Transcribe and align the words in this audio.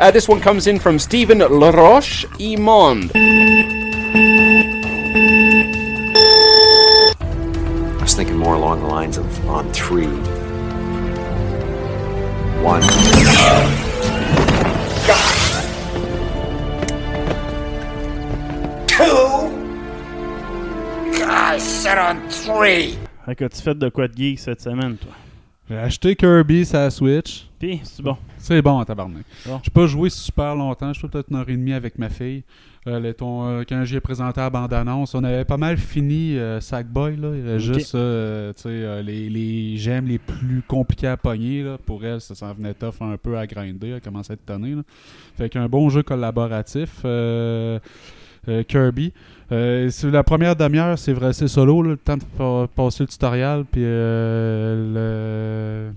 Uh, 0.00 0.12
this 0.12 0.28
one 0.28 0.40
comes 0.40 0.68
in 0.68 0.78
from 0.78 0.96
Stephen 0.96 1.38
Laroche 1.38 2.24
Imond. 2.38 3.10
I 7.98 8.02
was 8.02 8.14
thinking 8.14 8.36
more 8.36 8.54
along 8.54 8.80
the 8.80 8.86
lines 8.86 9.16
of 9.18 9.26
on 9.48 9.72
three. 9.72 10.06
One. 12.62 12.82
Two. 18.86 19.50
I 21.26 21.58
said 21.58 21.98
on 21.98 22.30
three. 22.30 22.96
Fait 23.26 23.34
que 23.34 23.48
tu 23.48 23.60
fais 23.60 23.74
de 23.74 23.88
quoi 23.90 24.06
de 24.06 24.14
geek 24.14 24.38
cette 24.38 24.60
semaine, 24.60 24.96
toi? 24.96 25.10
J'ai 25.70 25.76
acheté 25.76 26.16
Kirby 26.16 26.64
sur 26.64 26.78
la 26.78 26.90
Switch. 26.90 27.46
Puis, 27.58 27.80
c'est 27.84 28.02
bon. 28.02 28.16
C'est 28.38 28.62
bon, 28.62 28.82
tabarnak. 28.84 29.24
Bon. 29.46 29.60
J'ai 29.62 29.70
pas 29.70 29.86
joué 29.86 30.08
super 30.08 30.54
longtemps. 30.54 30.92
Je 30.94 30.98
suis 31.00 31.08
peut-être 31.08 31.28
une 31.30 31.36
heure 31.36 31.48
et 31.48 31.56
demie 31.56 31.74
avec 31.74 31.98
ma 31.98 32.08
fille. 32.08 32.42
Euh, 32.86 32.98
le- 33.00 33.12
ton, 33.12 33.46
euh, 33.46 33.64
quand 33.68 33.84
j'ai 33.84 34.00
présenté 34.00 34.40
la 34.40 34.48
bande-annonce, 34.48 35.14
on 35.14 35.22
avait 35.24 35.44
pas 35.44 35.58
mal 35.58 35.76
fini 35.76 36.38
euh, 36.38 36.58
Sackboy. 36.60 37.16
Là. 37.16 37.32
Il 37.34 37.40
y 37.40 37.42
avait 37.48 37.60
juste 37.60 37.94
euh, 37.96 38.52
euh, 38.64 39.02
les, 39.02 39.28
les 39.28 39.76
gemmes 39.76 40.06
les 40.06 40.18
plus 40.18 40.62
compliquées 40.66 41.08
à 41.08 41.16
pogner. 41.18 41.62
Là. 41.64 41.76
Pour 41.84 42.02
elle, 42.02 42.20
ça 42.22 42.34
s'en 42.34 42.54
venait 42.54 42.72
tough 42.72 42.94
un 43.02 43.16
peu 43.18 43.36
à 43.36 43.46
grinder. 43.46 43.88
Elle 43.90 44.00
commençait 44.00 44.32
à 44.32 44.34
être 44.34 44.46
tonnée. 44.46 44.74
Fait 45.36 45.50
qu'un 45.50 45.68
bon 45.68 45.90
jeu 45.90 46.02
collaboratif. 46.02 47.04
Euh, 48.48 48.62
Kirby. 48.62 49.12
Euh, 49.52 49.90
la 50.04 50.24
première 50.24 50.56
demi-heure, 50.56 50.98
c'est 50.98 51.12
vrai, 51.12 51.32
c'est 51.32 51.48
solo, 51.48 51.82
là, 51.82 51.90
le 51.90 51.96
temps 51.96 52.16
de 52.16 52.24
pa- 52.36 52.68
passer 52.74 53.04
le 53.04 53.08
tutoriel, 53.08 53.64
puis 53.70 53.82
euh, 53.84 55.90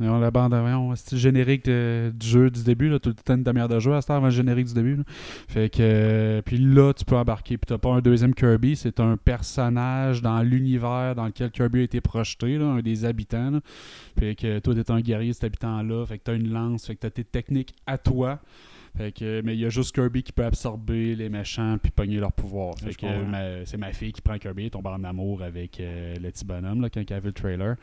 la 0.00 0.30
bande, 0.30 0.54
voyons, 0.54 0.92
c'est 0.96 1.12
le 1.12 1.18
générique 1.18 1.64
du 1.66 2.26
jeu 2.26 2.50
du 2.50 2.64
début, 2.64 2.88
là, 2.88 2.98
tout 2.98 3.10
le 3.10 3.34
une 3.34 3.42
demi-heure 3.44 3.68
de 3.68 3.78
jeu 3.78 3.94
à 3.94 4.00
cette 4.00 4.10
avant 4.10 4.26
le 4.26 4.32
générique 4.32 4.66
du 4.66 4.74
début. 4.74 4.96
là. 4.96 5.04
Fait 5.48 5.70
que, 5.70 6.42
puis 6.44 6.58
là, 6.58 6.92
tu 6.92 7.04
peux 7.04 7.16
embarquer, 7.16 7.56
puis 7.56 7.66
t'as 7.68 7.78
pas 7.78 7.90
un 7.90 8.00
deuxième 8.00 8.34
Kirby, 8.34 8.74
c'est 8.74 8.98
un 9.00 9.16
personnage 9.16 10.20
dans 10.20 10.42
l'univers 10.42 11.14
dans 11.14 11.26
lequel 11.26 11.50
Kirby 11.50 11.80
a 11.80 11.82
été 11.84 12.00
projeté, 12.00 12.58
là, 12.58 12.66
un 12.66 12.80
des 12.80 13.04
habitants. 13.04 13.50
là. 13.52 13.60
Fait 14.18 14.34
que 14.34 14.58
toi, 14.58 14.74
t'es 14.74 14.90
un 14.90 15.00
guerrier, 15.00 15.32
cet 15.32 15.44
habitant-là, 15.44 16.04
fait 16.06 16.18
que 16.18 16.24
t'as 16.24 16.34
une 16.34 16.52
lance, 16.52 16.86
fait 16.86 16.96
que 16.96 17.00
t'as 17.00 17.10
tes 17.10 17.24
techniques 17.24 17.74
à 17.86 17.96
toi. 17.96 18.40
Fait 18.96 19.10
que, 19.10 19.40
mais 19.42 19.54
il 19.54 19.60
y 19.60 19.64
a 19.64 19.70
juste 19.70 19.94
Kirby 19.94 20.22
qui 20.22 20.32
peut 20.32 20.44
absorber 20.44 21.14
les 21.14 21.30
méchants 21.30 21.78
puis 21.82 21.90
pogner 21.90 22.18
leur 22.18 22.32
pouvoir. 22.32 22.74
Fait 22.78 22.92
Je 22.92 22.96
que 22.98 23.06
comprends. 23.06 23.26
ma- 23.26 23.64
c'est 23.64 23.78
ma 23.78 23.90
fille 23.92 24.12
qui 24.12 24.20
prend 24.20 24.36
Kirby, 24.36 24.70
tombe 24.70 24.86
en 24.86 25.02
amour 25.02 25.42
avec 25.42 25.80
euh, 25.80 26.14
le 26.22 26.30
petit 26.30 26.44
bonhomme 26.44 26.82
là, 26.82 26.90
quand 26.90 27.00
elle 27.10 27.16
a 27.16 27.20
vu 27.20 27.28
le 27.28 27.32
trailer. 27.32 27.76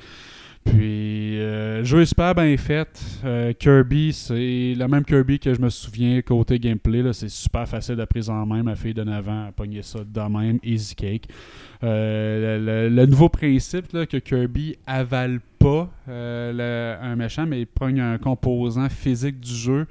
Puis, 0.66 1.40
euh, 1.40 1.80
le 1.80 1.84
jeu 1.86 2.02
est 2.02 2.06
super 2.06 2.36
bien 2.36 2.56
fait. 2.58 3.02
Euh, 3.24 3.54
Kirby, 3.54 4.14
c'est 4.14 4.76
le 4.78 4.88
même 4.88 5.04
Kirby 5.04 5.40
que 5.40 5.54
je 5.54 5.60
me 5.62 5.70
souviens 5.70 6.22
côté 6.22 6.60
gameplay. 6.60 7.02
là, 7.02 7.14
C'est 7.14 7.30
super 7.30 7.68
facile 7.68 7.96
de 7.96 8.06
prise 8.06 8.30
en 8.30 8.46
main. 8.46 8.62
Ma 8.62 8.76
fille 8.76 8.94
de 8.94 9.04
9 9.04 9.30
ans 9.30 9.46
a 9.48 9.52
pogné 9.52 9.82
ça 9.82 10.00
de 10.06 10.22
même, 10.38 10.60
easy 10.64 10.96
cake. 10.96 11.28
Euh, 11.84 12.60
le, 12.60 12.66
le- 12.90 12.96
le 12.96 13.06
nouveau 13.06 13.30
principe 13.30 13.92
là, 13.94 14.06
que 14.06 14.18
Kirby 14.18 14.76
avale 14.86 15.40
pas 15.58 15.90
le- 16.08 16.96
un 17.02 17.16
méchant, 17.16 17.46
mais 17.48 17.62
il 17.62 17.66
prend 17.68 17.88
un 17.98 18.18
composant 18.18 18.90
physique 18.90 19.40
du 19.40 19.54
jeu 19.56 19.88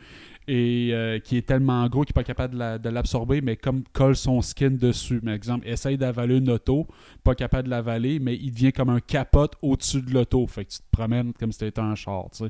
et 0.48 0.90
euh, 0.92 1.18
qui 1.20 1.36
est 1.36 1.46
tellement 1.46 1.86
gros 1.88 2.02
qu'il 2.04 2.12
n'est 2.12 2.20
pas 2.20 2.24
capable 2.24 2.54
de 2.54 2.58
la- 2.58 2.78
de 2.78 2.88
l'absorber, 2.88 3.40
mais 3.42 3.56
comme 3.56 3.84
colle 3.92 4.16
son 4.16 4.40
skin 4.40 4.70
dessus. 4.70 5.20
Par 5.20 5.34
exemple, 5.34 5.68
essaye 5.68 5.98
d'avaler 5.98 6.38
une 6.38 6.50
auto, 6.50 6.86
pas 7.22 7.34
capable 7.34 7.64
de 7.64 7.70
l'avaler, 7.70 8.18
mais 8.18 8.34
il 8.34 8.50
devient 8.50 8.72
comme 8.72 8.88
un 8.88 9.00
capote 9.00 9.52
au-dessus 9.62 10.00
de 10.02 10.12
l'auto. 10.12 10.46
Fait 10.46 10.64
que 10.64 10.70
tu 10.70 10.78
te 10.78 10.90
promènes 10.90 11.32
comme 11.34 11.52
si 11.52 11.58
c'était 11.58 11.80
un 11.80 11.94
char. 11.94 12.30
tu. 12.34 12.44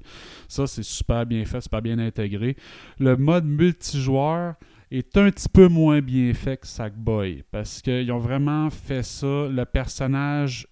Ça, 0.47 0.67
c'est 0.67 0.85
super 0.85 1.27
bien 1.27 1.45
fait, 1.45 1.61
super 1.61 1.83
bien 1.83 1.99
intégré. 1.99 2.57
Le 3.01 3.17
mode 3.17 3.45
multijoueur 3.45 4.55
est 4.91 5.17
un 5.17 5.31
petit 5.31 5.49
peu 5.49 5.69
moins 5.69 6.01
bien 6.01 6.33
fait 6.33 6.57
que 6.57 6.67
Sackboy, 6.67 7.43
parce 7.51 7.83
qu'ils 7.83 8.11
ont 8.13 8.19
vraiment 8.19 8.71
fait 8.71 9.03
ça. 9.03 9.27
Le 9.51 9.65
personnage 9.65 10.67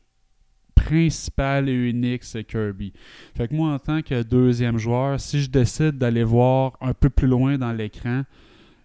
principal 0.76 1.68
et 1.68 1.72
unique, 1.72 2.22
c'est 2.22 2.44
Kirby. 2.44 2.92
Fait 3.34 3.48
que 3.48 3.54
moi, 3.54 3.72
en 3.72 3.78
tant 3.80 4.02
que 4.02 4.22
deuxième 4.22 4.78
joueur, 4.78 5.18
si 5.18 5.42
je 5.42 5.50
décide 5.50 5.98
d'aller 5.98 6.22
voir 6.22 6.76
un 6.80 6.94
peu 6.94 7.10
plus 7.10 7.26
loin 7.26 7.58
dans 7.58 7.72
l'écran, 7.72 8.22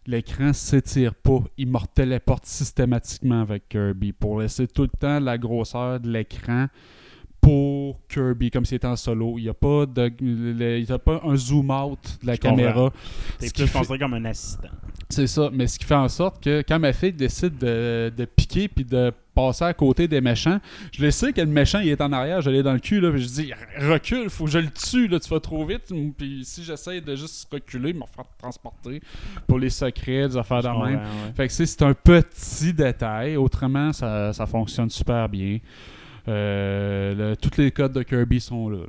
l'écran 0.07 0.51
s'étire 0.53 1.13
pas. 1.13 1.43
Il 1.57 1.67
me 1.67 1.77
téléporte 1.93 2.45
systématiquement 2.45 3.41
avec 3.41 3.69
Kirby 3.69 4.13
pour 4.13 4.41
laisser 4.41 4.67
tout 4.67 4.83
le 4.83 4.97
temps 4.99 5.19
la 5.19 5.37
grosseur 5.37 5.99
de 5.99 6.09
l'écran 6.09 6.67
pour 7.41 7.99
Kirby, 8.07 8.51
comme 8.51 8.65
s'il 8.65 8.75
était 8.77 8.87
en 8.87 8.95
solo. 8.95 9.35
Il 9.37 9.43
n'y 9.43 9.49
a, 9.49 9.53
pas 9.53 9.85
de- 9.87 10.11
il 10.21 10.91
a 10.91 10.99
pas 10.99 11.21
un 11.25 11.35
zoom 11.35 11.71
out 11.71 11.99
de 12.21 12.27
la 12.27 12.35
Je 12.35 12.39
caméra. 12.39 12.91
T'es 13.39 13.47
Ce 13.47 13.53
qui 13.53 13.63
plus 13.63 13.71
considéré 13.71 13.99
comme 13.99 14.13
un 14.13 14.25
assistant. 14.25 14.67
c'est 15.09 15.27
ça, 15.27 15.49
mais 15.51 15.65
ce 15.67 15.79
qui 15.79 15.85
fait 15.85 15.95
en 15.95 16.07
sorte 16.09 16.43
que 16.43 16.63
quand 16.67 16.79
ma 16.79 16.93
fille 16.93 17.13
décide 17.13 17.57
de, 17.57 18.13
de 18.15 18.25
piquer 18.25 18.67
puis 18.67 18.85
de 18.85 19.11
passer 19.33 19.63
à 19.63 19.73
côté 19.73 20.07
des 20.07 20.19
méchants, 20.21 20.59
je 20.91 21.01
le 21.03 21.09
sais 21.09 21.31
que 21.33 21.39
le 21.41 21.47
méchant 21.47 21.79
il 21.79 21.87
est 21.89 22.01
en 22.01 22.11
arrière, 22.11 22.41
je 22.41 22.49
l'ai 22.49 22.61
dans 22.63 22.73
le 22.73 22.79
cul, 22.79 22.99
là, 22.99 23.11
puis 23.11 23.21
je 23.23 23.27
dis 23.27 23.51
recule, 23.79 24.29
faut 24.29 24.45
que 24.45 24.51
je 24.51 24.59
le 24.59 24.69
tue, 24.69 25.07
là, 25.07 25.19
tu 25.19 25.29
vas 25.29 25.39
trop 25.39 25.65
vite. 25.65 25.91
Puis 26.17 26.41
si 26.43 26.63
j'essaie 26.63 27.01
de 27.01 27.15
juste 27.15 27.47
reculer, 27.51 27.93
me 27.93 28.01
faire 28.13 28.25
transporter 28.37 29.01
pour 29.47 29.57
les 29.57 29.69
secrets, 29.69 30.27
des 30.27 30.37
affaires 30.37 30.61
de 30.61 30.67
même. 30.67 30.95
ouais. 30.99 31.33
Fait 31.35 31.47
que 31.47 31.53
c'est 31.53 31.65
c'est 31.65 31.81
un 31.81 31.93
petit 31.93 32.73
détail, 32.73 33.35
autrement 33.37 33.91
ça, 33.93 34.31
ça 34.33 34.45
fonctionne 34.45 34.89
super 34.89 35.27
bien. 35.27 35.57
Euh, 36.27 37.33
tous 37.41 37.57
les 37.59 37.71
codes 37.71 37.93
de 37.93 38.03
Kirby 38.03 38.39
sont 38.39 38.69
là. 38.69 38.79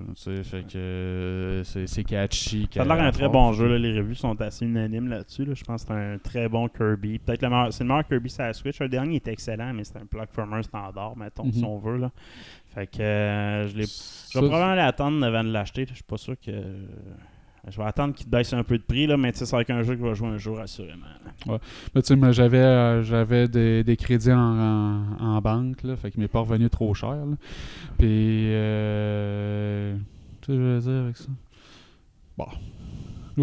fait 0.44 0.62
que 0.66 0.76
euh, 0.76 1.65
c'est 1.65 2.04
catchy. 2.04 2.69
Ça 2.72 2.82
a 2.82 2.84
l'air 2.84 3.00
un 3.00 3.10
très 3.10 3.22
fort. 3.25 3.32
bon 3.32 3.53
jeu. 3.53 3.69
là. 3.69 3.78
Les 3.78 3.98
revues 3.98 4.15
sont 4.15 4.38
assez 4.41 4.65
unanimes 4.66 5.09
là-dessus. 5.09 5.44
là. 5.44 5.54
Je 5.54 5.65
pense 5.65 5.82
que 5.84 5.88
c'est 5.88 5.94
un 5.94 6.19
très 6.19 6.48
bon 6.48 6.69
Kirby. 6.69 7.19
Peut-être 7.19 7.42
le 7.42 7.71
c'est 7.71 7.84
le 7.84 7.88
meilleur 7.88 8.06
Kirby 8.06 8.28
sur 8.31 8.42
la 8.42 8.53
Switch. 8.53 8.78
Le 8.81 8.88
dernier 8.88 9.16
est 9.16 9.28
excellent, 9.28 9.72
mais 9.72 9.84
c'est 9.84 9.97
un 9.97 10.06
platformer 10.06 10.62
standard, 10.62 11.16
mettons, 11.16 11.50
si 11.50 11.60
Mhm. 11.60 11.65
on 11.66 11.78
veut. 11.78 11.97
Là. 11.97 12.10
Fait 12.75 12.87
que 12.87 13.00
euh, 13.03 13.69
je, 13.69 13.76
l'ai- 13.76 13.84
je 13.87 14.38
vais 14.38 14.47
probablement 14.48 14.75
l'attendre 14.75 15.25
avant 15.25 15.44
de 15.44 15.50
l'acheter. 15.53 15.87
Je 15.88 15.94
suis 15.94 16.03
pas 16.04 16.19
sûr 16.19 16.34
que. 16.38 16.50
Je 17.70 17.76
vais 17.78 17.84
attendre 17.84 18.12
qu'il 18.14 18.28
baisse 18.28 18.52
un 18.52 18.64
peu 18.64 18.76
de 18.76 18.82
prix, 18.82 19.06
là, 19.06 19.16
mais 19.16 19.32
sais, 19.32 19.46
c'est 19.46 19.54
avec 19.54 19.70
un 19.70 19.82
jeu 19.82 19.94
que 19.94 20.00
je 20.00 20.06
vais 20.06 20.14
jouer 20.16 20.28
un 20.28 20.38
jour, 20.38 20.58
assurément. 20.58 21.06
là. 21.46 21.58
Mais 21.94 22.02
tu 22.02 22.18
sais, 22.20 22.32
j'avais, 22.32 22.58
euh, 22.58 23.02
j'avais 23.04 23.46
des, 23.46 23.84
des 23.84 23.96
crédits 23.96 24.32
en, 24.32 24.36
en, 24.38 25.02
en 25.20 25.40
banque, 25.40 25.82
là, 25.84 25.94
fait 25.96 26.10
qu'il 26.10 26.20
m'est 26.20 26.28
pas 26.28 26.40
revenu 26.40 26.68
trop 26.68 26.92
cher. 26.92 27.14
là. 27.14 27.36
Puis, 27.98 28.48
euh, 28.50 29.94
tu 30.40 30.46
sais, 30.52 30.58
je 30.58 30.60
veux 30.60 30.80
dire 30.80 31.02
avec 31.04 31.16
ça. 31.16 31.28
Bon. 32.36 32.46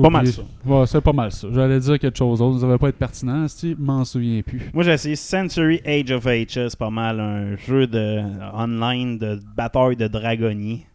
Pas 0.03 0.09
mal 0.09 0.27
ça. 0.27 0.43
Ouais, 0.65 0.85
c'est 0.85 1.01
pas 1.01 1.13
mal 1.13 1.31
ça. 1.31 1.47
J'allais 1.51 1.79
dire 1.79 1.97
quelque 1.97 2.17
chose 2.17 2.39
d'autre. 2.39 2.59
Ça 2.59 2.67
va 2.67 2.77
pas 2.77 2.89
être 2.89 2.97
pertinent, 2.97 3.47
si 3.47 3.75
m'en 3.79 4.05
souviens 4.05 4.41
plus. 4.43 4.69
Moi, 4.73 4.83
j'ai 4.83 4.91
essayé 4.91 5.15
Century 5.15 5.81
Age 5.83 6.11
of 6.11 6.27
Ages, 6.27 6.75
pas 6.77 6.91
mal 6.91 7.19
un 7.19 7.55
jeu 7.55 7.87
de 7.87 8.21
online 8.53 9.17
de 9.17 9.39
bataille 9.55 9.95
de 9.95 10.07
dragonniers. 10.07 10.85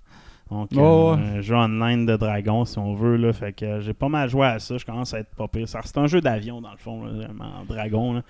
Donc, 0.51 0.69
Oh, 0.77 1.15
euh, 1.17 1.39
un 1.39 1.41
jeu 1.41 1.55
online 1.57 2.07
de 2.07 2.17
dragons, 2.17 2.65
si 2.65 2.79
on 2.79 2.95
veut. 2.95 3.17
Là, 3.17 3.33
fait 3.33 3.53
que 3.53 3.65
euh, 3.65 3.81
j'ai 3.81 3.95
pas 3.95 4.09
mal 4.09 4.29
joué 4.29 4.47
à 4.47 4.59
ça. 4.59 4.77
Je 4.77 4.85
commence 4.85 5.15
à 5.15 5.21
être 5.21 5.35
pas 5.35 5.49
pire. 5.49 5.67
C'est 5.69 5.99
un 5.99 6.07
jeu 6.07 6.21
d'avion, 6.21 6.61
dans 6.61 6.71
le 6.73 6.77
fond, 6.77 7.05
là, 7.05 7.13
vraiment, 7.13 7.45
en 7.61 7.65
dragon. 7.65 8.13
là. 8.15 8.23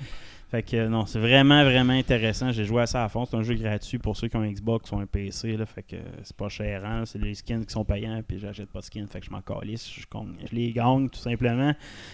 Fait 0.55 0.63
que 0.63 0.87
non, 0.87 1.05
c'est 1.05 1.19
vraiment, 1.19 1.65
vraiment 1.65 1.95
intéressant. 1.95 2.53
J'ai 2.53 2.65
joué 2.65 2.83
à 2.83 2.87
ça 2.87 3.03
à 3.03 3.09
fond. 3.09 3.25
C'est 3.25 3.37
un 3.37 3.43
jeu 3.43 3.55
gratuit 3.55 3.99
pour 3.99 4.17
ceux 4.17 4.29
qui 4.29 4.37
ont 4.37 4.43
un 4.43 4.53
Xbox 4.53 4.93
ou 4.93 4.97
un 4.99 5.07
PC. 5.07 5.57
Là, 5.57 5.67
fait 5.67 5.83
que 5.83 5.97
euh, 5.97 6.03
c'est 6.23 6.37
pas 6.37 6.49
cher. 6.49 6.85
hein. 6.85 7.03
C'est 7.07 7.19
les 7.21 7.35
skins 7.35 7.65
qui 7.65 7.73
sont 7.73 7.85
payants. 7.85 8.21
Puis 8.25 8.39
j'achète 8.39 8.69
pas 8.71 8.79
de 8.79 8.85
skins. 8.85 9.09
Fait 9.09 9.19
que 9.19 9.27
je 9.27 9.33
m'en 9.33 9.41
calisse. 9.41 9.91
Je, 9.93 10.05
les 10.53 10.71
gagne, 10.71 11.09
tout 11.09 11.19
simplement. 11.19 11.73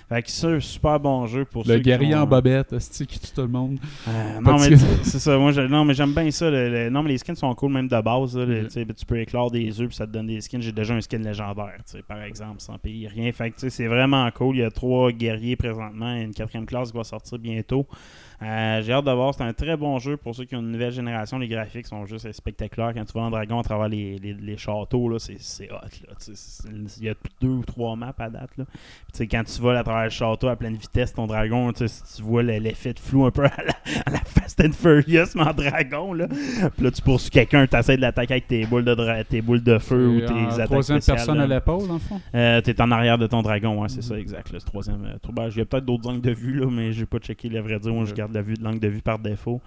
Fait 0.09 0.23
que 0.23 0.31
c'est 0.31 0.47
un 0.47 0.61
super 0.61 0.99
bon 0.99 1.27
jeu 1.27 1.45
pour 1.45 1.65
Le 1.65 1.69
ceux 1.69 1.77
qui 1.77 1.83
guerrier 1.83 2.15
ont, 2.15 2.21
en 2.21 2.27
bobette, 2.27 2.79
c'est 2.79 3.07
qui 3.07 3.21
tue 3.21 3.31
tout 3.35 3.43
le 3.43 3.49
monde. 3.49 3.79
euh, 4.09 4.41
non, 4.41 4.59
mais 4.59 4.75
c'est 5.03 5.19
ça. 5.19 5.37
Moi, 5.37 5.53
je- 5.53 5.61
non, 5.61 5.85
mais 5.85 5.93
j'aime 5.93 6.15
bien 6.15 6.31
ça. 6.31 6.49
le- 6.51 6.71
le- 6.71 6.89
non, 6.89 7.03
mais 7.03 7.11
les 7.11 7.19
skins 7.19 7.35
sont 7.37 7.55
cool, 7.55 7.73
même 7.73 7.89
de 7.89 8.01
base. 8.01 8.39
là, 8.39 8.47
le- 8.47 8.63
Mhm. 8.63 8.95
tu 8.97 9.05
peux 9.05 9.21
éclore 9.21 9.51
des 9.51 9.79
œufs 9.83 9.89
puis 9.89 9.97
ça 9.97 10.07
te 10.07 10.13
donne 10.13 10.29
des 10.29 10.41
skins. 10.41 10.63
J'ai 10.63 10.73
déjà 10.73 10.95
un 10.95 11.01
skin 11.03 11.19
légendaire, 11.19 11.77
par 12.09 12.23
exemple, 12.23 12.61
sans 12.63 12.79
payer 12.79 13.07
rien. 13.09 13.31
Fait 13.33 13.51
que, 13.51 13.57
tu 13.57 13.61
sais, 13.61 13.71
c'est 13.71 13.87
vraiment 13.87 14.31
cool. 14.31 14.57
Il 14.57 14.61
y 14.61 14.65
a 14.65 14.71
trois 14.71 15.13
guerriers 15.13 15.57
présentement 15.57 16.17
et 16.17 16.23
une 16.23 16.33
quatrième 16.33 16.65
classe 16.65 16.91
qui 16.91 16.97
va 16.97 17.05
sortir 17.05 17.39
bientôt. 17.39 17.87
Euh, 18.43 18.81
J'ai 18.83 18.93
hâte 18.93 19.05
de 19.05 19.11
voir. 19.11 19.35
C'est 19.35 19.43
un 19.43 19.53
très 19.53 19.77
bon 19.77 19.99
jeu 19.99 20.17
pour 20.17 20.35
ceux 20.35 20.45
qui 20.45 20.57
ont 20.57 20.61
une 20.61 20.71
nouvelle 20.73 20.93
génération. 20.93 21.39
Les 21.39 21.49
graphiques 21.49 21.87
sont 21.87 22.07
juste 22.07 22.31
spectaculaires. 22.33 22.93
Quand 22.95 23.05
tu 23.05 23.13
vas 23.13 23.21
en 23.23 23.31
dragon 23.31 23.59
à 23.59 23.63
travers 23.63 23.89
les, 23.89 24.17
les, 24.19 24.33
les 24.33 24.57
châteaux, 24.57 25.09
là, 25.09 25.19
c'est 25.19 25.71
hot. 25.71 25.75
Là, 25.75 26.71
il 26.99 27.05
y 27.05 27.09
a 27.11 27.15
deux 27.43 27.49
ou 27.49 27.65
trois 27.65 27.97
maps 27.97 28.15
à 28.19 28.31
date. 28.31 28.51
Là. 28.57 28.65
Puis, 29.13 29.29
quand 29.29 29.43
tu 29.45 29.61
voles 29.61 29.77
à 29.77 29.85
travers 29.85 30.05
le 30.05 30.11
château 30.11 30.49
à 30.49 30.57
pleine 30.57 30.75
vitesse, 30.77 31.13
ton 31.13 31.27
dragon, 31.27 31.73
tu 31.73 31.87
sais, 31.87 31.89
si 31.89 32.17
tu 32.17 32.23
vois 32.23 32.43
le- 32.43 32.59
l'effet 32.59 32.95
de 32.95 32.99
flou 32.99 33.27
un 33.27 33.31
peu 33.31 33.45
à 33.45 33.51
la, 33.63 33.73
à 34.07 34.11
la 34.11 34.19
Fast 34.25 34.61
and 34.61 34.73
Furious, 34.73 35.27
mais 35.35 35.43
en 35.43 35.53
dragon. 35.53 36.13
Là. 36.15 36.27
Puis 36.29 36.85
là, 36.85 36.91
tu 36.91 37.03
poursuis 37.03 37.31
quelqu'un, 37.31 37.67
tu 37.67 37.77
essaies 37.77 37.97
de 37.97 38.01
l'attaquer 38.03 38.35
avec 38.35 38.47
tes 38.49 38.65
boules 38.65 38.85
de, 38.85 39.23
tes 39.25 39.43
boules 39.43 39.63
de 39.63 39.79
feu 39.79 40.09
ou 40.09 40.21
tes 40.21 40.33
en 40.33 40.49
attaques 40.49 40.65
troisième 40.67 41.01
personne 41.01 41.37
là. 41.39 41.45
à 41.45 41.47
l'épaule, 41.47 41.87
dans 41.87 41.95
le 41.95 42.01
fond? 42.01 42.21
Euh, 42.35 42.61
t'es 42.63 42.81
en 42.81 42.91
arrière 42.91 43.19
de 43.19 43.27
ton 43.27 43.43
dragon, 43.43 43.83
ouais, 43.83 43.89
c'est 43.91 44.03
ça, 44.03 44.19
exact. 44.19 44.51
Le 44.53 44.61
troisième. 44.61 45.05
euh, 45.05 45.33
ben, 45.33 45.49
Il 45.51 45.59
y 45.59 45.61
a 45.61 45.65
peut-être 45.67 45.85
d'autres 45.85 46.09
angles 46.09 46.21
de 46.23 46.33
vue, 46.33 46.55
là, 46.61 46.67
mais 46.71 46.93
j'ai 46.93 47.07
pas 47.07 47.19
checké, 47.19 47.49
le 47.49 47.61
vrai 47.61 47.79
dire. 47.79 47.93
Moi, 47.93 48.05
je 48.07 48.15
garde 48.15 48.30
la 48.35 48.43
vue 48.43 48.55
de 48.55 48.62
l'angle 48.62 48.81
de 48.81 48.88
vue 48.88 49.03
par 49.03 49.19
défaut. 49.19 49.61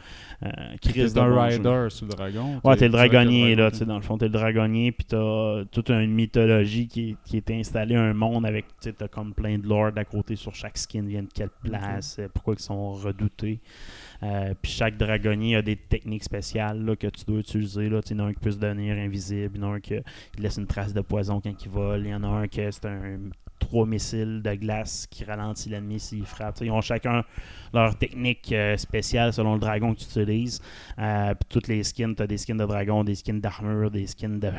Euh, 0.43 0.49
Chris 0.81 1.09
C'est 1.09 1.17
un 1.17 1.29
de 1.29 1.33
rider 1.33 1.87
sur 1.89 2.05
le 2.05 2.11
dragon. 2.11 2.61
Ouais, 2.63 2.75
t'es 2.75 2.85
le 2.85 2.91
dragonnier, 2.91 3.55
là, 3.55 3.71
tu 3.71 3.77
sais, 3.77 3.85
dans 3.85 3.95
le 3.95 4.01
fond, 4.01 4.17
t'es 4.17 4.25
le 4.25 4.31
dragonnier, 4.31 4.91
puis 4.91 5.05
t'as 5.05 5.65
toute 5.65 5.89
une 5.89 6.13
mythologie 6.13 6.87
qui 6.87 7.11
est, 7.11 7.15
qui 7.25 7.37
est 7.37 7.51
installée, 7.51 7.95
un 7.95 8.13
monde 8.13 8.45
avec, 8.45 8.67
tu 8.67 8.89
sais, 8.89 8.93
t'as 8.93 9.07
comme 9.07 9.33
plein 9.33 9.57
de 9.57 9.67
lore 9.67 9.91
à 9.95 10.05
côté 10.05 10.35
sur 10.35 10.53
chaque 10.53 10.77
skin, 10.77 11.03
vient 11.03 11.23
de 11.23 11.31
quelle 11.33 11.49
place, 11.63 12.17
euh, 12.19 12.27
pourquoi 12.33 12.55
ils 12.57 12.61
sont 12.61 12.91
redoutés. 12.91 13.59
Euh, 14.23 14.53
puis 14.61 14.71
chaque 14.71 14.97
dragonnier 14.97 15.57
a 15.57 15.61
des 15.61 15.75
techniques 15.75 16.23
spéciales 16.23 16.83
là, 16.83 16.95
que 16.95 17.07
tu 17.07 17.25
dois 17.25 17.39
utiliser. 17.39 17.89
Là. 17.89 17.99
Il 18.09 18.17
y 18.17 18.21
en 18.21 18.25
a 18.25 18.27
un 18.29 18.33
qui 18.33 18.39
peut 18.39 18.51
se 18.51 18.57
devenir 18.57 18.95
invisible, 18.97 19.51
il 19.55 19.61
y 19.61 19.63
en 19.65 19.71
a 19.71 19.75
un 19.75 19.79
qui 19.79 19.93
qui 20.35 20.41
laisse 20.41 20.57
une 20.57 20.67
trace 20.67 20.93
de 20.93 21.01
poison 21.01 21.41
quand 21.41 21.65
il 21.65 21.69
vole, 21.69 22.01
il 22.05 22.09
y 22.09 22.15
en 22.15 22.23
a 22.23 22.27
un 22.27 22.47
qui 22.47 22.61
c'est 22.71 22.85
un 22.85 23.19
trois 23.59 23.85
missiles 23.85 24.41
de 24.43 24.55
glace 24.55 25.07
qui 25.09 25.23
ralentit 25.23 25.69
l'ennemi 25.69 25.99
s'il 25.99 26.25
frappe. 26.25 26.57
Ils 26.61 26.71
ont 26.71 26.81
chacun 26.81 27.23
leur 27.73 27.97
technique 27.97 28.51
euh, 28.51 28.77
spéciale 28.77 29.33
selon 29.33 29.53
le 29.55 29.59
dragon 29.59 29.93
que 29.93 29.99
tu 29.99 30.05
utilises. 30.05 30.61
Euh, 30.99 31.33
puis 31.33 31.47
toutes 31.49 31.67
les 31.67 31.83
skins, 31.83 32.13
tu 32.15 32.21
as 32.23 32.27
des 32.27 32.37
skins 32.37 32.57
de 32.57 32.65
dragon, 32.65 33.03
des 33.03 33.15
skins 33.15 33.39
d'armure, 33.39 33.89
des 33.89 34.07
skins 34.07 34.39
de 34.39 34.49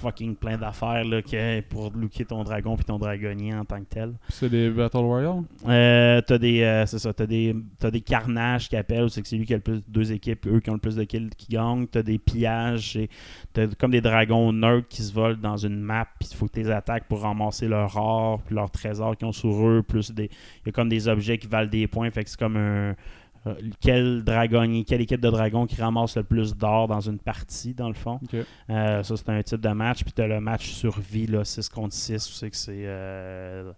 fucking 0.00 0.36
plein 0.36 0.56
d'affaires 0.56 1.04
là, 1.04 1.22
que- 1.22 1.60
pour 1.62 1.90
looker 1.94 2.24
ton 2.24 2.44
dragon 2.44 2.76
puis 2.76 2.84
ton 2.84 2.98
dragonnier 2.98 3.54
en 3.54 3.64
tant 3.64 3.78
que 3.80 3.88
tel. 3.88 4.12
C'est 4.28 4.48
des 4.48 4.70
Battle 4.70 4.98
Royale? 4.98 5.42
Euh, 5.68 6.20
t'as 6.26 6.38
des 6.38 6.84
c'est 6.86 6.98
ça, 6.98 7.12
t'as 7.12 7.26
des 7.26 7.54
t'as 7.78 7.90
des 7.90 8.00
carnages 8.00 8.68
qui 8.68 8.76
appellent, 8.76 9.10
c'est 9.10 9.22
que 9.22 9.28
c'est 9.28 9.36
lui 9.36 9.44
qui 9.46 9.52
a 9.52 9.56
le 9.56 9.62
plus 9.62 9.82
deux 9.88 10.12
équipes, 10.12 10.46
eux 10.46 10.60
qui 10.60 10.70
ont 10.70 10.74
le 10.74 10.78
plus 10.80 10.96
de 10.96 11.04
kills 11.04 11.30
qui 11.36 11.52
gagnent. 11.52 11.86
T'as 11.86 12.02
des 12.02 12.18
pillages, 12.18 12.96
et 12.96 13.10
t'as 13.52 13.66
comme 13.78 13.90
des 13.90 14.00
dragons 14.00 14.52
nerds 14.52 14.88
qui 14.88 15.02
se 15.02 15.12
volent 15.12 15.38
dans 15.40 15.56
une 15.56 15.80
map, 15.80 16.06
puis 16.18 16.28
il 16.32 16.36
faut 16.36 16.46
que 16.46 16.52
tu 16.52 16.60
les 16.60 16.70
attaques 16.70 17.04
pour 17.08 17.20
ramasser 17.20 17.68
leur 17.68 17.96
or, 17.96 18.40
puis 18.42 18.54
leurs 18.54 18.70
trésors 18.70 19.16
qu'ils 19.16 19.28
ont 19.28 19.32
sur 19.32 19.66
eux, 19.68 19.82
plus 19.86 20.10
des 20.12 20.24
il 20.24 20.66
y 20.66 20.68
a 20.70 20.72
comme 20.72 20.88
des 20.88 21.08
objets 21.08 21.38
qui 21.38 21.46
valent 21.46 21.68
des 21.70 21.86
points, 21.86 22.10
fait 22.10 22.24
que 22.24 22.30
c'est 22.30 22.38
comme 22.38 22.56
un 22.62 22.94
euh, 23.48 23.54
quel 23.80 24.22
dragonnier, 24.22 24.84
quelle 24.84 25.00
équipe 25.00 25.20
de 25.20 25.28
dragons 25.28 25.66
qui 25.66 25.80
ramasse 25.80 26.16
le 26.16 26.22
plus 26.22 26.54
d'or 26.56 26.86
dans 26.86 27.00
une 27.00 27.18
partie, 27.18 27.74
dans 27.74 27.88
le 27.88 27.94
fond. 27.94 28.20
Euh, 28.70 29.02
ça, 29.02 29.16
c'est 29.16 29.28
un 29.30 29.42
type 29.42 29.60
de 29.60 29.70
match. 29.70 30.04
Puis 30.04 30.12
tu 30.12 30.22
as 30.22 30.28
le 30.28 30.40
match 30.40 30.70
survie, 30.70 31.26
là, 31.26 31.44
6 31.44 31.68
contre 31.68 31.92
6. 31.92 32.24
Tu 32.24 32.32
sais 32.34 32.50
que 32.50 32.56
c'est 32.56 32.84
euh, 32.86 33.72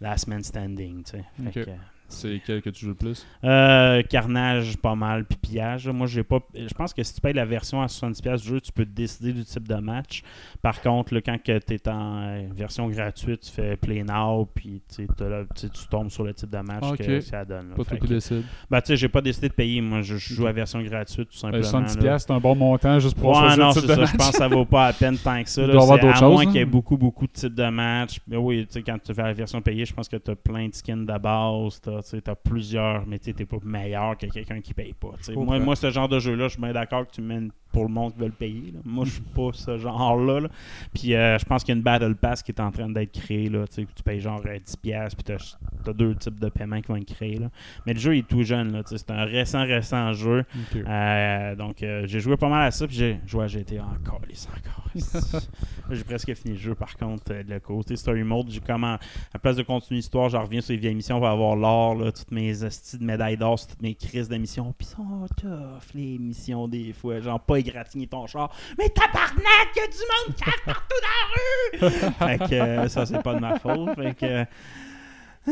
last 0.00 0.28
man 0.28 0.42
standing. 0.44 1.02
tu 1.02 1.10
sais. 1.18 1.24
Fait 1.52 1.60
Ok. 1.60 1.66
que, 1.66 1.70
C'est 2.10 2.40
quel 2.46 2.62
que 2.62 2.70
tu 2.70 2.80
joues 2.86 2.88
le 2.90 2.94
plus? 2.94 3.26
Euh, 3.44 4.02
carnage, 4.02 4.76
pas 4.78 4.94
mal, 4.94 5.24
puis 5.26 5.36
pillage. 5.36 5.88
Moi, 5.88 6.06
j'ai 6.06 6.22
pas. 6.24 6.38
Je 6.54 6.72
pense 6.74 6.94
que 6.94 7.02
si 7.02 7.14
tu 7.14 7.20
payes 7.20 7.34
la 7.34 7.44
version 7.44 7.82
à 7.82 7.86
70$ 7.86 8.40
du 8.42 8.48
jeu, 8.48 8.60
tu 8.60 8.72
peux 8.72 8.86
décider 8.86 9.32
du 9.32 9.44
type 9.44 9.68
de 9.68 9.74
match. 9.74 10.22
Par 10.62 10.80
contre, 10.80 11.12
là, 11.14 11.20
quand 11.20 11.36
tu 11.44 11.52
es 11.52 11.88
en 11.88 12.22
euh, 12.22 12.46
version 12.54 12.88
gratuite, 12.88 13.40
tu 13.42 13.50
fais 13.52 13.76
Play 13.76 14.02
Now, 14.04 14.46
puis 14.54 14.80
tu 14.94 15.06
là- 15.20 15.44
tombes 15.90 16.10
sur 16.10 16.24
le 16.24 16.32
type 16.32 16.50
de 16.50 16.58
match 16.58 16.96
que 16.98 17.20
ça 17.20 17.44
donne. 17.44 17.70
là. 17.70 17.74
Pas 17.76 17.84
toi 17.84 17.96
qui 17.98 18.06
décide. 18.08 18.42
Ben, 18.70 18.80
tu 18.80 18.86
sais, 18.88 18.96
j'ai 18.96 19.08
pas 19.08 19.20
décidé 19.20 19.48
de 19.48 19.54
payer. 19.54 19.80
Moi, 19.80 20.00
je, 20.02 20.16
je 20.16 20.34
joue 20.34 20.46
à 20.46 20.52
version 20.52 20.80
gratuite, 20.82 21.28
tout 21.30 21.36
simplement. 21.36 21.62
Euh, 21.64 21.84
110$, 21.84 22.04
là. 22.04 22.18
c'est 22.18 22.30
un 22.30 22.40
bon 22.40 22.54
montant 22.54 22.98
juste 22.98 23.18
pour 23.18 23.30
Ouais, 23.30 23.34
choisir 23.40 23.58
non, 23.58 23.66
le 23.68 23.72
c'est 23.80 23.86
ça. 23.86 23.96
match. 23.96 24.10
Je 24.12 24.16
pense 24.16 24.30
que 24.30 24.36
ça 24.38 24.48
vaut 24.48 24.64
pas 24.64 24.86
à 24.86 24.92
peine 24.94 25.18
tant 25.18 25.42
que 25.42 25.48
ça. 25.50 25.62
Il 25.62 25.66
doit 25.70 25.80
y 25.80 25.82
avoir 25.82 25.98
d'autres 25.98 26.16
à 26.16 26.20
choses, 26.20 26.32
moins 26.32 26.42
hein. 26.42 26.46
qu'il 26.46 26.54
y 26.56 26.58
ait 26.60 26.64
beaucoup, 26.64 26.96
beaucoup 26.96 27.26
de 27.26 27.32
types 27.32 27.54
de 27.54 27.68
matchs. 27.68 28.18
Mais 28.26 28.36
oui, 28.38 28.66
tu 28.66 28.72
sais, 28.72 28.82
quand 28.82 28.96
tu 29.04 29.12
fais 29.12 29.22
la 29.22 29.32
version 29.34 29.60
payée, 29.60 29.84
je 29.84 29.92
pense 29.92 30.08
que 30.08 30.16
tu 30.16 30.30
as 30.30 30.36
plein 30.36 30.68
de 30.68 30.74
skins 30.74 31.04
de 31.04 31.18
base. 31.18 31.80
Tu 32.02 32.22
as, 32.26 32.34
plusieurs, 32.34 33.06
mais 33.06 33.18
tu 33.18 33.34
n'es 33.36 33.44
pas 33.44 33.56
meilleur 33.62 34.16
que 34.16 34.26
quelqu'un 34.26 34.60
qui 34.60 34.74
paye 34.74 34.92
pas. 34.92 35.10
Moi, 35.34 35.58
moi, 35.58 35.76
ce 35.76 35.90
genre 35.90 36.08
de 36.08 36.18
jeu-là, 36.18 36.44
je 36.44 36.52
suis 36.52 36.62
bien 36.62 36.72
d'accord 36.72 37.06
que 37.06 37.12
tu 37.12 37.22
mènes 37.22 37.50
pour 37.72 37.84
le 37.84 37.90
monde 37.90 38.14
qui 38.14 38.20
veut 38.20 38.26
le 38.26 38.32
payer. 38.32 38.72
là. 38.72 38.80
Moi, 38.84 39.04
je 39.04 39.12
suis 39.12 39.20
pas 39.20 39.50
ce 39.52 39.78
genre-là. 39.78 40.40
là. 40.40 40.48
Puis 40.94 41.14
euh, 41.14 41.38
je 41.38 41.44
pense 41.44 41.64
qu'il 41.64 41.74
y 41.74 41.76
a 41.76 41.78
une 41.78 41.82
Battle 41.82 42.14
Pass 42.14 42.42
qui 42.42 42.52
est 42.52 42.60
en 42.60 42.70
train 42.70 42.88
d'être 42.88 43.12
créée. 43.12 43.48
Là, 43.48 43.66
tu 43.66 43.74
sais, 43.74 43.84
que 43.84 43.92
tu 43.94 44.02
payes 44.02 44.20
genre 44.20 44.40
euh, 44.46 44.58
10$, 44.58 45.14
puis 45.14 45.24
tu 45.24 45.32
as, 45.32 45.58
deux 45.92 46.14
types 46.14 46.38
de 46.38 46.48
paiements 46.48 46.80
qui 46.80 46.88
vont 46.88 46.96
être 46.96 47.14
créés. 47.14 47.38
Là. 47.38 47.50
Mais 47.86 47.94
le 47.94 48.00
jeu 48.00 48.16
est 48.16 48.26
tout 48.26 48.42
jeune. 48.42 48.72
là, 48.72 48.82
C'est 48.84 49.10
un 49.10 49.24
récent, 49.24 49.64
récent 49.64 50.12
jeu. 50.12 50.44
Euh, 50.76 51.54
donc, 51.54 51.82
euh, 51.82 52.06
j'ai 52.06 52.20
joué 52.20 52.36
pas 52.36 52.48
mal 52.48 52.66
à 52.66 52.70
ça, 52.70 52.86
puis 52.86 52.96
j'ai 52.96 53.20
joué 53.26 53.44
à 53.44 53.46
GTA 53.46 53.84
encore, 53.84 54.20
les 54.28 54.36
encore. 54.46 54.88
j'ai 55.90 56.04
presque 56.04 56.34
fini 56.34 56.54
le 56.54 56.60
jeu, 56.60 56.74
par 56.74 56.96
contre, 56.96 57.32
euh, 57.32 57.42
le 57.46 57.60
côté 57.60 57.96
Story 57.96 58.22
Mode. 58.22 58.50
J'ai 58.50 58.60
comment, 58.60 58.98
à 59.32 59.38
place 59.38 59.56
de 59.56 59.62
continuer 59.62 59.98
l'histoire, 59.98 60.28
je 60.28 60.36
reviens 60.36 60.60
sur 60.60 60.72
les 60.72 60.78
vieilles 60.78 60.94
missions, 60.94 61.16
on 61.16 61.20
va 61.20 61.30
avoir 61.30 61.56
l'or, 61.56 61.94
là, 61.94 62.12
toutes 62.12 62.30
mes 62.30 62.62
hosties 62.62 62.98
de 62.98 63.04
médailles 63.04 63.36
d'or, 63.36 63.58
toutes 63.60 63.82
mes 63.82 63.94
crises 63.94 64.28
de 64.28 64.36
missions. 64.36 64.74
Puis 64.76 64.86
sont 64.86 65.26
tough, 65.36 65.94
les 65.94 66.18
missions, 66.18 66.68
des 66.68 66.92
fois. 66.92 67.20
Genre, 67.20 67.40
pas 67.40 67.56
égratigner 67.56 68.06
ton 68.06 68.26
char. 68.26 68.50
Mais 68.78 68.88
tabarnak, 68.88 69.76
y 69.76 69.80
a 69.80 69.86
du 69.86 69.98
monde 69.98 70.36
qui 70.36 70.44
partout 70.64 70.94
dans 71.02 71.86
la 71.86 71.88
rue! 71.88 72.38
fait 72.38 72.48
que 72.50 72.54
euh, 72.54 72.88
ça, 72.88 73.06
c'est 73.06 73.22
pas 73.22 73.34
de 73.34 73.40
ma 73.40 73.58
faute. 73.58 73.94
Fait 73.94 74.14
que. 74.14 74.44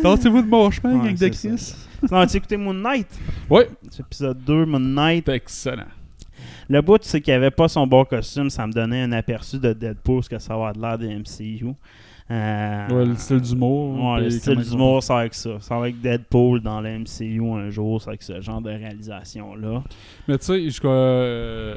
Tentez-vous 0.03 0.43
de 0.43 0.49
mon 0.49 0.71
chemin, 0.71 0.99
Ouais, 0.99 1.07
gang 1.07 1.13
de 1.15 1.33
c'est 1.33 1.57
ça. 1.57 1.75
Chris. 2.07 2.15
As-tu 2.15 2.37
écouté 2.37 2.57
Moon 2.57 2.75
Knight? 2.75 3.09
Oui. 3.51 3.63
C'est 3.91 4.01
épisode 4.01 4.39
2, 4.45 4.67
Moon 4.67 4.79
Knight. 4.81 5.25
C'est 5.27 5.35
excellent. 5.37 5.85
Le 6.69 6.81
bout, 6.83 6.99
c'est 7.03 7.21
qu'il 7.21 7.33
avait 7.33 7.51
pas 7.51 7.69
son 7.69 7.87
bon 7.87 8.05
costume, 8.05 8.51
ça 8.51 8.67
me 8.67 8.73
donnait 8.73 9.03
un 9.03 9.13
aperçu 9.13 9.59
de 9.59 9.73
Deadpool, 9.73 10.23
ce 10.25 10.29
que 10.29 10.39
ça 10.39 10.57
va 10.57 10.73
de 10.73 10.81
l'air 10.81 10.99
des 10.99 11.09
MCU. 11.15 11.73
Euh, 12.29 12.89
Ouais, 12.89 13.05
le 13.07 13.15
style 13.15 13.41
d'humour. 13.41 14.15
ouais, 14.15 14.21
le 14.23 14.29
puis 14.29 14.39
style 14.41 14.55
comment- 14.57 14.67
d'humour, 14.71 15.03
c'est 15.03 15.13
avec 15.13 15.35
ça. 15.35 15.51
C'est 15.61 15.73
avec 15.75 16.01
Deadpool 16.01 16.61
dans 16.61 16.81
le 16.81 16.89
MCU 16.99 17.41
un 17.53 17.71
jour, 17.71 18.03
c'est 18.03 18.09
avec 18.09 18.23
ce 18.25 18.41
genre 18.41 18.61
de 18.61 18.71
réalisation-là. 18.71 19.85
Mais 20.27 20.37
tu 20.39 20.47
sais, 20.47 20.69
je 20.71 20.81
euh, 20.85 21.77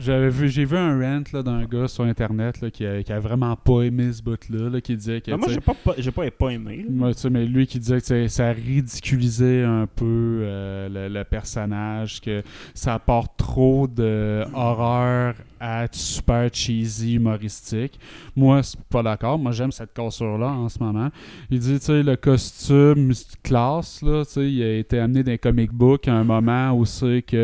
j'avais 0.00 0.30
vu, 0.30 0.48
j'ai 0.48 0.64
vu 0.64 0.76
un 0.76 0.98
rant 1.00 1.22
là, 1.32 1.42
d'un 1.42 1.64
gars 1.64 1.88
sur 1.88 2.04
internet 2.04 2.60
là, 2.60 2.70
qui, 2.70 2.84
a, 2.86 3.02
qui 3.02 3.12
a 3.12 3.20
vraiment 3.20 3.56
pas 3.56 3.82
aimé 3.82 4.12
ce 4.12 4.22
bout-là, 4.22 4.68
là, 4.70 4.80
qui 4.80 4.96
disait 4.96 5.20
que. 5.20 5.30
Ben, 5.30 5.36
moi, 5.36 5.48
j'ai 5.50 5.60
pas, 5.60 5.74
pas- 5.74 5.94
j'ai 5.98 6.10
pas, 6.10 6.30
pas 6.30 6.48
aimé. 6.50 6.84
moi, 6.88 7.10
mais 7.30 7.44
lui 7.46 7.66
qui 7.66 7.78
disait 7.78 8.00
que 8.00 8.28
ça 8.28 8.52
ridiculisait 8.52 9.62
un 9.62 9.86
peu 9.86 10.40
euh, 10.42 10.88
le, 10.88 11.12
le 11.12 11.24
personnage, 11.24 12.20
que 12.20 12.42
ça 12.74 12.94
apporte 12.94 13.36
trop 13.36 13.86
de 13.86 14.44
horreur 14.54 15.34
à 15.60 15.84
être 15.84 15.94
super 15.94 16.48
cheesy, 16.52 17.14
humoristique. 17.14 17.98
Moi, 18.34 18.62
c'est 18.62 18.80
pas 18.88 19.02
d'accord. 19.02 19.38
Moi, 19.38 19.52
j'aime 19.52 19.70
cette 19.72 19.92
cassure-là 19.92 20.48
en 20.48 20.68
ce 20.68 20.78
moment. 20.82 21.10
Il 21.50 21.58
dit, 21.58 21.78
tu 21.78 21.84
sais, 21.84 22.02
le 22.02 22.16
costume 22.16 23.12
classe, 23.42 24.00
là, 24.02 24.24
tu 24.24 24.30
sais, 24.32 24.50
il 24.50 24.62
a 24.62 24.78
été 24.78 24.98
amené 24.98 25.22
dans 25.22 25.32
les 25.32 25.38
comic 25.38 25.70
books 25.72 26.08
à 26.08 26.14
un 26.14 26.24
moment 26.24 26.72
où 26.72 26.84
c'est 26.86 27.22
que 27.22 27.36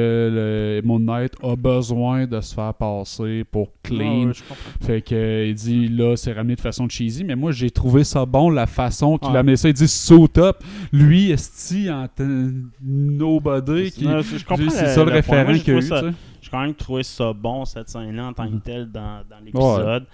le 0.83 0.87
Moon 0.87 0.99
Knight 1.00 1.35
a 1.43 1.55
besoin 1.57 2.26
de 2.26 2.41
se 2.41 2.55
faire 2.55 2.73
passer 2.75 3.45
pour 3.50 3.69
clean. 3.83 4.29
Ouais. 4.29 4.33
Fait 4.81 5.02
que 5.02 5.47
il 5.47 5.55
dit 5.55 5.88
là 5.88 6.17
c'est 6.17 6.33
ramené 6.33 6.57
de 6.57 6.61
façon 6.61 6.88
cheesy, 6.88 7.25
mais 7.25 7.37
moi 7.37 7.52
j'ai 7.52 7.71
trouvé 7.71 8.05
ça 8.05 8.25
bon 8.26 8.50
la 8.50 8.67
façon 8.67 9.19
qu'il 9.19 9.31
Ouais. 9.31 9.37
a 9.37 9.41
amené 9.41 9.57
ça. 9.57 9.69
Il 9.69 9.75
dit 9.75 9.88
so 9.88 10.26
top. 10.29 10.62
Lui 10.93 11.31
esti 11.31 11.91
en 11.91 12.07
nobody 12.83 13.91
qui 13.91 14.05
Non, 14.07 14.21
je 14.21 14.45
comprends 14.45 14.71
c'est 14.71 14.95
ça 14.95 15.05
le, 15.05 15.12
référent 15.12 15.52
qu'il 15.59 15.75
a 15.75 15.79
eu. 16.09 16.12
J'ai 16.47 16.50
quand 16.53 16.62
même 16.62 16.75
trouvé 16.75 17.03
ça 17.03 17.33
bon, 17.33 17.65
cette 17.65 17.88
scène-là, 17.88 18.26
en 18.29 18.33
tant 18.33 18.47
que 18.47 18.55
Mhm. 18.55 18.61
telle, 18.61 18.87
dans, 18.93 19.23
dans 19.29 19.41
l'épisode. 19.45 20.07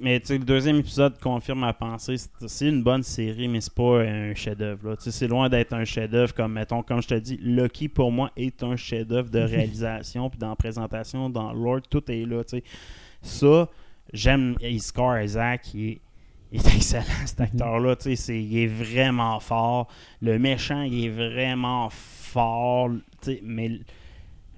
Mais 0.00 0.22
le 0.28 0.38
deuxième 0.38 0.76
épisode 0.76 1.18
confirme 1.18 1.60
ma 1.60 1.72
pensée. 1.72 2.14
C'est- 2.46 2.68
une 2.68 2.82
bonne 2.82 3.02
série, 3.02 3.48
mais 3.48 3.60
c'est 3.60 3.74
pas 3.74 4.00
un 4.02 4.32
chef-d'œuvre. 4.34 4.94
C'est 4.98 5.26
loin 5.26 5.48
d'être 5.48 5.72
un 5.72 5.84
chef-d'œuvre 5.84 6.32
comme, 6.34 6.52
mettons, 6.52 6.82
comme 6.82 7.02
je 7.02 7.08
te 7.08 7.14
dis, 7.14 7.36
Lucky 7.42 7.88
pour 7.88 8.12
moi 8.12 8.30
est 8.36 8.62
un 8.62 8.76
chef-d'œuvre 8.76 9.28
de 9.30 9.40
réalisation, 9.40 10.30
puis 10.30 10.38
dans 10.38 10.50
la 10.50 10.56
présentation, 10.56 11.28
dans 11.28 11.52
Lord, 11.52 11.80
tout 11.90 12.08
est 12.10 12.24
là. 12.24 12.42
Ça, 13.22 13.68
j'aime 14.12 14.54
Iskar 14.62 15.20
Isaac, 15.22 15.74
il 15.74 15.88
est, 15.88 16.00
il 16.52 16.60
est 16.60 16.64
excellent 16.76 17.26
cet 17.26 17.40
acteur-là. 17.40 17.96
tu 17.96 18.02
sais, 18.10 18.16
c'est- 18.16 18.42
Il 18.42 18.56
est 18.58 18.66
vraiment 18.68 19.40
fort. 19.40 19.88
Le 20.20 20.38
méchant, 20.38 20.82
il 20.82 21.06
est 21.06 21.08
vraiment 21.08 21.88
fort. 21.90 22.90
Mais 23.42 23.80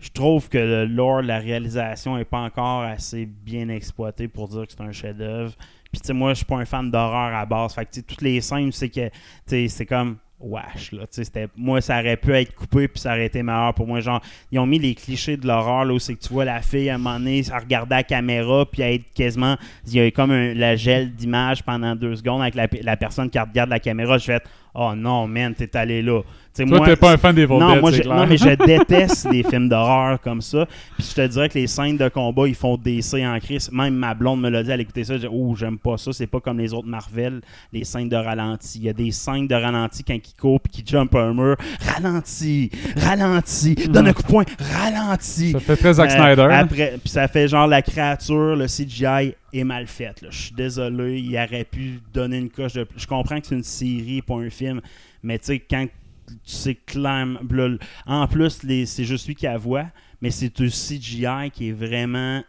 je 0.04 0.10
trouve 0.10 0.50
que 0.50 0.58
le 0.58 0.84
lore, 0.84 1.22
la 1.22 1.38
réalisation 1.38 2.18
n'est 2.18 2.26
pas 2.26 2.40
encore 2.40 2.82
assez 2.82 3.24
bien 3.24 3.70
exploité 3.70 4.28
pour 4.28 4.48
dire 4.48 4.66
que 4.66 4.72
c'est 4.76 4.82
un 4.82 4.92
chef-d'œuvre. 4.92 5.54
Puis 5.90 6.00
tu 6.02 6.08
sais, 6.08 6.12
moi, 6.12 6.30
je 6.30 6.38
suis 6.38 6.44
pas 6.44 6.56
un 6.56 6.64
fan 6.66 6.90
d'horreur 6.90 7.34
à 7.34 7.46
base. 7.46 7.74
Fait 7.74 7.86
que 7.86 7.90
tu 7.92 8.00
sais, 8.00 8.02
toutes 8.06 8.20
les 8.20 8.40
scènes, 8.42 8.70
c'est 8.70 8.90
que 8.90 9.08
c'est 9.46 9.86
comme 9.86 10.16
wesh 10.40 10.92
là. 10.92 11.04
C'était- 11.10 11.48
moi, 11.56 11.80
ça 11.80 12.00
aurait 12.00 12.18
pu 12.18 12.34
être 12.34 12.54
coupé 12.54 12.86
puis 12.86 13.00
ça 13.00 13.12
aurait 13.12 13.26
été 13.26 13.42
meilleur 13.42 13.72
pour 13.72 13.86
moi. 13.86 14.00
Genre, 14.00 14.20
ils 14.52 14.58
ont 14.58 14.66
mis 14.66 14.78
les 14.78 14.94
clichés 14.94 15.38
de 15.38 15.46
l'horreur 15.46 15.86
là 15.86 15.94
où 15.94 15.98
c'est 15.98 16.14
que 16.14 16.20
tu 16.20 16.34
vois 16.34 16.44
la 16.44 16.60
fille 16.60 16.90
à 16.90 16.96
un 16.96 16.98
moment 16.98 17.18
donné 17.18 17.42
à 17.50 17.58
regarder 17.58 17.94
la 17.94 18.02
caméra 18.02 18.66
puis 18.70 18.82
à 18.82 18.92
être 18.92 19.10
quasiment, 19.14 19.56
il 19.86 19.94
y 19.94 20.00
a 20.00 20.10
comme 20.10 20.32
un, 20.32 20.52
la 20.52 20.76
gel 20.76 21.14
d'image 21.14 21.62
pendant 21.62 21.96
deux 21.96 22.16
secondes 22.16 22.42
avec 22.42 22.56
la, 22.56 22.66
la 22.82 22.96
personne 22.98 23.30
qui 23.30 23.38
regarde 23.38 23.70
la 23.70 23.80
caméra. 23.80 24.18
Je 24.18 24.24
fais 24.24 24.42
Oh 24.74 24.92
non, 24.94 25.28
man, 25.28 25.54
t'es 25.54 25.74
allé 25.76 26.02
là. 26.02 26.20
Sais, 26.54 26.64
Toi, 26.66 26.84
t'es 26.86 26.96
pas 26.96 27.12
un 27.12 27.16
fan 27.16 27.34
des 27.34 27.42
Evil 27.42 27.54
non, 27.58 27.72
Dead, 27.72 27.80
moi, 27.80 27.90
c'est 27.90 27.96
je, 27.98 28.02
clair. 28.02 28.16
non, 28.16 28.26
mais 28.26 28.36
je 28.36 28.48
déteste 28.66 29.28
les 29.30 29.42
films 29.42 29.68
d'horreur 29.68 30.20
comme 30.20 30.40
ça. 30.40 30.66
Puis 30.96 31.06
je 31.10 31.14
te 31.14 31.26
dirais 31.26 31.48
que 31.48 31.58
les 31.58 31.66
scènes 31.66 31.96
de 31.96 32.08
combat, 32.08 32.46
ils 32.46 32.54
font 32.54 32.76
DC 32.76 33.14
en 33.24 33.38
crise. 33.40 33.70
Même 33.72 33.94
ma 33.94 34.14
blonde 34.14 34.40
me 34.40 34.48
l'a 34.50 34.62
dit, 34.62 34.70
elle 34.70 34.80
écoutait 34.80 35.04
ça. 35.04 35.14
Je 35.14 35.20
dis, 35.22 35.28
oh, 35.30 35.54
j'aime 35.56 35.78
pas 35.78 35.96
ça. 35.96 36.12
C'est 36.12 36.26
pas 36.26 36.40
comme 36.40 36.58
les 36.58 36.72
autres 36.72 36.86
Marvel, 36.88 37.40
les 37.72 37.84
scènes 37.84 38.08
de 38.08 38.16
ralenti. 38.16 38.78
Il 38.78 38.84
y 38.84 38.88
a 38.88 38.92
des 38.92 39.10
scènes 39.10 39.46
de 39.48 39.54
ralenti 39.54 40.04
quand 40.04 40.14
ils 40.14 40.34
courent 40.40 40.60
puis 40.60 40.72
qu'ils 40.72 40.86
jump 40.86 41.14
un 41.14 41.32
mur. 41.34 41.56
Ralenti, 41.80 42.70
ralenti, 42.96 43.74
donne 43.88 44.08
un 44.08 44.12
coup 44.12 44.22
de 44.22 44.26
poing, 44.28 44.44
ralenti. 44.74 45.52
Ça 45.52 45.60
fait 45.60 45.76
très 45.76 45.94
Zack 45.94 46.10
Euh, 46.10 46.14
Snyder. 46.14 46.42
hein? 46.42 46.58
Après, 46.60 46.94
puis 47.00 47.08
ça 47.10 47.28
fait 47.28 47.48
genre 47.48 47.66
la 47.66 47.82
créature, 47.82 48.56
le 48.56 48.66
CGI 48.66 49.34
est 49.52 49.64
mal 49.64 49.86
fait. 49.86 50.20
là. 50.22 50.28
Je 50.30 50.38
suis 50.42 50.54
désolé, 50.54 51.18
il 51.20 51.34
aurait 51.36 51.64
pu 51.64 52.00
donner 52.12 52.38
une 52.38 52.50
coche 52.50 52.74
de. 52.74 52.86
Je 52.96 53.06
comprends 53.06 53.40
que 53.40 53.46
c'est 53.46 53.54
une 53.54 53.62
série, 53.62 54.22
pas 54.22 54.34
un 54.34 54.50
film, 54.50 54.80
mais 55.22 55.38
tu 55.38 55.46
sais, 55.46 55.58
quand 55.58 55.86
tu 56.26 56.34
sais 56.44 56.74
clairement. 56.74 57.40
là, 57.50 57.76
En 58.06 58.26
plus, 58.26 58.62
les- 58.62 58.86
c'est 58.86 59.04
juste 59.04 59.26
lui 59.26 59.34
qui 59.34 59.46
a 59.46 59.56
voix, 59.56 59.86
mais 60.20 60.30
c'est 60.30 60.60
un 60.60 60.68
CGI 60.68 61.50
qui 61.52 61.68
est 61.68 61.72
vraiment 61.72 62.42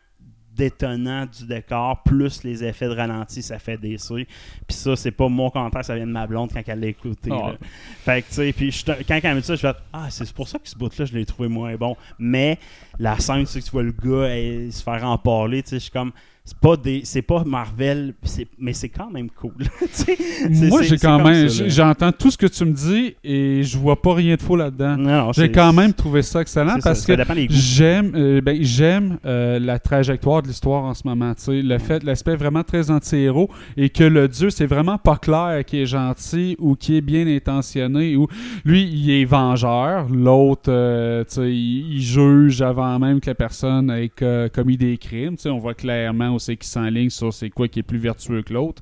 détonnant 0.56 1.26
du 1.26 1.46
décor, 1.46 2.02
plus 2.04 2.44
les 2.44 2.64
effets 2.64 2.88
de 2.88 2.94
ralenti, 2.96 3.42
ça 3.42 3.60
fait 3.60 3.78
des 3.78 3.98
Puis 3.98 4.26
ça, 4.70 4.96
c'est 4.96 5.12
pas 5.12 5.28
mon 5.28 5.50
commentaire, 5.50 5.84
ça 5.84 5.96
vient 5.96 6.08
de 6.08 6.12
ma 6.12 6.26
blonde 6.26 6.50
quand 6.54 6.62
elle 6.66 6.80
l'a 6.80 6.88
écouté. 6.88 7.30
Ah. 7.34 7.54
Fait 8.06 8.22
que, 8.22 8.28
tu 8.30 8.34
sais, 8.36 8.54
puis 8.54 8.74
quand 9.08 9.20
elle 9.22 9.36
m'a 9.36 9.42
dit 9.42 9.46
ça, 9.48 9.56
je 9.56 9.62
fais 9.62 9.74
Ah, 9.92 10.08
c'est 10.10 10.32
pour 10.32 10.48
ça 10.48 10.58
que 10.60 10.68
ce 10.70 10.78
bout-là, 10.78 11.06
je 11.06 11.14
l'ai 11.14 11.26
trouvé 11.26 11.50
moins 11.50 11.76
bon. 11.76 11.98
Mais 12.18 12.58
la 13.00 13.20
scène, 13.20 13.42
tu 13.42 13.48
sais, 13.48 13.60
que 13.60 13.66
tu 13.66 13.72
vois 13.72 13.84
le 13.84 13.92
gars 13.92 14.34
eh, 14.34 14.72
se 14.72 14.82
faire 14.82 15.04
en 15.04 15.18
parler, 15.18 15.62
tu 15.62 15.72
sais, 15.72 15.76
je 15.78 15.82
suis 15.84 15.92
comme. 15.92 16.12
C'est 16.48 16.60
pas, 16.60 16.78
des, 16.78 17.02
c'est 17.06 17.24
pas 17.24 17.44
Marvel, 17.44 18.14
c'est- 18.22 18.48
mais 18.60 18.74
c'est 18.74 18.90
quand 18.90 19.10
même 19.10 19.32
cool. 19.32 19.54
Moi, 20.70 20.84
j'ai 20.84 20.98
quand 20.98 21.18
même. 21.24 21.48
J'entends 21.70 22.12
tout 22.12 22.30
ce 22.30 22.38
que 22.38 22.46
tu 22.46 22.66
me 22.66 22.72
dis 22.72 23.16
et 23.24 23.64
je 23.64 23.78
vois 23.80 24.00
pas 24.00 24.14
rien 24.14 24.36
de 24.36 24.42
faux 24.42 24.56
là-dedans. 24.56 24.96
J'ai 25.34 25.52
quand 25.52 25.74
même 25.74 25.94
trouvé 25.94 26.22
ça 26.22 26.42
excellent 26.42 26.76
ça, 26.76 26.82
parce 26.84 27.00
ça 27.00 27.06
que 27.08 27.18
j'aime 27.50 28.12
euh, 28.16 28.42
ben, 28.42 28.58
j'aime 28.62 29.18
euh, 29.26 29.58
la 29.58 29.80
trajectoire 29.80 30.44
de 30.44 30.48
l'histoire 30.48 30.84
en 30.84 30.94
ce 30.94 31.02
moment. 31.08 31.34
Le 31.48 31.78
fait, 31.80 32.04
l'aspect 32.04 32.36
vraiment 32.36 32.64
très 32.64 32.92
anti-héros 32.92 33.50
et 33.76 33.90
que 33.90 34.04
le 34.04 34.28
dieu, 34.28 34.52
c'est 34.52 34.68
vraiment 34.68 35.00
pas 35.00 35.18
clair 35.18 35.64
qui 35.66 35.80
est 35.82 35.86
gentil 35.88 36.56
ou 36.60 36.76
qui 36.76 36.98
est 36.98 37.02
bien 37.02 37.26
intentionné. 37.28 38.16
Ou 38.16 38.28
lui, 38.64 38.84
il 38.84 39.10
est 39.10 39.26
vengeur. 39.26 40.08
L'autre, 40.10 40.70
euh, 40.70 41.24
il, 41.38 41.94
il 41.96 42.02
juge 42.02 42.62
avant 42.62 43.00
même 43.00 43.20
que 43.20 43.32
la 43.32 43.36
personne 43.36 43.90
ait 43.90 44.10
co- 44.10 44.48
commis 44.54 44.78
des 44.78 44.98
crimes. 44.98 45.38
On 45.46 45.58
voit 45.58 45.74
clairement 45.74 46.35
où 46.36 46.40
c'est 46.40 46.56
qu'il 46.56 46.68
s'enligne 46.68 47.10
sur 47.10 47.34
c'est 47.34 47.50
quoi 47.50 47.68
qui 47.68 47.80
est 47.80 47.84
plus 47.84 47.98
vertueux 47.98 48.42
que 48.44 48.54
l'autre. 48.54 48.82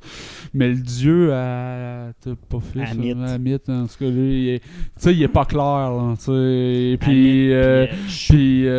Mais 0.53 0.69
le 0.69 0.75
dieu, 0.81 1.33
à, 1.33 2.11
t'as 2.21 2.35
pas 2.49 2.59
fait 2.59 2.85
ça, 2.85 2.91
Amit. 2.91 3.11
Amit, 3.11 3.55
en 3.67 3.87
tout 3.87 3.95
cas, 3.99 4.09
lui, 4.09 4.43
il 4.43 4.49
est- 4.49 4.59
tu 4.59 4.69
sais, 4.97 5.13
il 5.15 5.23
est 5.23 5.27
pas 5.27 5.45
clair. 5.45 5.61
Là. 5.63 6.13
Et 6.29 6.87
Amit, 6.89 6.97
puis, 6.97 7.53
euh, 7.53 7.87
puis, 8.27 8.67
euh, 8.67 8.73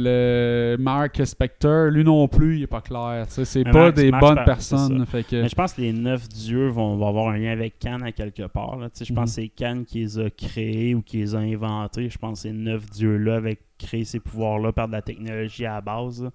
euh, 0.00 0.76
le 0.76 0.82
Mark 0.82 1.20
Spector, 1.24 1.90
lui 1.90 2.04
non 2.04 2.28
plus, 2.28 2.56
il 2.58 2.62
est 2.62 2.66
pas 2.66 2.80
clair. 2.80 3.26
C'est 3.28 3.64
pas 3.64 3.72
Mark- 3.72 3.96
des 3.96 4.10
Mark 4.10 4.22
bonnes 4.22 4.44
personnes. 4.44 5.06
Fait 5.06 5.24
que, 5.26 5.42
Mais 5.42 5.48
je 5.48 5.54
pense 5.54 5.72
que 5.74 5.80
les 5.82 5.92
neuf 5.92 6.28
dieux 6.28 6.68
vont, 6.68 6.96
vont 6.96 7.08
avoir 7.08 7.28
un 7.28 7.36
lien 7.38 7.50
avec 7.52 7.78
Cannes 7.78 8.02
à 8.02 8.12
quelque 8.12 8.46
part. 8.46 8.78
Je 9.00 9.12
pense 9.12 9.30
que 9.30 9.42
c'est 9.42 9.48
Cannes 9.48 9.84
qui 9.84 9.98
les 10.00 10.18
a 10.18 10.30
créés 10.30 10.94
ou 10.94 11.02
qui 11.02 11.18
les 11.18 11.34
a 11.34 11.38
inventés. 11.38 12.08
Je 12.08 12.18
pense 12.18 12.42
que 12.42 12.48
ces 12.48 12.52
neuf 12.52 12.88
dieux-là 12.90 13.36
avaient 13.36 13.58
créé 13.78 14.04
ces 14.04 14.20
pouvoirs-là 14.20 14.72
par 14.72 14.86
de 14.88 14.92
la 14.92 15.02
technologie 15.02 15.64
à 15.66 15.74
la 15.74 15.80
base. 15.80 16.22
là. 16.22 16.30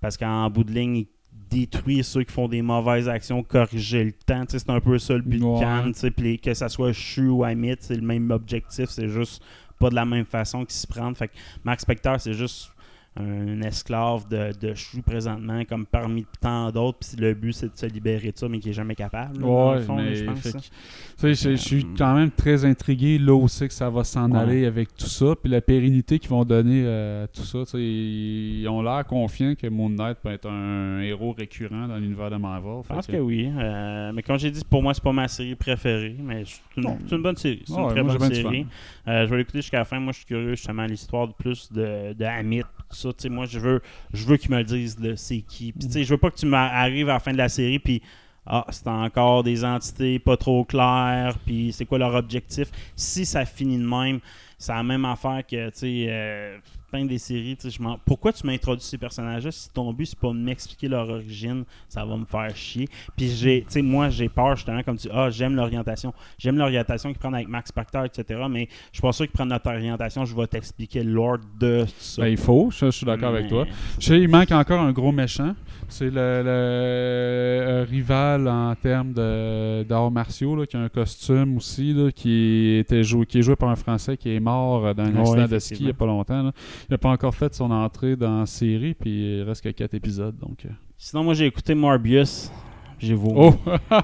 Parce 0.00 0.16
qu'en 0.16 0.48
bout 0.50 0.64
de 0.64 0.72
ligne, 0.72 1.04
ils 1.50 1.58
détruisent 1.60 2.06
ceux 2.06 2.24
qui 2.24 2.32
font 2.32 2.48
des 2.48 2.62
mauvaises 2.62 3.08
actions, 3.08 3.42
corriger 3.42 4.04
le 4.04 4.12
temps. 4.12 4.44
C'est 4.48 4.68
un 4.70 4.80
peu 4.80 4.98
ça 4.98 5.14
le 5.14 5.22
but 5.22 5.42
Ouais. 5.42 5.54
de 5.54 5.60
Cannes. 5.60 6.38
que 6.38 6.54
ça 6.54 6.68
soit 6.68 6.92
Shu 6.92 7.28
ou 7.28 7.44
Amit, 7.44 7.76
c'est 7.80 7.96
le 7.96 8.02
même 8.02 8.30
objectif. 8.30 8.86
C'est 8.90 9.08
juste 9.08 9.42
pas 9.78 9.90
de 9.90 9.94
la 9.94 10.04
même 10.04 10.24
façon 10.24 10.60
qu'ils 10.64 10.72
se 10.78 10.86
prennent. 10.86 11.14
Fait 11.14 11.28
que 11.28 11.34
Mark 11.64 11.80
Spector, 11.80 12.20
c'est 12.20 12.32
juste 12.32 12.70
un 13.16 13.62
esclave 13.62 14.28
de, 14.28 14.52
de 14.60 14.74
chou 14.74 15.02
présentement, 15.02 15.64
comme 15.64 15.86
parmi 15.86 16.24
tant 16.40 16.70
d'autres. 16.70 16.98
Puis 17.00 17.16
le 17.20 17.34
but, 17.34 17.52
c'est 17.52 17.66
de 17.72 17.76
se 17.76 17.86
libérer 17.86 18.30
de 18.30 18.38
ça, 18.38 18.48
mais 18.48 18.60
qui 18.60 18.70
est 18.70 18.72
jamais 18.74 18.94
capable. 18.94 19.40
là, 19.40 19.46
dans 19.46 19.72
le 19.72 19.78
Ouais, 19.78 19.84
fond, 19.84 19.96
là, 19.96 20.02
mais 20.04 20.14
je 20.14 20.24
pense. 20.24 20.40
que- 20.42 21.28
je, 21.28 21.32
je 21.50 21.54
suis 21.56 21.82
Euh, 21.84 21.94
quand 21.98 22.14
même 22.14 22.30
très 22.30 22.64
intrigué 22.64 23.18
là 23.18 23.34
où 23.34 23.48
c'est 23.48 23.66
que 23.66 23.74
ça 23.74 23.90
va 23.90 24.04
s'en 24.04 24.30
Ouais. 24.30 24.38
aller 24.38 24.66
avec 24.66 24.94
tout 24.96 25.06
ça, 25.06 25.34
puis 25.34 25.50
la 25.50 25.60
pérennité 25.60 26.20
qu'ils 26.20 26.30
vont 26.30 26.44
donner 26.44 26.86
à 26.86 27.26
tout 27.26 27.42
ça. 27.42 27.58
tu 27.64 27.70
sais, 27.72 27.78
Ils 27.82 28.68
ont 28.68 28.82
l'air 28.82 29.04
confiants 29.04 29.54
que 29.56 29.66
Moon 29.66 29.88
Knight 29.90 30.18
peut 30.22 30.30
être 30.30 30.48
un 30.48 31.00
héros 31.00 31.32
récurrent 31.32 31.88
dans 31.88 31.96
l'univers 31.96 32.30
de 32.30 32.36
Marvel. 32.36 32.82
Je 32.84 32.88
pense 32.94 33.06
que- 33.06 33.12
que 33.12 33.16
oui. 33.16 33.50
Euh, 33.56 34.12
mais 34.14 34.22
comme 34.22 34.38
j'ai 34.38 34.50
dit, 34.52 34.62
pour 34.68 34.82
moi, 34.82 34.94
c'est 34.94 35.02
pas 35.02 35.12
ma 35.12 35.26
série 35.26 35.56
préférée, 35.56 36.14
mais 36.22 36.44
c'est 36.44 36.60
une, 36.76 37.22
bonne 37.22 37.36
série. 37.36 37.62
C'est 37.66 37.72
Ouais, 37.74 37.82
une 37.82 37.88
très 37.88 38.02
bonne 38.04 38.32
série. 38.32 38.66
Euh, 39.08 39.24
je 39.26 39.30
vais 39.30 39.38
l'écouter 39.38 39.58
jusqu'à 39.58 39.78
la 39.78 39.84
fin. 39.84 39.98
Moi, 39.98 40.12
je 40.12 40.18
suis 40.18 40.26
curieux 40.26 40.50
justement 40.50 40.82
à 40.82 40.86
l'histoire 40.86 41.26
de 41.26 41.32
plus 41.32 41.72
de, 41.72 42.12
de 42.12 42.24
Amit. 42.24 42.62
Ça, 42.90 43.12
Tu 43.12 43.22
sais, 43.22 43.28
moi, 43.28 43.46
je 43.46 43.58
veux, 43.58 43.82
je 44.12 44.24
veux 44.24 44.36
qu'ils 44.36 44.50
me 44.50 44.58
le 44.58 44.64
disent, 44.64 44.96
c'est 45.16 45.40
qui. 45.42 45.72
Puis, 45.72 45.88
tu 45.88 46.04
je 46.04 46.08
veux 46.08 46.18
pas 46.18 46.30
que 46.30 46.36
tu 46.36 46.46
m'arrives 46.46 47.08
à 47.08 47.14
la 47.14 47.20
fin 47.20 47.32
de 47.32 47.38
la 47.38 47.48
série, 47.48 47.78
puis 47.78 48.02
ah, 48.46 48.64
c'est 48.70 48.88
encore 48.88 49.42
des 49.44 49.62
entités 49.62 50.18
pas 50.18 50.38
trop 50.38 50.64
claires, 50.64 51.36
puis 51.44 51.70
c'est 51.72 51.84
quoi 51.84 51.98
leur 51.98 52.14
objectif? 52.14 52.70
Si 52.96 53.26
ça 53.26 53.44
finit 53.44 53.78
de 53.78 53.86
même, 53.86 54.20
c'est 54.56 54.72
la 54.72 54.82
même 54.82 55.04
affaire 55.04 55.42
que, 55.46 55.68
tu 55.68 55.78
sais, 55.78 56.06
euh, 56.08 56.58
plein 56.90 57.04
des 57.04 57.18
séries, 57.18 57.56
je 57.62 57.82
m'en- 57.82 57.98
pourquoi 58.04 58.32
tu 58.32 58.46
m'introduis 58.46 58.84
ces 58.84 58.98
personnages-là? 58.98 59.50
Si 59.50 59.70
ton 59.70 59.92
but 59.92 60.06
c'est 60.06 60.18
pas 60.18 60.28
de 60.28 60.32
m'expliquer 60.38 60.88
leur 60.88 61.08
origine, 61.08 61.64
ça 61.88 62.04
va 62.04 62.16
me 62.16 62.24
faire 62.24 62.54
chier. 62.56 62.88
Puis 63.16 63.28
j'ai, 63.30 63.60
tu 63.62 63.66
sais, 63.72 63.82
moi 63.82 64.08
j'ai 64.10 64.28
peur 64.28 64.56
justement 64.56 64.82
comme 64.82 64.96
tu, 64.96 65.08
ah 65.12 65.30
j'aime 65.30 65.54
l'orientation, 65.54 66.12
j'aime 66.38 66.56
l'orientation 66.56 67.10
qu'ils 67.10 67.18
prennent 67.18 67.34
avec 67.34 67.48
Max 67.48 67.68
Spector, 67.68 68.04
etc. 68.06 68.40
Mais 68.50 68.68
je 68.92 68.96
suis 68.98 69.02
pas 69.02 69.12
sûr 69.12 69.26
qu'ils 69.26 69.32
prennent 69.34 69.48
notre 69.48 69.68
orientation, 69.70 70.24
je 70.24 70.34
vais 70.34 70.46
t'expliquer 70.46 71.02
le 71.02 71.12
lore 71.12 71.38
de 71.60 71.84
ça. 71.98 72.22
Ben, 72.22 72.28
il 72.28 72.36
faut, 72.36 72.70
je, 72.70 72.86
je 72.86 72.90
suis 72.90 73.06
d'accord 73.06 73.30
avec 73.30 73.48
toi. 73.48 73.66
Sais, 73.98 74.20
il 74.20 74.28
manque 74.28 74.50
encore 74.52 74.80
un 74.80 74.92
gros 74.92 75.12
méchant. 75.12 75.54
C'est 75.90 76.10
le, 76.10 76.42
le- 76.44 77.80
un 77.80 77.84
rival 77.84 78.46
en 78.48 78.74
termes 78.74 79.12
de- 79.12 79.84
d'arts 79.88 80.10
martiaux, 80.10 80.54
là, 80.56 80.66
qui 80.66 80.76
a 80.76 80.80
un 80.80 80.88
costume 80.88 81.56
aussi, 81.56 81.92
là, 81.94 82.10
qui, 82.12 82.76
était 82.78 83.02
joué, 83.02 83.24
qui 83.26 83.38
est 83.38 83.42
joué 83.42 83.56
par 83.56 83.68
un 83.70 83.76
Français 83.76 84.16
qui 84.16 84.34
est 84.34 84.40
mort 84.40 84.94
dans 84.94 85.02
un 85.04 85.14
Ouais, 85.14 85.20
accident 85.20 85.48
de 85.48 85.58
ski 85.58 85.76
il 85.80 85.84
n'y 85.84 85.90
a 85.90 85.94
pas 85.94 86.06
longtemps. 86.06 86.42
là. 86.42 86.52
Il 86.88 86.92
n'a 86.92 86.98
pas 86.98 87.10
encore 87.10 87.34
fait 87.34 87.54
son 87.54 87.70
entrée 87.70 88.16
dans 88.16 88.40
la 88.40 88.46
série, 88.46 88.94
puis 88.94 89.38
il 89.38 89.42
reste 89.42 89.62
que 89.62 89.70
4 89.70 89.94
épisodes. 89.94 90.36
Donc, 90.38 90.64
euh. 90.64 90.70
Sinon 90.96 91.24
moi 91.24 91.34
j'ai 91.34 91.46
écouté 91.46 91.74
Morbius, 91.74 92.50
j'ai 92.98 93.14
vomi. 93.14 93.34
Oh! 93.36 93.54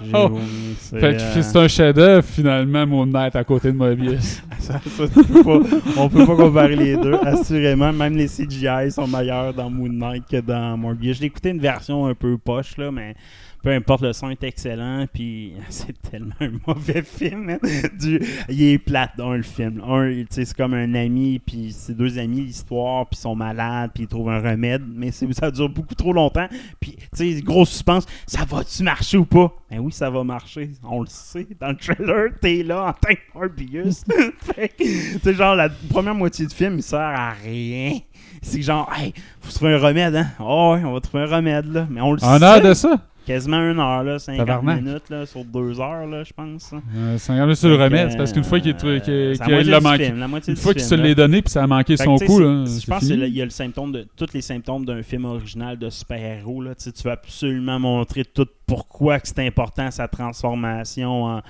J'ai 0.05 0.13
vomi. 0.13 0.41
C'est, 0.79 1.01
fait 1.01 1.17
que 1.17 1.23
euh, 1.23 1.43
c'est 1.43 1.59
un 1.59 1.69
chef-d'œuvre, 1.69 2.25
finalement, 2.25 2.87
Moon 2.87 3.07
Knight 3.07 3.35
à 3.35 3.43
côté 3.43 3.73
de 3.73 3.77
Mobius. 3.77 4.43
Ça, 4.61 4.81
ça, 4.87 5.05
pas, 5.45 5.59
on 5.99 6.09
peut 6.09 6.25
pas 6.25 6.37
comparer 6.37 6.75
les 6.75 6.97
deux, 6.97 7.17
assurément. 7.23 7.93
Même 7.93 8.17
les 8.17 8.29
CGI 8.29 8.91
sont 8.91 9.07
meilleurs 9.07 9.53
dans 9.53 9.69
Moon 9.69 9.91
Knight 9.91 10.25
que 10.27 10.41
dans 10.41 10.79
Morbius. 10.79 11.19
J'ai 11.19 11.27
écouté 11.27 11.51
une 11.51 11.61
version 11.61 12.07
un 12.07 12.15
peu 12.15 12.39
poche, 12.39 12.79
là, 12.79 12.91
mais 12.91 13.15
peu 13.65 13.71
importe, 13.71 14.03
le 14.03 14.13
son 14.13 14.29
est 14.31 14.45
excellent. 14.45 15.07
Puis 15.13 15.55
c'est 15.71 16.01
tellement 16.03 16.35
un 16.41 16.51
mauvais 16.67 17.03
film. 17.03 17.59
Du, 17.99 18.21
il 18.51 18.63
est 18.63 18.79
plate, 18.79 19.13
un, 19.19 19.37
le 19.37 19.43
film. 19.43 19.81
Un, 19.81 20.25
c'est 20.29 20.55
comme 20.55 20.75
un 20.75 20.95
ami, 20.95 21.39
puis 21.39 21.73
ses 21.73 21.95
deux 21.95 22.19
amis, 22.19 22.43
l'histoire, 22.43 23.07
puis 23.07 23.17
ils 23.19 23.23
sont 23.23 23.35
malades, 23.35 23.91
puis 23.95 24.05
ils 24.05 24.07
trouvent 24.09 24.29
un 24.29 24.41
remède. 24.41 24.83
Mais 24.87 25.11
ça 25.11 25.51
dure 25.51 25.71
beaucoup 25.71 25.95
trop 25.95 26.13
longtemps. 26.13 26.47
Puis, 26.79 26.97
tu 27.17 27.35
sais, 27.35 27.41
gros 27.41 27.65
suspense, 27.65 28.05
ça 28.27 28.45
va-tu 28.45 28.83
marcher 28.83 29.17
ou 29.17 29.25
pas? 29.25 29.51
Ben 29.71 29.79
oui, 29.81 29.91
ça 29.91 30.11
va 30.11 30.23
marcher. 30.23 30.71
On 30.83 31.01
le 31.01 31.07
sait. 31.09 31.47
Dans 31.59 31.69
le 31.69 31.77
trailer, 31.77 32.29
t'es 32.41 32.63
là 32.63 32.85
en 32.89 32.93
tant 32.93 33.15
que 33.15 33.39
Morbius. 33.39 34.05
Tu 35.23 35.35
genre, 35.35 35.55
la 35.57 35.71
première 35.89 36.15
moitié 36.15 36.47
du 36.47 36.55
film, 36.55 36.77
il 36.77 36.83
sert 36.83 37.01
à 37.01 37.31
rien. 37.33 37.99
C'est 38.43 38.61
genre, 38.61 38.91
hey, 38.95 39.15
faut 39.41 39.51
trouver 39.53 39.73
un 39.75 39.79
remède, 39.79 40.15
hein? 40.15 40.27
Oh, 40.39 40.75
ouais, 40.75 40.85
on 40.85 40.93
va 40.93 41.01
trouver 41.01 41.25
un 41.25 41.37
remède, 41.37 41.73
là. 41.73 41.87
Mais 41.91 42.03
on 42.03 42.13
le 42.13 42.23
En 42.23 42.39
sait. 42.39 42.45
heure 42.45 42.61
de 42.61 42.75
ça? 42.75 43.01
Quasiment 43.27 43.59
une 43.71 43.79
heure, 43.79 44.05
là, 44.05 44.19
50 44.19 44.47
Tabarnak. 44.47 44.83
minutes, 44.83 45.09
là, 45.09 45.25
sur 45.25 45.45
deux 45.45 45.81
heures, 45.81 46.07
là, 46.07 46.25
je 46.25 46.33
pense. 46.35 46.73
Euh, 46.95 47.17
c'est 47.17 47.33
un 47.33 47.55
sur 47.55 47.69
le 47.71 47.77
remède, 47.77 48.11
c'est 48.11 48.17
parce 48.19 48.33
qu'une 48.33 48.45
fois 48.45 48.61
qu'il 48.61 48.73
est- 48.73 48.77
qu'il- 48.77 49.01
c'est 49.03 49.39
la 49.39 49.45
qu'il 49.47 49.55
moitié 49.55 49.71
l'a 49.71 49.79
du 49.79 49.85
manqué. 49.85 50.05
film, 50.07 50.19
la 50.19 50.29
moitié 50.29 50.51
Une 50.51 50.55
du 50.57 50.61
fois 50.61 50.73
qu'il 50.75 50.83
se 50.83 50.89
film, 50.89 51.01
là. 51.01 51.07
l'est 51.09 51.15
donné, 51.15 51.41
puis 51.43 51.51
ça 51.51 51.63
a 51.63 51.67
manqué 51.67 51.97
Fait 51.97 52.05
son 52.05 52.17
que, 52.17 52.21
tu 52.21 52.27
sais, 52.27 52.33
coup, 52.33 52.39
c'est- 52.39 52.45
là. 52.45 52.65
Je 52.67 52.71
c'est 52.71 52.87
pense 52.87 52.99
fini. 53.01 53.11
qu'il 53.19 53.35
y 53.37 53.41
a 53.41 53.45
le 53.45 53.51
symptôme 53.51 53.93
de 53.93 54.07
tous 54.17 54.27
les 54.35 54.41
symptômes 54.43 54.85
d'un 54.85 55.03
film 55.03 55.25
original 55.25 55.79
de 55.79 55.89
super-héros. 55.89 56.61
là. 56.63 56.75
Tu 56.75 56.85
sais, 56.85 56.93
tu 56.93 57.03
vas 57.05 57.13
absolument 57.13 57.79
montrer 57.79 58.25
tout 58.27 58.47
pourquoi 58.67 59.19
que 59.21 59.29
c'est 59.29 59.47
important 59.47 59.91
sa 59.91 60.07
transformation. 60.07 61.25
en- 61.25 61.43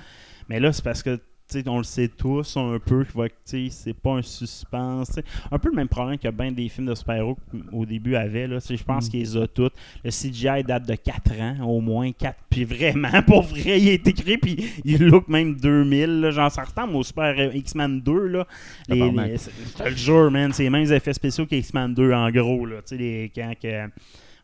Mais 0.47 0.59
là, 0.59 0.71
c'est 0.71 0.83
parce 0.83 1.01
que 1.03 1.19
tu 1.47 1.61
sais, 1.61 1.69
on 1.69 1.77
le 1.77 1.83
sait 1.83 2.07
tous 2.07 2.57
un 2.57 2.79
peu 2.83 3.05
c'est 3.45 3.93
pas 3.93 4.13
un 4.13 4.21
suspense. 4.21 5.09
tu 5.09 5.13
sais. 5.15 5.23
Un 5.51 5.59
peu 5.59 5.69
le 5.69 5.75
même 5.75 5.87
problème 5.87 6.17
que 6.17 6.27
bien 6.29 6.51
des 6.51 6.67
films 6.69 6.87
de 6.87 6.95
super-héros 6.95 7.37
au 7.71 7.85
début 7.85 8.15
avaient. 8.15 8.47
Je 8.47 8.83
pense 8.83 9.07
Mm. 9.07 9.09
qu'ils 9.11 9.37
ont 9.37 9.47
toutes. 9.53 9.73
Le 10.03 10.09
CGI 10.09 10.63
date 10.63 10.87
de 10.87 10.95
4 10.95 11.39
ans, 11.39 11.57
au 11.67 11.81
moins 11.81 12.11
4. 12.11 12.35
Puis 12.49 12.63
vraiment, 12.65 13.21
pour 13.27 13.43
vrai, 13.43 13.79
il 13.79 13.89
est 13.89 14.07
écrit. 14.07 14.37
Puis 14.37 14.57
il 14.83 15.03
look 15.05 15.27
même 15.27 15.55
2000. 15.55 16.21
Là. 16.21 16.31
Genre, 16.31 16.51
ça 16.51 16.63
ressemble 16.63 16.95
au 16.95 17.03
Super 17.03 17.55
X-Men 17.55 18.01
2. 18.01 18.27
Là. 18.27 18.47
Les- 18.89 19.11
les- 19.11 19.37
je 19.37 19.77
te 19.83 19.87
le 19.89 19.95
jure, 19.95 20.31
man. 20.31 20.51
C'est 20.51 20.63
les 20.63 20.69
mêmes 20.71 20.91
effets 20.91 21.13
spéciaux 21.13 21.45
qu'X-Men 21.45 21.93
2, 21.93 22.11
en 22.13 22.29
gros. 22.31 22.65
Là. 22.65 22.77
Les, 22.91 23.31
quand 23.35 23.53
que, 23.61 23.87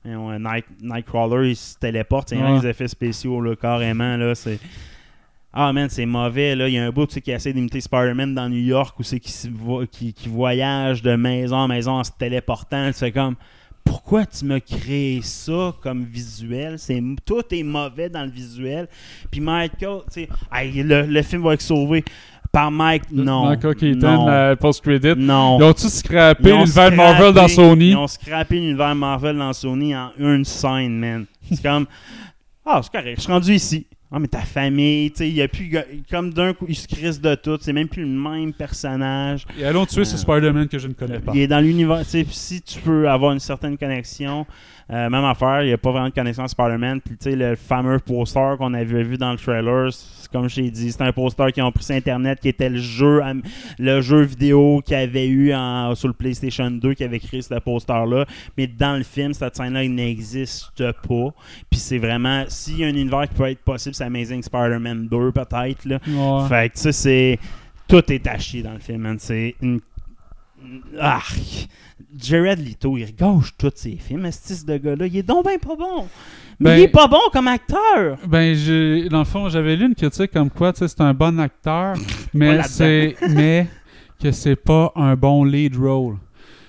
un 0.03 0.39
Night, 0.39 0.65
Nightcrawler 0.81 1.49
il 1.51 1.55
se 1.55 1.77
téléporte, 1.77 2.29
c'est 2.29 2.35
les 2.35 2.41
mêmes 2.41 2.65
effets 2.65 2.87
spéciaux, 2.87 3.39
là, 3.41 3.55
carrément. 3.55 4.17
Là, 4.17 4.33
c'est... 4.35 4.59
Ah 5.53 5.73
man, 5.73 5.89
c'est 5.89 6.05
mauvais 6.05 6.55
là. 6.55 6.67
Il 6.69 6.73
y 6.75 6.77
a 6.77 6.85
un 6.85 6.91
bout 6.91 7.07
tu 7.07 7.15
sais, 7.15 7.21
qui 7.21 7.31
essaie 7.31 7.51
d'imiter 7.51 7.81
Spider-Man 7.81 8.33
dans 8.33 8.47
New 8.47 8.59
York 8.61 8.97
où 8.99 9.03
c'est 9.03 9.19
qui, 9.19 9.33
qui, 9.91 10.13
qui 10.13 10.29
voyage 10.29 11.01
de 11.01 11.15
maison 11.15 11.57
en 11.57 11.67
maison 11.67 11.91
en 11.93 12.03
se 12.03 12.11
téléportant. 12.17 12.87
Tu 12.87 12.99
fais 12.99 13.11
comme 13.11 13.35
pourquoi 13.83 14.25
tu 14.25 14.45
m'as 14.45 14.59
créé 14.61 15.21
ça 15.21 15.73
comme 15.81 16.05
visuel? 16.05 16.79
C'est 16.79 17.01
tout 17.25 17.43
est 17.51 17.63
mauvais 17.63 18.09
dans 18.09 18.23
le 18.23 18.31
visuel. 18.31 18.87
Puis 19.29 19.41
Michael, 19.41 20.01
tu 20.13 20.21
sais, 20.21 20.29
hey, 20.53 20.83
le, 20.83 21.01
le 21.01 21.21
film 21.21 21.41
va 21.43 21.55
être 21.55 21.61
sauvé 21.61 22.05
par 22.51 22.71
Mike. 22.71 23.11
Non. 23.11 23.47
Michael 23.49 23.75
Keaton, 23.75 24.25
la 24.27 24.55
post-credit. 24.55 25.15
non. 25.17 25.57
Ils 25.59 25.63
ont-tu 25.63 25.89
scrappé 25.89 26.51
l'univers 26.51 26.91
Marvel 26.91 27.33
dans 27.33 27.47
Sony? 27.47 27.89
Ils 27.89 27.97
ont 27.97 28.07
scrappé 28.07 28.55
l'univers 28.55 28.95
Marvel 28.95 29.37
dans 29.37 29.53
Sony 29.53 29.95
en 29.95 30.11
une 30.17 30.45
scène, 30.45 30.97
man. 30.97 31.25
C'est 31.49 31.61
comme. 31.61 31.87
Ah, 32.65 32.79
c'est 32.83 32.91
correct, 32.91 33.15
je 33.17 33.21
suis 33.21 33.31
rendu 33.31 33.53
ici. 33.53 33.87
Ah, 34.13 34.19
mais 34.19 34.27
ta 34.27 34.39
famille, 34.41 35.09
tu 35.11 35.17
sais, 35.19 35.29
il 35.29 35.35
y 35.35 35.41
a 35.41 35.47
plus. 35.47 35.71
Comme 36.09 36.33
d'un 36.33 36.53
coup, 36.53 36.65
il 36.67 36.75
se 36.75 36.85
crisse 36.85 37.21
de 37.21 37.33
tout. 37.35 37.57
C'est 37.61 37.71
même 37.71 37.87
plus 37.87 38.01
le 38.03 38.09
même 38.09 38.51
personnage. 38.51 39.45
Et 39.57 39.63
allons 39.63 39.85
tuer 39.85 40.03
ce 40.03 40.15
Euh, 40.15 40.17
Spider-Man 40.17 40.67
que 40.67 40.77
je 40.79 40.89
ne 40.89 40.93
connais 40.93 41.19
pas. 41.19 41.31
Il 41.33 41.39
est 41.39 41.47
dans 41.47 41.61
l'univers. 41.61 41.99
Tu 41.99 42.09
sais, 42.09 42.23
puis 42.25 42.35
si 42.35 42.61
tu 42.61 42.79
peux 42.81 43.09
avoir 43.09 43.31
une 43.31 43.39
certaine 43.39 43.77
connexion, 43.77 44.45
euh, 44.91 45.09
même 45.09 45.23
affaire, 45.23 45.63
il 45.63 45.67
n'y 45.67 45.73
a 45.73 45.77
pas 45.77 45.91
vraiment 45.91 46.09
de 46.09 46.13
connexion 46.13 46.43
à 46.43 46.49
Spider-Man. 46.49 46.99
Puis, 46.99 47.15
tu 47.15 47.29
sais, 47.29 47.35
le 47.37 47.55
fameux 47.55 47.99
poster 47.99 48.55
qu'on 48.57 48.73
avait 48.73 49.03
vu 49.03 49.17
dans 49.17 49.31
le 49.31 49.37
trailer, 49.37 49.89
comme 50.31 50.47
j'ai 50.49 50.69
dit, 50.71 50.91
c'est 50.91 51.01
un 51.01 51.11
poster 51.11 51.51
qui 51.51 51.61
ont 51.61 51.71
pris 51.71 51.83
sur 51.83 51.95
Internet 51.95 52.39
qui 52.39 52.49
était 52.49 52.69
le 52.69 52.79
jeu, 52.79 53.21
le 53.79 54.01
jeu 54.01 54.21
vidéo 54.21 54.81
qu'il 54.85 54.95
avait 54.95 55.27
eu 55.27 55.53
en- 55.53 55.93
sur 55.95 56.07
le 56.07 56.13
PlayStation 56.13 56.69
2 56.71 56.93
qui 56.93 57.03
avait 57.03 57.19
créé 57.19 57.41
ce 57.41 57.53
poster-là. 57.59 58.25
Mais 58.57 58.67
dans 58.67 58.97
le 58.97 59.03
film, 59.03 59.33
cette 59.33 59.55
scène-là, 59.55 59.83
il 59.83 59.93
n'existe 59.95 60.71
pas. 61.07 61.29
Puis, 61.69 61.79
c'est 61.79 61.97
vraiment. 61.97 62.45
S'il 62.47 62.79
y 62.79 62.83
a 62.83 62.87
un 62.87 62.89
univers 62.89 63.27
qui 63.27 63.35
peut 63.35 63.49
être 63.49 63.63
possible, 63.63 63.95
c'est 63.95 64.03
Amazing 64.05 64.41
Spider-Man 64.41 65.07
2, 65.09 65.31
peut-être. 65.31 65.85
Là. 65.85 65.99
Ouais. 66.07 66.47
Fait 66.47 66.69
que, 66.69 66.79
sais, 66.79 66.91
c'est. 66.91 67.39
Tout 67.87 68.11
est 68.11 68.25
à 68.27 68.37
chier 68.39 68.63
dans 68.63 68.73
le 68.73 68.79
film, 68.79 69.01
man. 69.01 69.17
C'est 69.19 69.55
une. 69.61 69.79
Ah! 70.99 71.21
Jared 72.17 72.59
Leto, 72.59 72.97
il 72.97 73.15
gauche 73.15 73.51
tous 73.57 73.71
ses 73.75 73.95
films, 73.97 74.29
ce 74.31 74.53
ce 74.55 74.65
de 74.65 74.77
gars-là. 74.77 75.07
Il 75.07 75.17
est 75.17 75.23
donc 75.23 75.45
ben 75.45 75.57
pas 75.59 75.75
bon. 75.75 76.07
Mais 76.61 76.69
Ben- 76.71 76.77
il 76.77 76.83
est 76.83 76.87
pas 76.89 77.07
bon 77.07 77.19
comme 77.33 77.47
acteur. 77.47 78.17
Ben, 78.27 78.55
j'ai- 78.55 79.09
dans 79.09 79.19
le 79.19 79.25
fond, 79.25 79.49
j'avais 79.49 79.75
lu 79.75 79.87
une 79.87 79.95
critique 79.95 80.31
comme 80.31 80.49
quoi, 80.49 80.71
tu 80.73 80.79
sais, 80.79 80.87
c'est 80.87 81.01
un 81.01 81.13
bon 81.13 81.39
acteur, 81.39 81.95
mais 82.33 82.61
c'est, 82.63 83.15
mais 83.29 83.67
que 84.21 84.31
c'est 84.31 84.55
pas 84.55 84.91
un 84.95 85.15
bon 85.15 85.43
lead 85.43 85.75
role. 85.75 86.17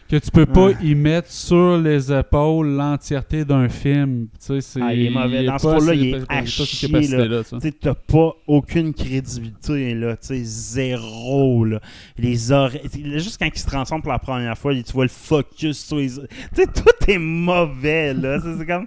Que 0.09 0.19
tu 0.19 0.31
peux 0.31 0.45
pas 0.45 0.73
y 0.83 0.95
mettre 0.95 1.31
sur 1.31 1.79
les 1.79 2.13
épaules 2.13 2.69
l'entièreté 2.69 3.47
d'un 3.47 3.71
film. 3.71 4.27
Tu 4.35 4.47
sais, 4.47 4.61
c'est. 4.61 4.81
Ah, 4.83 4.93
il 4.93 5.07
est 5.07 5.11
mauvais. 5.11 5.45
Dans 5.45 5.57
ce 5.59 5.79
ces- 5.81 5.97
il 5.97 6.15
est 6.15 6.23
à 6.29 6.45
chier, 6.45 7.03
ça. 7.03 7.43
Tu 7.57 7.61
sais, 7.69 7.73
t'as 7.73 7.95
pas 7.95 8.33
aucune 8.47 8.93
crédibilité, 8.93 9.95
là. 9.95 10.17
Tu 10.17 10.27
sais, 10.27 10.41
zéro, 10.45 11.65
là. 11.65 11.81
Les 12.19 12.53
oreilles. 12.53 12.83
Juste 13.15 13.39
quand 13.39 13.49
il 13.55 13.59
se 13.59 13.67
transforme 13.67 14.03
pour 14.03 14.13
la 14.13 14.19
première 14.19 14.57
fois, 14.59 14.75
tu 14.75 14.93
vois 14.93 15.05
le 15.05 15.09
focus 15.11 15.83
sur 15.87 15.97
les. 15.97 16.09
Tu 16.11 16.17
sais, 16.57 16.67
tout 16.67 17.11
est 17.11 17.19
mauvais, 17.19 18.13
là. 18.13 18.39
C'est 18.41 18.67
comme. 18.67 18.87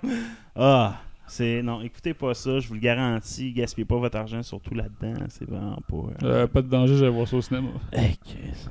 Ah! 0.56 0.96
C'est. 1.28 1.64
Non, 1.64 1.82
écoutez 1.82 2.14
pas 2.14 2.36
ça, 2.36 2.60
je 2.60 2.68
vous 2.68 2.76
le 2.76 2.80
garantis. 2.80 3.52
Gaspillez 3.52 3.84
pas 3.86 3.98
votre 3.98 4.16
argent, 4.16 4.44
surtout 4.44 4.76
là-dedans. 4.76 5.20
C'est 5.30 5.50
vraiment 5.50 5.80
pas. 5.90 5.96
euh, 6.28 6.44
Euh, 6.44 6.48
pas 6.48 6.62
de 6.62 6.68
danger, 6.70 6.96
j'allais 6.98 7.10
voir 7.10 7.28
ça 7.28 7.36
au 7.38 7.42
cinéma. 7.42 7.70
Hey. 7.92 8.16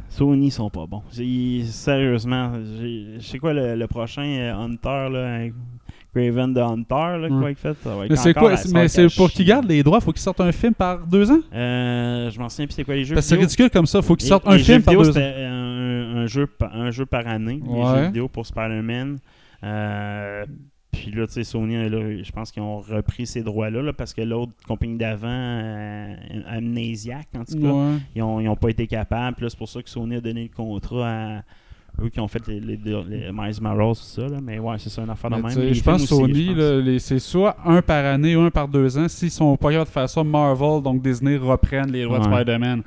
Sony 0.09 0.53
sont 0.53 0.71
pas 0.71 0.87
bons. 0.87 1.03
Sérieusement, 1.11 2.53
je 2.55 3.19
sais 3.21 3.39
quoi 3.39 3.53
le, 3.55 3.75
le 3.75 3.87
prochain 3.89 4.23
euh, 4.23 4.55
Hunter, 4.55 5.09
là, 5.11 5.35
avec 5.35 5.53
Craven 6.15 6.55
de 6.55 6.61
Hunter, 6.61 6.95
là, 6.95 7.19
Ouais. 7.23 7.29
quoi 7.29 7.49
qu'il 7.49 7.57
fait. 7.57 7.75
Ça 7.83 7.97
va 7.97 8.05
être 8.05 8.11
Mais 8.11 8.17
c'est 8.17 8.35
quoi 8.35 8.55
Mais 8.73 8.87
c'est 8.89 9.09
pour 9.17 9.31
qu'ils 9.31 9.47
gardent 9.47 9.69
les 9.69 9.83
droits, 9.83 10.01
faut 10.01 10.13
qu'ils 10.13 10.23
sortent 10.23 10.41
un 10.41 10.53
film 10.53 10.75
par 10.75 11.05
deux 11.05 11.29
ans? 11.33 11.41
Euh, 11.53 12.31
je 12.31 12.39
m'en 12.39 12.49
souviens 12.49 12.67
plus 12.67 12.75
c'est 12.75 12.85
quoi 12.85 12.95
les 12.95 13.05
jeux 13.05 13.15
Parce 13.17 13.27
que 13.27 13.35
c'est 13.35 13.41
ridicule 13.41 13.69
comme 13.71 13.87
ça, 13.87 14.01
faut 14.01 14.15
qu'ils 14.15 14.29
sortent 14.29 14.47
un 14.47 14.59
film 14.59 14.81
par 14.83 14.95
deux 14.95 15.11
ans. 15.11 15.21
un, 15.21 16.19
un 16.23 16.27
jeu, 16.27 16.47
par- 16.47 16.73
un 16.75 16.93
jeu 16.93 17.05
par 17.05 17.27
année, 17.27 17.61
les 17.67 17.85
jeux 17.85 18.07
vidéo 18.07 18.29
pour 18.29 18.47
Spider-Man. 18.47 19.19
Euh, 19.65 20.45
puis 20.95 21.11
là, 21.13 21.27
tu 21.27 21.33
sais, 21.35 21.45
Sony, 21.45 21.75
là, 21.89 22.23
je 22.23 22.33
pense 22.33 22.51
qu'ils 22.53 22.63
ont 22.63 22.79
repris 22.81 23.27
ces 23.27 23.43
droits-là 23.43 23.83
là, 23.83 23.93
parce 23.93 24.15
que 24.15 24.23
l'autre 24.23 24.53
compagnie 24.67 24.97
d'avant, 24.97 25.29
euh, 25.29 26.15
Amnesiac, 26.49 27.29
en 27.37 27.45
tout 27.45 27.61
cas, 27.61 27.69
Ouais. 27.69 27.97
ils 28.15 28.23
ont, 28.23 28.41
ils 28.41 28.49
ont 28.49 28.57
pas 28.57 28.71
été 28.71 28.87
capables. 28.87 29.37
Puis 29.37 29.45
là, 29.45 29.51
c'est 29.51 29.59
pour 29.59 29.69
ça 29.69 29.83
que 29.83 29.91
Sony 29.91 30.17
a 30.17 30.21
donné 30.21 30.45
le 30.45 30.55
contrat 30.55 31.09
à 31.09 31.43
eux 32.03 32.09
qui 32.09 32.19
ont 32.19 32.27
fait 32.29 32.45
les, 32.49 32.59
les, 32.61 32.77
les 32.77 33.31
Miles 33.33 33.61
Morales, 33.61 33.95
tout 33.95 34.03
ça. 34.03 34.23
Là. 34.27 34.39
Mais 34.43 34.59
ouais, 34.59 34.77
c'est 34.79 34.91
ça, 34.91 35.03
une 35.03 35.11
affaire 35.11 35.31
de 35.31 35.37
même. 35.37 35.73
je 35.75 35.83
pense 35.83 36.05
Sony, 36.07 36.99
c'est 36.99 37.19
soit 37.21 37.57
un 37.65 37.81
par 37.83 38.05
année 38.05 38.35
ou 38.37 38.41
un 38.41 38.51
par 38.51 38.67
deux 38.69 38.99
ans. 38.99 39.07
S'ils 39.09 39.31
sont 39.31 39.57
pas 39.57 39.71
capables 39.71 39.87
de 39.89 39.93
faire 39.93 40.09
ça, 40.09 40.25
Marvel, 40.25 40.83
donc 40.83 41.03
Disney, 41.03 41.37
reprennent 41.37 41.93
les 41.93 42.05
droits 42.05 42.19
de. 42.19 42.25
Spider-Man. 42.25 42.83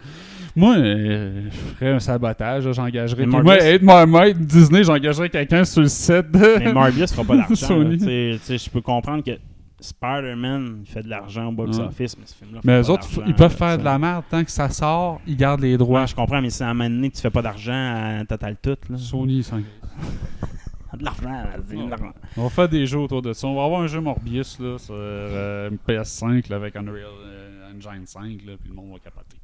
Moi, 0.58 0.76
euh, 0.76 1.50
je 1.52 1.56
ferais 1.76 1.92
un 1.92 2.00
sabotage, 2.00 2.72
j'engagerais. 2.72 3.28
Moi, 3.28 3.58
être 3.58 3.84
moi, 3.84 4.32
Disney, 4.34 4.84
j'engagerais 4.84 5.30
quelqu'un 5.30 5.64
sur 5.64 5.82
le 5.82 5.88
set 5.88 6.32
de. 6.32 6.58
Mais 6.58 6.74
Morbius 6.74 7.12
fera 7.14 7.24
pas 7.24 7.38
d'argent. 7.38 7.80
Je 7.80 8.70
peux 8.72 8.82
comprendre 8.82 9.24
que 9.24 9.38
Spider-Man 9.80 10.80
il 10.82 10.90
fait 10.92 11.04
de 11.04 11.10
l'argent 11.10 11.50
au 11.50 11.52
box-office, 11.52 12.18
mais 12.18 12.26
ce 12.26 12.34
film-là 12.34 12.62
Mais 12.64 12.82
eux 12.82 12.90
autres, 12.90 13.08
ils 13.28 13.36
peuvent 13.36 13.56
faire 13.56 13.78
de 13.78 13.84
la 13.84 14.00
merde. 14.00 14.24
Tant 14.32 14.44
que 14.44 14.50
ça 14.50 14.68
sort, 14.70 15.22
ils 15.28 15.38
gardent 15.38 15.62
les 15.62 15.78
droits. 15.78 16.02
Ouais, 16.02 16.08
je 16.08 16.16
comprends, 16.16 16.42
mais 16.42 16.50
c'est 16.50 16.64
à 16.64 16.70
un 16.70 16.74
moment 16.74 16.90
donné 16.90 17.12
que 17.12 17.16
tu 17.16 17.22
fais 17.22 17.30
pas 17.30 17.44
d'argent 17.44 17.94
à 18.20 18.26
Total 18.26 18.56
Tout. 18.60 18.78
Là. 18.90 18.98
Sony, 18.98 19.44
ça 19.44 19.58
De 20.98 21.04
l'argent, 21.04 21.30
vas-y, 21.30 21.86
de 21.86 21.90
l'argent. 21.92 22.14
On 22.36 22.44
va 22.44 22.50
faire 22.50 22.70
des 22.70 22.88
jeux 22.88 22.98
autour 22.98 23.22
de 23.22 23.32
ça. 23.34 23.46
On 23.46 23.54
va 23.56 23.66
avoir 23.66 23.82
un 23.82 23.88
jeu 23.88 24.02
Morbius 24.02 24.58
là, 24.60 24.80
sur 24.80 24.96
euh, 24.98 25.70
PS5 25.88 26.50
là, 26.50 26.56
avec 26.56 26.76
Unreal 26.76 27.04
euh, 27.24 27.70
Engine 27.70 28.08
5, 28.08 28.24
là, 28.48 28.54
puis 28.60 28.70
le 28.70 28.74
monde 28.74 28.94
va 28.94 28.98
capoter. 28.98 29.38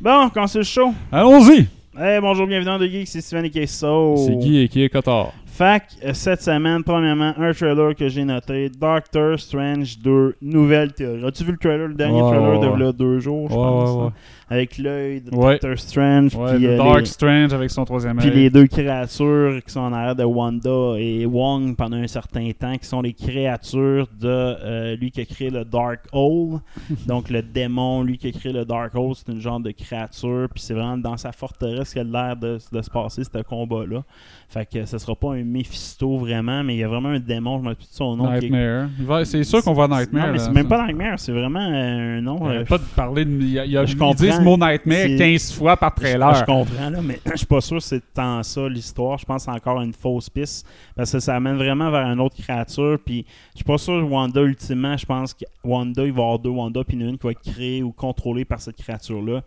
Bon, 0.00 0.28
quand 0.32 0.46
c'est 0.46 0.62
chaud. 0.62 0.92
Allons-y! 1.10 1.66
Hey, 1.96 2.20
bonjour, 2.20 2.46
bienvenue 2.46 2.66
dans 2.66 2.78
The 2.78 2.90
Geek, 2.90 3.06
c'est 3.06 3.20
Steven 3.20 3.44
et 3.44 3.50
Kesso. 3.50 4.16
C'est 4.16 4.36
Guy 4.36 4.58
et 4.62 4.68
qui 4.68 4.82
est 4.82 4.88
Cotard. 4.88 5.32
Fac, 5.46 5.84
euh, 6.04 6.12
cette 6.12 6.42
semaine, 6.42 6.82
premièrement, 6.82 7.32
un 7.38 7.52
trailer 7.52 7.94
que 7.94 8.08
j'ai 8.08 8.24
noté 8.24 8.68
Doctor 8.68 9.38
Strange 9.38 9.98
2, 10.00 10.34
nouvelle 10.42 10.92
théorie. 10.92 11.24
As-tu 11.24 11.44
vu 11.44 11.52
le 11.52 11.58
trailer, 11.58 11.86
le 11.86 11.94
dernier 11.94 12.20
trailer 12.20 12.58
de 12.58 12.82
là, 12.82 12.92
deux 12.92 13.20
jours, 13.20 13.48
je 13.48 13.54
pense 13.54 14.08
hein? 14.08 14.12
Avec 14.50 14.76
l'œil 14.78 15.22
de 15.22 15.34
Ouais. 15.34 15.52
Doctor 15.54 15.78
Strange, 15.78 16.34
Ouais, 16.34 16.56
puis 16.56 16.66
euh, 16.66 16.76
Dark 16.76 17.00
les- 17.00 17.06
Strange 17.06 17.52
avec 17.54 17.70
son 17.70 17.84
troisième 17.84 18.18
Puis 18.18 18.30
les 18.30 18.50
deux 18.50 18.66
créatures 18.66 19.60
qui 19.64 19.72
sont 19.72 19.80
en 19.80 19.92
arrière 19.92 20.14
de 20.16 20.24
Wanda 20.24 20.94
et 20.98 21.24
Wong 21.26 21.74
pendant 21.76 21.96
un 21.96 22.06
certain 22.06 22.50
temps, 22.58 22.76
qui 22.76 22.86
sont 22.86 23.00
les 23.00 23.14
créatures 23.14 24.06
de 24.20 24.28
euh, 24.28 24.96
lui 24.96 25.10
qui 25.10 25.20
a 25.20 25.24
créé 25.24 25.50
le 25.50 25.64
Dark 25.64 26.00
Hole. 26.12 26.60
Donc 27.06 27.30
le 27.30 27.42
démon, 27.42 28.02
lui 28.02 28.18
qui 28.18 28.28
a 28.28 28.32
créé 28.32 28.52
le 28.52 28.64
Dark 28.64 28.94
Hole, 28.94 29.14
c'est 29.14 29.32
une 29.32 29.40
genre 29.40 29.60
de 29.60 29.70
créature. 29.70 30.48
Puis 30.54 30.62
c'est 30.62 30.74
vraiment 30.74 30.98
dans 30.98 31.16
sa 31.16 31.32
forteresse 31.32 31.92
qu'il 31.92 32.02
a 32.02 32.04
l'air 32.04 32.36
de, 32.36 32.58
de 32.72 32.82
se 32.82 32.90
passer 32.90 33.22
ce 33.24 33.42
combat-là. 33.42 34.02
Fait 34.48 34.68
que 34.70 34.84
ce 34.84 34.98
sera 34.98 35.14
pas 35.16 35.32
un 35.34 35.42
Mephisto 35.44 36.16
vraiment, 36.18 36.62
mais 36.62 36.74
il 36.74 36.78
y 36.80 36.84
a 36.84 36.88
vraiment 36.88 37.08
un 37.08 37.18
démon, 37.18 37.58
je 37.62 37.68
me 37.68 37.74
plus 37.74 37.88
de 37.88 37.94
son 37.94 38.16
nom. 38.16 38.30
Nightmare. 38.30 38.88
Va- 39.00 39.24
C'est 39.24 39.42
sûr 39.42 39.62
qu'on 39.62 39.72
voit 39.72 39.88
Nightmare. 39.88 40.26
Non, 40.26 40.32
mais 40.32 40.38
c'est 40.38 40.52
même 40.52 40.68
pas 40.68 40.86
Nightmare, 40.86 41.18
c'est 41.18 41.32
vraiment 41.32 41.60
euh, 41.60 42.18
un 42.18 42.20
nom. 42.20 42.38
Il 42.50 42.54
y 42.56 42.58
a 42.58 42.64
pas 42.64 42.78
de 42.78 42.82
parler 42.94 43.24
de. 43.24 43.30
Il 43.30 43.50
y 43.50 43.58
a, 43.58 43.64
y 43.64 43.76
a- 43.76 43.84
Je 43.84 43.96
comprends. 43.96 44.14
Disent 44.36 44.38
le 44.40 44.44
mot 44.44 44.56
Nightmare 44.56 44.98
C'est- 44.98 45.16
15 45.16 45.52
fois 45.52 45.76
par 45.76 45.92
Je, 45.96 46.02
trailer. 46.02 46.34
je 46.34 46.44
comprends, 46.44 46.90
là, 46.90 47.00
mais 47.02 47.18
je 47.30 47.36
suis 47.36 47.46
pas 47.46 47.60
sûr 47.60 47.78
que 47.78 47.82
c'est 47.82 48.02
tant 48.12 48.42
ça 48.42 48.68
l'histoire. 48.68 49.18
Je 49.18 49.24
pense 49.24 49.44
que 49.46 49.52
c'est 49.52 49.56
encore 49.58 49.80
une 49.80 49.92
fausse 49.92 50.30
piste 50.30 50.66
parce 50.96 51.12
que 51.12 51.18
ça 51.20 51.36
amène 51.36 51.56
vraiment 51.56 51.90
vers 51.90 52.06
une 52.06 52.20
autre 52.20 52.36
créature. 52.36 52.98
Puis 53.04 53.24
je 53.52 53.56
suis 53.58 53.64
pas 53.64 53.78
sûr 53.78 54.00
que 54.00 54.04
Wanda, 54.10 54.40
ultimement, 54.42 54.96
je 54.96 55.06
pense 55.06 55.34
que 55.34 55.44
Wanda, 55.64 56.04
il 56.04 56.12
va 56.12 56.20
y 56.20 56.24
avoir 56.24 56.38
deux 56.38 56.50
Wanda, 56.50 56.82
puis 56.84 57.02
a 57.02 57.06
une 57.06 57.18
qui 57.18 57.26
va 57.26 57.32
être 57.32 57.42
créée 57.52 57.82
ou 57.82 57.92
contrôlée 57.92 58.44
par 58.44 58.60
cette 58.60 58.76
créature-là. 58.76 59.42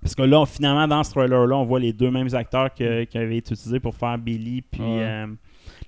Parce 0.00 0.16
que 0.16 0.22
là, 0.22 0.44
finalement, 0.46 0.88
dans 0.88 1.04
ce 1.04 1.12
trailer-là, 1.12 1.56
on 1.56 1.64
voit 1.64 1.78
les 1.78 1.92
deux 1.92 2.10
mêmes 2.10 2.34
acteurs 2.34 2.74
que- 2.74 3.04
qui 3.04 3.18
avaient 3.18 3.36
été 3.36 3.54
utilisés 3.54 3.78
pour 3.78 3.94
faire 3.94 4.18
Billy 4.18 4.60
puis 4.62 4.80
Ouais. 4.80 4.86
euh, 5.00 5.26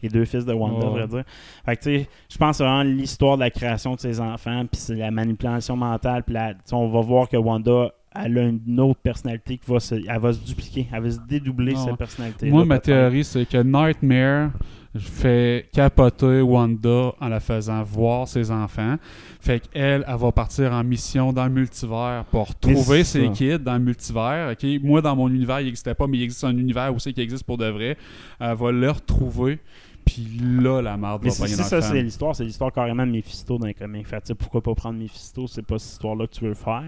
les 0.02 0.08
deux 0.08 0.24
fils 0.24 0.44
de 0.44 0.52
Wanda, 0.52 0.86
à 0.86 0.90
Ouais. 0.90 0.98
vrai 1.00 1.08
dire. 1.08 1.24
Fait 1.64 1.76
que, 1.76 1.82
tu 1.82 1.98
sais, 1.98 2.08
je 2.30 2.38
pense 2.38 2.58
vraiment 2.58 2.82
l'histoire 2.84 3.36
de 3.36 3.40
la 3.42 3.50
création 3.50 3.96
de 3.96 4.00
ses 4.00 4.20
enfants, 4.20 4.66
puis 4.70 4.80
c'est 4.80 4.94
la 4.94 5.10
manipulation 5.10 5.76
mentale, 5.76 6.22
puis 6.22 6.36
on 6.70 6.86
va 6.88 7.00
voir 7.00 7.28
que 7.28 7.36
Wanda, 7.36 7.90
elle 8.14 8.38
a 8.38 8.42
une 8.42 8.80
autre 8.80 9.00
personnalité 9.00 9.58
qui 9.58 9.70
va 9.70 9.80
se, 9.80 9.94
elle 9.94 10.20
va 10.20 10.32
se 10.32 10.38
dupliquer, 10.38 10.86
elle 10.92 11.02
va 11.02 11.10
se 11.10 11.18
dédoubler 11.28 11.74
Non. 11.74 11.84
cette 11.86 11.96
personnalité. 11.96 12.50
Moi, 12.50 12.64
ma 12.64 12.78
théorie, 12.78 13.24
c'est 13.24 13.46
que 13.46 13.58
Nightmare 13.58 14.52
fait 14.96 15.68
capoter 15.72 16.40
Wanda 16.40 17.12
en 17.20 17.28
la 17.28 17.40
faisant 17.40 17.82
voir 17.82 18.28
ses 18.28 18.50
enfants. 18.50 18.96
Fait 19.40 19.60
qu'elle, 19.60 20.04
elle 20.06 20.16
va 20.16 20.30
partir 20.32 20.72
en 20.72 20.84
mission 20.84 21.32
dans 21.32 21.44
le 21.44 21.50
multivers 21.50 22.24
pour 22.30 22.54
trouver 22.54 23.02
ses 23.02 23.28
kids 23.30 23.58
dans 23.58 23.74
le 23.74 23.80
multivers. 23.80 24.54
Moi, 24.82 25.02
dans 25.02 25.16
mon 25.16 25.28
univers, 25.28 25.60
il 25.60 25.66
n'existait 25.66 25.94
pas, 25.94 26.06
mais 26.06 26.18
il 26.18 26.22
existe 26.22 26.44
un 26.44 26.56
univers 26.56 26.94
aussi 26.94 27.12
qui 27.12 27.20
existe 27.20 27.44
pour 27.44 27.58
de 27.58 27.66
vrai. 27.66 27.96
Elle 28.38 28.54
va 28.56 28.70
le 28.70 28.90
retrouver. 28.90 29.58
Puis 30.04 30.38
là, 30.60 30.82
la 30.82 30.96
merde 30.96 31.22
Mais 31.24 31.30
va 31.30 31.46
c'est 31.46 31.62
ça, 31.62 31.80
c'est 31.80 32.02
l'histoire. 32.02 32.36
C'est 32.36 32.44
l'histoire 32.44 32.70
carrément 32.70 33.06
de 33.06 33.10
Mephisto 33.10 33.58
dans 33.58 33.66
les 33.66 33.74
comics. 33.74 34.06
Fait 34.06 34.34
pourquoi 34.34 34.62
pas 34.62 34.74
prendre 34.74 34.98
Mephisto? 34.98 35.46
C'est 35.46 35.62
pas 35.66 35.78
cette 35.78 35.92
histoire-là 35.92 36.26
que 36.26 36.32
tu 36.34 36.44
veux 36.44 36.54
faire. 36.54 36.84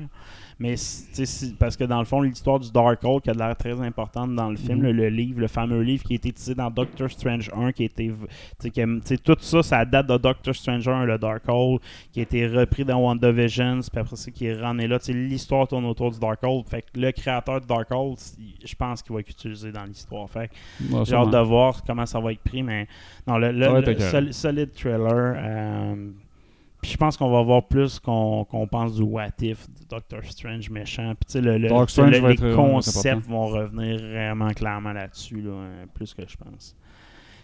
Mais 0.58 0.74
parce 1.58 1.76
que 1.76 1.84
dans 1.84 1.98
le 1.98 2.06
fond, 2.06 2.22
l'histoire 2.22 2.58
du 2.58 2.70
Darkhold 2.72 3.22
qui 3.22 3.28
a 3.28 3.34
de 3.34 3.38
l'air 3.38 3.54
très 3.56 3.78
importante 3.78 4.34
dans 4.34 4.48
le 4.48 4.56
film, 4.56 4.78
Mhm. 4.78 4.84
le, 4.84 4.92
le 4.92 5.08
livre, 5.10 5.40
le 5.40 5.48
fameux 5.48 5.82
livre 5.82 6.02
qui 6.04 6.14
a 6.14 6.16
été 6.16 6.30
utilisé 6.30 6.54
dans 6.54 6.70
Doctor 6.70 7.10
Strange 7.10 7.50
1, 7.54 7.72
qui 7.72 7.82
a 7.82 7.86
été. 7.86 8.08
v- 8.08 8.14
tu 8.26 8.28
sais, 8.60 8.70
que- 8.70 8.94
tu 9.00 9.02
sais, 9.04 9.18
tout 9.18 9.36
ça, 9.38 9.62
ça 9.62 9.84
date 9.84 10.06
de 10.06 10.16
Doctor 10.16 10.54
Strange 10.54 10.88
1, 10.88 11.04
le 11.04 11.18
Darkhold, 11.18 11.80
qui 12.10 12.20
a 12.20 12.22
été 12.22 12.46
repris 12.46 12.86
dans 12.86 12.98
WandaVision, 12.98 13.80
puis 13.80 14.00
après 14.00 14.16
ça, 14.16 14.30
qui 14.30 14.46
est 14.46 14.54
ramené 14.54 14.88
là. 14.88 14.98
Tu 14.98 15.06
sais, 15.06 15.12
L'histoire 15.12 15.68
tourne 15.68 15.84
autour 15.84 16.10
du 16.10 16.18
Darkhold. 16.18 16.66
Fait 16.68 16.80
que 16.82 16.98
le 16.98 17.12
créateur 17.12 17.60
du 17.60 17.66
Darkhold, 17.66 18.16
je 18.64 18.74
pense 18.74 19.02
qu'il 19.02 19.12
va 19.12 19.20
être 19.20 19.28
utilisé 19.30 19.70
dans 19.72 19.84
l'histoire. 19.84 20.28
Fait 20.30 20.48
que 20.48 20.94
Ouais, 20.94 21.04
j'ai 21.04 21.14
hâte 21.16 21.30
de 21.32 21.38
voir 21.38 21.82
comment 21.86 22.06
ça 22.06 22.18
va 22.18 22.32
être 22.32 22.40
pris, 22.42 22.62
mais 22.62 22.86
non, 23.26 23.36
le, 23.36 23.52
le- 23.52 24.00
sol- 24.00 24.32
solide 24.32 24.72
trailer. 24.72 25.34
euh, 25.36 26.10
puis 26.86 26.92
je 26.92 26.96
pense 26.98 27.16
qu'on 27.16 27.30
va 27.30 27.42
voir 27.42 27.64
plus 27.66 27.98
qu'on 27.98 28.44
qu'on 28.44 28.66
pense 28.68 28.94
du 28.94 29.02
What 29.02 29.30
If, 29.42 29.68
du 29.68 29.84
Doctor 29.90 30.20
Strange 30.24 30.70
méchant. 30.70 31.14
Puis 31.18 31.26
tu 31.26 31.32
sais, 31.32 31.40
le, 31.40 31.58
le- 31.58 31.68
le- 32.06 32.20
va 32.20 32.28
les 32.30 32.36
concepts 32.54 33.26
vont 33.28 33.46
revenir 33.48 33.98
vraiment 33.98 34.50
clairement 34.50 34.92
là-dessus, 34.92 35.40
là, 35.40 35.50
euh, 35.50 35.84
plus 35.92 36.14
que 36.14 36.22
je 36.26 36.36
pense. 36.36 36.76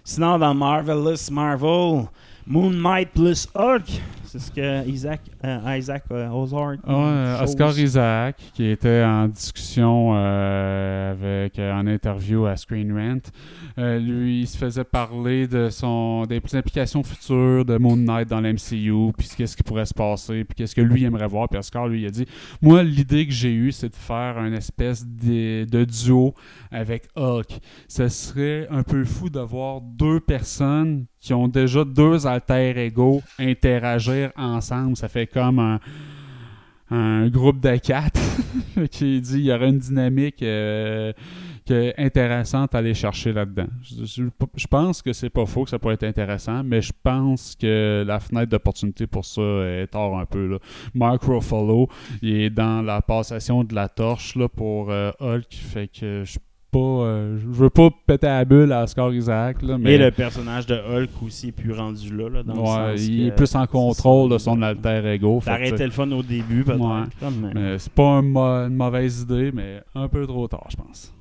Sinon, 0.05 0.39
dans 0.39 0.55
Marvelous 0.55 1.31
Marvel, 1.33 2.05
Moon 2.47 2.71
Knight 2.71 3.11
plus 3.15 3.49
Hulk, 3.55 4.03
c'est 4.25 4.39
ce 4.41 4.51
que 4.51 4.89
Isaac, 4.89 5.21
euh, 5.45 5.77
Isaac 5.79 6.05
euh, 6.11 6.29
Ozark. 6.31 6.81
Ouais, 6.87 7.37
chose. 7.39 7.43
Oscar 7.43 7.79
Isaac, 7.79 8.37
qui 8.55 8.65
était 8.65 9.05
en 9.05 9.29
discussion 9.29 10.13
euh, 10.15 11.13
avec 11.13 11.59
euh, 11.59 11.73
en 11.73 11.87
interview 11.87 12.47
à 12.47 12.57
Screen 12.57 12.93
Rant, 12.93 13.21
euh, 13.79 13.99
lui, 13.99 14.41
il 14.41 14.49
se 14.49 14.57
faisait 14.57 14.85
parler 14.85 15.47
de 15.47 15.69
son 15.71 16.25
des 16.25 16.41
implications 16.55 17.03
futures 17.03 17.65
de 17.65 17.77
Moon 17.77 17.97
Knight 17.97 18.29
dans 18.29 18.41
l'MCU, 18.41 19.13
puis 19.17 19.29
qu'est-ce 19.37 19.57
qui 19.57 19.63
pourrait 19.63 19.87
se 19.87 19.95
passer, 19.95 20.45
puis 20.45 20.57
qu'est-ce 20.57 20.75
que 20.75 20.81
lui 20.81 21.05
aimerait 21.05 21.29
voir. 21.29 21.49
Puis 21.49 21.59
Oscar 21.59 21.87
lui 21.87 22.03
il 22.03 22.07
a 22.07 22.11
dit, 22.11 22.27
moi 22.61 22.83
l'idée 22.83 23.27
que 23.27 23.33
j'ai 23.33 23.53
eue, 23.53 23.71
c'est 23.71 23.91
de 23.91 23.95
faire 23.95 24.39
une 24.39 24.55
espèce 24.55 25.07
de, 25.07 25.65
de 25.65 25.85
duo 25.85 26.35
avec 26.71 27.07
Hulk. 27.17 27.61
Ce 27.87 28.09
serait 28.09 28.67
un 28.71 28.83
peu 28.83 29.05
fou 29.05 29.31
de 29.31 29.41
voir 29.41 29.81
deux 29.81 30.19
personnes 30.19 31.07
qui 31.23 31.33
ont 31.33 31.49
déjà 31.49 31.85
deux 31.85 32.27
alter 32.27 32.77
ego 32.77 33.23
interagir 33.39 34.33
ensemble. 34.37 34.97
Ça 34.97 35.09
fait 35.09 35.29
comme 35.29 35.79
un 36.91 37.29
groupe 37.29 37.61
de 37.61 37.77
quatre 37.77 38.21
qui 38.91 39.21
dit 39.21 39.39
il 39.39 39.45
y 39.45 39.53
aurait 39.53 39.69
une 39.69 39.79
dynamique 39.79 40.43
euh, 40.43 41.13
intéressante 41.97 42.75
à 42.75 42.79
aller 42.79 42.93
chercher 42.93 43.33
là-dedans. 43.33 43.69
Je 43.89 44.67
pense 44.67 45.01
que 45.01 45.13
c'est 45.15 45.31
pas 45.31 45.47
faux 45.47 45.65
que 45.65 45.71
ça 45.71 45.79
pourrait 45.79 45.95
être 45.95 46.03
intéressant, 46.03 46.63
mais 46.63 46.83
je 46.83 46.93
pense 47.03 47.57
que 47.59 48.05
la 48.07 48.21
fenêtre 48.21 48.51
d'opportunité 48.51 49.07
pour 49.07 49.25
ça 49.25 49.41
est 49.41 49.87
tard 49.87 50.19
un 50.19 50.27
peu. 50.27 50.47
Là. 50.47 50.59
Mark 50.93 51.23
Ruffalo 51.23 51.89
il 52.21 52.43
est 52.43 52.51
dans 52.51 52.83
la 52.83 53.01
passation 53.01 53.65
de 53.65 53.75
la 53.75 53.89
torche 53.89 54.37
là, 54.37 54.49
pour 54.49 54.91
euh, 54.91 55.13
Hulk, 55.21 55.47
fait 55.51 55.89
que 55.89 56.25
je 56.27 56.39
pas, 56.73 56.79
euh, 56.79 57.39
je 57.39 57.47
veux 57.47 57.71
pas 57.71 57.91
péter 58.07 58.27
la 58.27 58.45
bulle 58.45 58.73
à 58.73 58.83
Oscar 58.85 59.13
Isaac, 59.13 59.63
là, 59.63 59.77
mais 59.79 59.93
Et 59.93 59.99
le 59.99 60.11
personnage 60.11 60.67
de 60.67 60.75
Hulk 60.75 61.11
aussi 61.25 61.49
est 61.49 61.53
plus 61.53 61.73
rendu 61.73 62.17
là. 62.17 62.29
là 62.31 62.43
dans 62.43 62.55
le 62.55 62.61
ouais, 62.61 62.97
sens 62.97 63.07
il 63.07 63.27
est 63.29 63.31
plus 63.33 63.55
en 63.55 63.67
contrôle 63.67 64.31
de 64.31 64.39
son 64.39 64.61
alter 64.63 65.03
ego. 65.13 65.41
Été 65.63 65.85
le 65.85 65.91
fun 65.91 66.11
au 66.13 66.23
début, 66.23 66.65
peut-être. 66.65 66.81
Ouais. 66.81 67.05
là, 67.21 67.29
mais- 67.41 67.51
Mais 67.55 67.79
c'est 67.79 67.93
pas 67.93 68.05
un 68.09 68.23
mo- 68.23 68.41
une 68.67 68.75
mauvaise 68.75 69.21
idée, 69.23 69.53
mais 69.53 69.83
un 69.95 70.09
peu 70.09 70.27
trop 70.27 70.49
tard, 70.49 70.67
je 70.71 70.77
pense. 70.77 71.15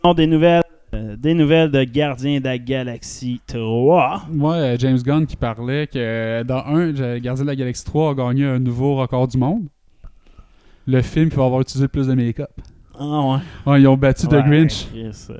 Sinon, 0.00 0.14
des 0.14 0.26
nouvelles, 0.26 0.62
euh, 0.94 1.16
des 1.16 1.34
nouvelles 1.34 1.70
de 1.70 1.84
Gardien 1.84 2.40
de 2.40 2.44
la 2.44 2.58
Galaxie 2.58 3.40
3. 3.46 4.22
Moi, 4.30 4.54
euh, 4.54 4.76
James 4.78 4.98
Gunn 4.98 5.26
qui 5.26 5.36
parlait 5.36 5.86
que 5.86 6.42
dans 6.42 6.64
un, 6.66 6.90
Gardien 7.18 7.44
de 7.44 7.48
la 7.50 7.56
Galaxie 7.56 7.84
3 7.84 8.10
a 8.10 8.14
gagné 8.14 8.46
un 8.46 8.58
nouveau 8.58 8.96
record 8.96 9.28
du 9.28 9.38
monde. 9.38 9.64
Le 10.86 11.00
film 11.02 11.30
qui 11.30 11.36
va 11.36 11.44
avoir 11.44 11.60
utilisé 11.60 11.84
le 11.84 11.88
plus 11.88 12.08
de 12.08 12.14
make-up. 12.14 12.50
Ah 12.98 13.20
ouais. 13.20 13.38
Ouais, 13.72 13.80
ils 13.82 13.88
ont 13.88 13.96
battu 13.96 14.26
The 14.26 14.32
Ouais, 14.32 14.42
Grinch. 14.42 14.86
Chris, 14.90 15.26
euh, 15.30 15.38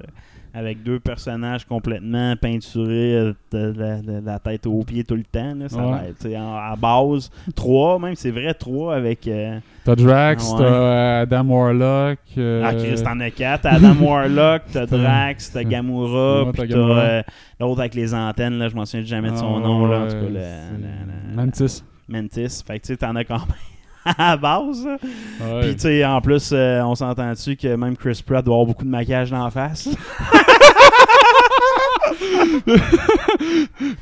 avec 0.55 0.83
deux 0.83 1.01
personnages 1.01 1.65
complètement 1.65 2.35
peinturés 2.37 3.15
euh, 3.15 3.33
de, 3.53 3.73
la- 3.79 4.03
de 4.03 4.25
la 4.25 4.39
tête 4.39 4.67
aux 4.67 4.83
pieds 4.85 5.03
tout 5.05 5.15
le 5.17 5.23
temps. 5.25 5.55
Là, 5.55 5.69
ça 5.69 5.79
Ouais. 5.79 6.37
en- 6.37 6.55
à 6.57 6.77
base. 6.77 7.31
Trois, 7.55 7.99
même, 7.99 8.15
c'est 8.17 8.31
vrai, 8.31 8.53
trois 8.55 8.95
avec. 8.97 9.27
euh, 9.29 9.59
T'as 9.85 9.97
Drax, 9.97 10.45
Ah 10.47 10.53
ouais. 10.53 10.59
t'as 10.59 10.65
euh, 10.73 11.23
Adam 11.23 11.45
Warlock. 11.49 12.19
euh, 12.39 12.63
Ah, 12.65 12.75
Chris, 12.75 13.03
t'en 13.03 13.19
as 13.21 13.31
quatre. 13.31 13.63
T'as 13.63 13.71
Adam 13.77 13.95
Warlock, 14.01 14.63
t'as 14.73 14.87
Drax, 14.87 15.53
t'as 15.53 15.65
Gamora, 15.65 16.45
Ouais, 16.45 16.53
puis 16.53 16.69
t'as 16.69 16.77
euh, 16.77 17.23
l'autre 17.59 17.81
avec 17.81 17.95
les 17.95 18.15
antennes, 18.15 18.59
là, 18.59 18.69
je 18.69 18.75
m'en 18.75 18.85
souviens 18.85 19.07
jamais 19.07 19.31
de 19.31 19.37
son 19.37 19.57
ah, 19.57 19.61
nom, 19.61 19.87
là, 19.87 20.01
en 20.01 20.07
tout 20.07 20.13
cas, 20.15 20.21
le- 20.21 20.35
c'est- 20.35 20.79
le- 20.79 21.31
le- 21.31 21.37
Mantis. 21.37 21.83
Mantis. 22.09 22.63
Fait 22.67 22.79
que 22.79 22.87
tu 22.87 22.93
sais, 22.93 22.97
t'en 22.99 23.17
as 23.17 23.25
quand 23.25 23.39
même 23.39 23.57
à 24.19 24.31
la 24.31 24.37
base. 24.37 24.85
Ouais. 24.87 25.61
Puis 25.63 25.75
tu 25.75 25.81
sais, 25.83 26.05
en 26.05 26.21
plus, 26.21 26.51
euh, 26.53 26.83
on 26.83 26.95
s'entend 26.95 27.31
dessus 27.31 27.57
que 27.57 27.75
même 27.77 27.97
Chris 27.97 28.23
Pratt 28.25 28.45
doit 28.45 28.55
avoir 28.55 28.67
beaucoup 28.67 28.85
de 28.85 28.91
maquillage 28.91 29.31
dans 29.31 29.45
la 29.45 29.51
face? 29.51 29.89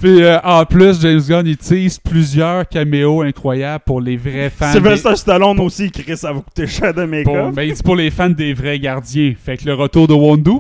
Puis 0.01 0.23
euh, 0.23 0.39
en 0.43 0.65
plus, 0.65 1.01
James 1.01 1.21
Gunn 1.27 1.47
utilise 1.47 1.99
plusieurs 1.99 2.67
caméos 2.69 3.23
incroyables 3.23 3.85
pour 3.85 4.01
les 4.01 4.17
vrais 4.17 4.51
fans. 4.51 4.67
des- 4.73 4.79
Sylvester 4.79 5.17
Stallone 5.17 5.61
aussi, 5.61 5.91
Chris, 5.91 6.17
ça 6.17 6.33
va 6.33 6.41
coûter 6.41 6.67
cher 6.67 6.93
de 6.95 7.05
make-up. 7.05 7.25
Pour, 7.33 7.53
ben, 7.53 7.63
il 7.63 7.75
dit 7.75 7.83
pour 7.83 7.97
les 7.97 8.11
fans 8.11 8.31
des 8.31 8.53
vrais 8.55 8.79
gardiens. 8.79 9.35
Fait 9.43 9.57
que 9.57 9.65
le 9.67 9.75
retour 9.75 10.09
de 10.09 10.15
Wondu. 10.15 10.59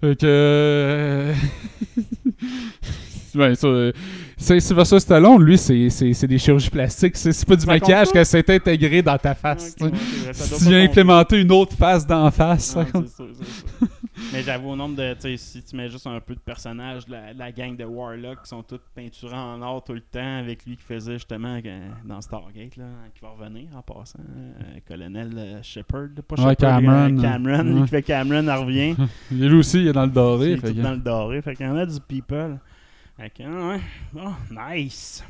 Fait 0.00 0.18
que. 0.18 1.32
ça, 3.54 3.66
euh, 3.66 3.92
c'est 4.36 4.60
Sylvester 4.60 5.00
Stallone, 5.00 5.42
lui, 5.42 5.58
c'est 5.58 6.26
des 6.26 6.38
chirurgies 6.38 6.70
plastiques. 6.70 7.16
C'est 7.16 7.46
pas 7.46 7.56
du 7.56 7.62
Ça 7.62 7.66
maquillage 7.66 8.08
que 8.10 8.22
c'est 8.24 8.48
intégré 8.50 9.02
dans 9.02 9.18
ta 9.18 9.34
face. 9.34 9.74
Ouais, 9.80 9.90
si 10.32 10.58
tu 10.58 10.70
viens 10.70 10.80
compter. 10.86 11.00
implémenter 11.00 11.40
une 11.40 11.52
autre 11.52 11.76
face 11.76 12.06
d'en 12.06 12.30
face. 12.30 12.64
ça 12.66 12.80
Ouais, 12.80 12.86
compte. 12.90 13.08
sûr. 13.08 13.26
Mais 14.32 14.42
j'avoue, 14.42 14.70
au 14.70 14.76
nombre 14.76 14.96
de. 14.96 15.14
Si 15.36 15.62
tu 15.62 15.74
mets 15.76 15.88
juste 15.88 16.06
un 16.06 16.20
peu 16.20 16.34
de 16.34 16.40
personnages 16.40 17.08
la, 17.08 17.32
la 17.32 17.50
gang 17.52 17.74
de 17.74 17.84
Warlock 17.84 18.42
qui 18.42 18.48
sont 18.50 18.62
tous 18.62 18.78
peinturés 18.94 19.34
en 19.34 19.62
or 19.62 19.82
tout 19.82 19.94
le 19.94 20.02
temps, 20.02 20.38
avec 20.40 20.64
lui 20.66 20.76
qui 20.76 20.82
faisait 20.82 21.14
justement 21.14 21.58
euh, 21.64 21.88
dans 22.04 22.20
Stargate, 22.20 22.76
là, 22.76 22.84
qui 23.14 23.20
va 23.22 23.30
revenir 23.30 23.68
en 23.74 23.80
passant, 23.82 24.18
euh, 24.18 24.78
colonel 24.86 25.30
euh, 25.36 25.58
Shepard, 25.62 26.08
pas 26.28 26.34
Ouais, 26.42 26.50
Shepard, 26.50 26.80
Cameron. 26.80 27.18
euh, 27.18 27.22
Cameron, 27.22 27.62
lui 27.62 27.74
Ouais. 27.76 27.82
qui 27.82 27.88
fait 27.88 28.02
Cameron, 28.02 28.46
elle 28.46 28.50
revient. 28.62 28.94
Lui 29.32 29.54
aussi, 29.54 29.78
il 29.80 29.88
est 29.88 29.92
dans 29.92 30.04
le 30.04 30.10
doré. 30.10 30.56
Fait 30.58 30.68
tout 30.68 30.74
que- 30.74 30.80
dans 30.82 30.90
le 30.92 30.98
doré. 30.98 31.40
Fait 31.40 31.54
qu'il 31.56 31.66
y 31.66 31.68
en 31.68 31.76
a 31.76 31.86
du 31.86 31.98
people. 32.06 32.58
Que, 33.28 33.42
ah 33.44 33.68
ouais. 33.74 33.80
Oh, 34.16 34.32
nice. 34.50 35.22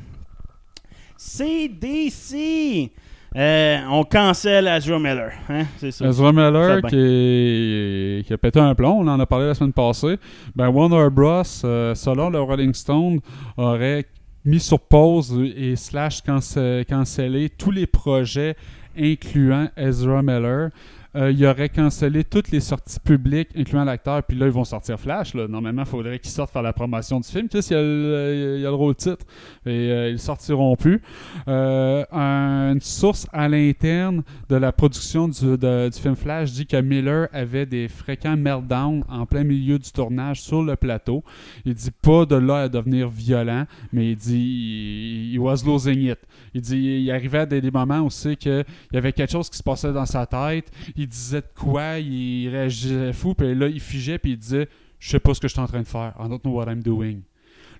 CDC. 1.17 2.91
Euh, 3.35 3.79
on 3.89 4.03
cancelle 4.03 4.67
Azure 4.67 4.99
Miller. 4.99 5.31
Hein? 5.49 5.65
C'est 5.77 5.91
ça. 5.91 6.05
Ezra 6.07 6.31
Miller 6.33 6.81
qui, 6.89 6.95
est- 6.97 8.25
qui 8.27 8.33
a 8.33 8.37
pété 8.37 8.59
un 8.59 8.75
plomb, 8.75 8.99
on 8.99 9.07
en 9.07 9.19
a 9.19 9.25
parlé 9.25 9.47
la 9.47 9.53
semaine 9.53 9.71
passée. 9.73 10.17
Ben 10.55 10.67
Warner 10.69 11.09
Bros, 11.09 11.43
euh, 11.63 11.95
selon 11.95 12.29
le 12.29 12.41
Rolling 12.41 12.73
Stone, 12.73 13.19
aurait 13.55 14.05
mis 14.43 14.59
sur 14.59 14.79
pause 14.79 15.37
et 15.55 15.75
slash 15.77 16.21
cance- 16.21 16.57
cancellé 16.89 17.49
tous 17.49 17.71
les 17.71 17.87
projets 17.87 18.55
incluant 18.97 19.69
Ezra 19.77 20.21
Miller. 20.21 20.69
Euh, 21.15 21.31
il 21.31 21.45
aurait 21.45 21.69
cancellé 21.69 22.23
toutes 22.23 22.51
les 22.51 22.61
sorties 22.61 22.99
publiques, 22.99 23.49
incluant 23.55 23.83
l'acteur, 23.83 24.23
puis 24.23 24.37
là, 24.37 24.45
ils 24.45 24.51
vont 24.51 24.63
sortir 24.63 24.99
Flash. 24.99 25.33
Normalement, 25.35 25.81
il 25.81 25.87
faudrait 25.87 26.19
qu'ils 26.19 26.31
sortent 26.31 26.51
faire 26.51 26.61
la 26.61 26.71
promotion 26.73 27.19
du 27.19 27.27
film. 27.27 27.49
Chris, 27.49 27.65
il 27.69 27.73
y 27.73 27.75
a 27.75 27.81
le, 27.81 28.55
il 28.57 28.61
y 28.61 28.65
a 28.65 28.69
le 28.69 28.75
rôle 28.75 28.95
titre. 28.95 29.25
Et 29.65 29.69
euh, 29.69 30.09
ils 30.09 30.19
sortiront 30.19 30.75
plus. 30.75 31.01
Euh, 31.47 32.05
un- 32.11 32.71
une 32.73 32.81
source 32.81 33.27
à 33.33 33.49
l'interne 33.49 34.23
de 34.49 34.55
la 34.55 34.71
production 34.71 35.27
du, 35.27 35.57
du 35.57 35.99
film 35.99 36.15
Flash 36.15 36.51
dit 36.53 36.65
que 36.65 36.79
Miller 36.79 37.27
avait 37.33 37.65
des 37.65 37.87
fréquents 37.89 38.37
meltdowns 38.37 39.03
en 39.09 39.25
plein 39.25 39.43
milieu 39.43 39.77
du 39.79 39.91
tournage 39.91 40.41
sur 40.41 40.63
le 40.63 40.75
plateau. 40.75 41.23
Il 41.65 41.73
dit 41.73 41.91
pas 42.01 42.25
de 42.25 42.35
là 42.35 42.61
à 42.63 42.69
devenir 42.69 43.09
violent, 43.09 43.65
mais 43.91 44.11
il 44.11 44.15
dit 44.15 44.37
il, 44.37 45.33
il 45.33 45.39
was 45.39 45.63
losing 45.65 45.99
it. 46.11 46.19
Il 46.53 46.61
dit 46.61 46.77
il 46.77 47.11
arrivait 47.11 47.39
à 47.39 47.45
des, 47.45 47.71
moments 47.71 48.01
aussi 48.01 48.37
qu'il 48.37 48.63
y 48.93 48.97
avait 48.97 49.11
quelque 49.13 49.31
chose 49.31 49.49
qui 49.49 49.57
se 49.57 49.63
passait 49.63 49.91
dans 49.91 50.05
sa 50.05 50.25
tête. 50.25 50.71
Disait 51.07 51.41
de 51.41 51.47
quoi, 51.55 51.99
il 51.99 52.49
réagissait 52.49 53.13
fou, 53.13 53.33
puis 53.33 53.53
là 53.55 53.67
il 53.67 53.79
figeait, 53.79 54.17
puis 54.17 54.31
il 54.31 54.37
disait 54.37 54.67
je 54.99 55.09
sais 55.09 55.19
pas 55.19 55.33
ce 55.33 55.39
que 55.39 55.47
je 55.47 55.53
suis 55.53 55.61
en 55.61 55.67
train 55.67 55.81
de 55.81 55.87
faire. 55.87 56.13
I 56.19 56.27
don't 56.29 56.39
know 56.41 56.51
what 56.53 56.65
I'm 56.71 56.83
doing. 56.83 57.21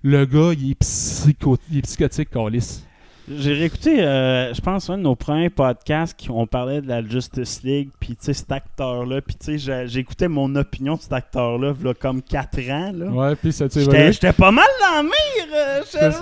Le 0.02 0.24
gars, 0.26 0.52
il 0.58 0.72
est, 0.72 0.80
psycho- 0.80 1.56
il 1.70 1.78
est 1.78 1.82
psychotique, 1.82 2.30
Calis. 2.30 2.82
J'ai 3.30 3.52
réécouté, 3.52 4.02
euh, 4.02 4.52
je 4.52 4.60
pense, 4.60 4.90
un 4.90 4.98
de 4.98 5.02
nos 5.04 5.14
premiers 5.14 5.48
podcasts 5.48 6.18
qui 6.18 6.28
on 6.28 6.44
parlait 6.44 6.82
de 6.82 6.88
la 6.88 7.04
Justice 7.04 7.62
League, 7.62 7.90
puis 8.00 8.16
tu 8.16 8.24
sais, 8.24 8.32
cet 8.34 8.50
acteur-là, 8.50 9.20
puis 9.20 9.36
tu 9.36 9.60
sais, 9.60 9.86
j'écoutais 9.86 10.26
mon 10.26 10.52
opinion 10.56 10.96
de 10.96 11.00
cet 11.02 11.12
acteur-là, 11.12 11.72
là, 11.84 11.94
comme 11.94 12.20
4 12.20 12.58
ans, 12.70 12.90
là. 12.92 13.06
Ouais, 13.06 13.36
puis 13.36 13.52
ça 13.52 13.68
t'est 13.68 13.78
J'étais 13.82 13.92
évolué? 13.94 14.12
j'étais 14.12 14.32
pas 14.32 14.50
mal 14.50 14.66
dans 14.80 15.02
le 15.02 15.04
mire! 15.04 15.54
euh, 15.56 15.80
J'étais 15.84 16.06
right 16.06 16.18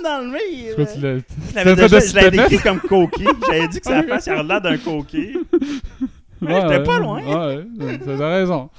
on 0.00 0.02
dans 0.02 0.20
le 0.24 0.30
mire! 0.32 0.74
Tu 0.74 1.00
l'as- 1.00 1.18
Je 1.18 1.20
tu 1.20 1.54
l'avais 1.54 1.74
l'as 1.76 2.00
je 2.00 2.28
décrit 2.30 2.58
comme 2.58 2.80
coquille. 2.80 3.28
J'avais 3.46 3.68
dit 3.68 3.78
que 3.80 3.86
sa 3.86 4.02
face 4.02 4.26
avait 4.26 4.42
l'air 4.42 4.60
d'un 4.60 4.76
coquille. 4.78 5.38
Ouais, 6.42 6.60
J'étais 6.62 6.82
pas 6.82 6.98
loin. 6.98 7.20
Ouais, 7.22 7.98
t'as 7.98 8.28
raison. 8.28 8.70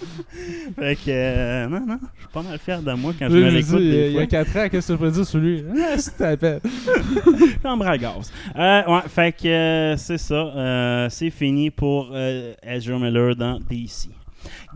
fait 0.80 0.96
que, 0.96 1.10
euh, 1.10 1.68
non, 1.68 1.80
non, 1.86 2.00
je 2.16 2.22
suis 2.22 2.30
pas 2.34 2.42
mal 2.42 2.58
fier 2.58 2.82
de 2.82 2.94
moi 2.94 3.14
quand 3.18 3.30
je 3.30 3.38
me 3.38 3.50
réécoute. 3.50 3.78
des 3.78 4.08
Il 4.10 4.14
y 4.14 4.20
a 4.20 4.26
4 4.26 4.58
ans, 4.58 4.68
qu'est-ce 4.70 4.88
que 4.88 4.94
je 4.94 4.98
peux 5.00 5.12
dire 5.12 5.26
sur 5.26 5.40
lui? 5.40 5.64
Ah, 5.82 5.98
si 5.98 6.12
t'appelles. 6.16 6.62
J'en 7.64 7.78
gaz. 7.78 8.32
Euh, 8.56 8.84
ouais, 8.88 9.02
fait 9.08 9.32
que 9.32 9.48
euh, 9.48 9.98
c'est 9.98 10.18
ça. 10.18 10.34
Euh, 10.36 11.10
c'est 11.10 11.30
fini 11.30 11.70
pour 11.70 12.10
euh, 12.14 12.54
Ezra 12.64 12.98
Miller 12.98 13.36
dans 13.36 13.60
DC. 13.60 14.10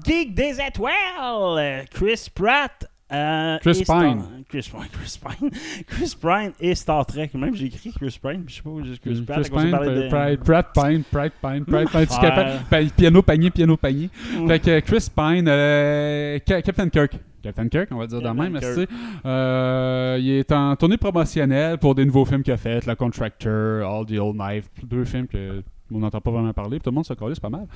Geek 0.06 0.34
des 0.36 0.60
étoiles! 0.62 1.86
Chris 1.92 2.28
Pratt. 2.34 2.88
Euh, 3.12 3.58
Chris 3.62 3.76
Star- 3.76 4.02
Pine. 4.02 4.24
Chris, 4.50 4.72
ouais, 4.74 4.86
Chris 4.92 5.20
Pine. 5.24 5.50
Chris 5.88 6.16
Pine 6.20 6.52
et 6.60 6.76
Star 6.76 7.06
Trek. 7.06 7.30
Même 7.34 7.56
j'ai 7.56 7.66
écrit 7.68 7.92
Chris 7.92 8.18
Pine, 8.22 8.44
je 8.48 8.56
sais 8.56 8.62
pas 8.62 8.70
où 8.70 8.84
j'ai 8.84 8.98
Chris 8.98 9.22
Pratt. 9.26 9.42
Chris 9.42 9.50
Pine, 9.52 9.72
de- 9.72 10.10
Pride, 10.10 10.40
Pratt 10.44 10.68
Pine, 10.74 11.04
Pride 11.12 11.32
Pine, 11.42 11.66
Pride 11.66 11.90
Pine, 11.90 12.00
Ouais. 12.00 12.08
capable- 12.22 12.60
pa- 12.70 12.84
piano 12.96 13.22
panier, 13.22 13.52
piano 13.52 13.78
panier. 13.78 14.10
Fait 14.48 14.60
que 14.60 14.80
Chris 14.82 15.08
Pine, 15.16 15.46
euh, 15.48 16.40
Ca- 16.48 16.62
Captain 16.62 16.90
Kirk. 16.90 17.18
Captain 17.44 17.68
Kirk, 17.68 17.90
on 17.92 17.98
va 17.98 18.08
dire 18.08 18.18
Captain 18.22 18.34
même, 18.34 18.54
merci. 18.54 18.88
Euh, 19.24 20.18
il 20.20 20.30
est 20.32 20.52
en 20.52 20.76
tournée 20.76 20.98
promotionnelle 20.98 21.78
pour 21.78 21.94
des 21.94 22.04
nouveaux 22.06 22.26
films 22.26 22.42
qu'il 22.42 22.54
a 22.54 22.58
fait, 22.58 22.84
La 22.88 22.96
Contractor, 22.96 23.88
All 23.88 24.06
the 24.06 24.18
Old 24.20 24.36
Knife, 24.36 24.66
deux 24.84 25.06
films 25.06 25.28
que 25.28 25.62
on 25.92 26.00
n'entend 26.00 26.22
pas 26.22 26.32
vraiment 26.32 26.54
parler, 26.54 26.80
tout 26.80 26.90
le 26.90 26.96
monde 26.96 27.06
se 27.06 27.14
c'est 27.14 27.40
pas 27.42 27.50
mal. 27.50 27.68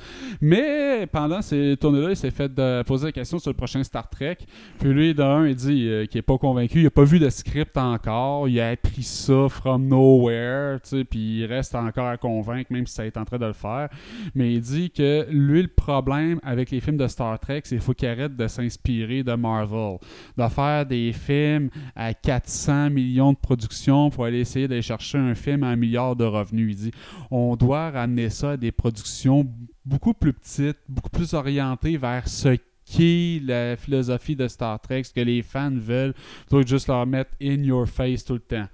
Mais 0.41 1.07
pendant 1.11 1.41
ces 1.41 1.77
tournées-là, 1.79 2.11
il 2.11 2.15
s'est 2.15 2.31
fait 2.31 2.53
de 2.53 2.83
poser 2.83 3.07
la 3.07 3.11
question 3.11 3.39
sur 3.39 3.51
le 3.51 3.55
prochain 3.55 3.83
Star 3.83 4.09
Trek. 4.09 4.37
Puis 4.79 4.89
lui, 4.89 5.13
d'un, 5.13 5.47
il 5.47 5.55
dit 5.55 5.87
euh, 5.87 6.05
qu'il 6.05 6.19
est 6.19 6.23
pas 6.23 6.37
convaincu, 6.37 6.81
il 6.81 6.87
a 6.87 6.91
pas 6.91 7.03
vu 7.03 7.19
de 7.19 7.29
script 7.29 7.77
encore, 7.77 8.47
il 8.47 8.59
a 8.59 8.69
appris 8.69 9.03
ça 9.03 9.47
from 9.49 9.87
nowhere, 9.87 10.79
puis 11.09 11.39
il 11.39 11.45
reste 11.45 11.75
encore 11.75 12.07
à 12.07 12.17
convaincre, 12.17 12.71
même 12.71 12.87
si 12.87 12.95
ça 12.95 13.05
est 13.05 13.17
en 13.17 13.25
train 13.25 13.37
de 13.37 13.45
le 13.45 13.53
faire. 13.53 13.89
Mais 14.33 14.53
il 14.53 14.61
dit 14.61 14.89
que 14.91 15.27
lui, 15.29 15.61
le 15.61 15.67
problème 15.67 16.39
avec 16.43 16.71
les 16.71 16.79
films 16.79 16.97
de 16.97 17.07
Star 17.07 17.39
Trek, 17.39 17.61
c'est 17.63 17.75
qu'il 17.75 17.81
faut 17.81 17.93
qu'il 17.93 18.07
arrête 18.07 18.35
de 18.35 18.47
s'inspirer 18.47 19.23
de 19.23 19.33
Marvel, 19.33 19.97
de 20.37 20.47
faire 20.47 20.85
des 20.85 21.11
films 21.13 21.69
à 21.95 22.13
400 22.13 22.89
millions 22.89 23.33
de 23.33 23.37
productions 23.37 24.09
pour 24.09 24.25
aller 24.25 24.39
essayer 24.39 24.67
d'aller 24.67 24.81
chercher 24.81 25.17
un 25.17 25.35
film 25.35 25.63
à 25.63 25.67
un 25.67 25.75
milliard 25.75 26.15
de 26.15 26.25
revenus. 26.25 26.71
Il 26.71 26.75
dit 26.75 26.91
on 27.31 27.55
doit 27.55 27.91
ça 28.29 28.51
à 28.51 28.57
des 28.57 28.71
productions 28.71 29.45
beaucoup 29.85 30.13
plus 30.13 30.33
petites, 30.33 30.77
beaucoup 30.87 31.09
plus 31.09 31.33
orientées 31.33 31.97
vers 31.97 32.27
ce 32.27 32.57
qu'est 32.85 33.41
la 33.43 33.75
philosophie 33.77 34.35
de 34.35 34.47
Star 34.47 34.79
Trek, 34.81 35.03
ce 35.03 35.13
que 35.13 35.19
les 35.21 35.41
fans 35.43 35.71
veulent, 35.75 36.13
plutôt 36.47 36.61
que 36.61 36.67
juste 36.67 36.87
leur 36.87 37.05
mettre 37.05 37.31
in 37.41 37.63
your 37.63 37.87
face 37.87 38.23
tout 38.25 38.33
le 38.33 38.39
temps. 38.39 38.67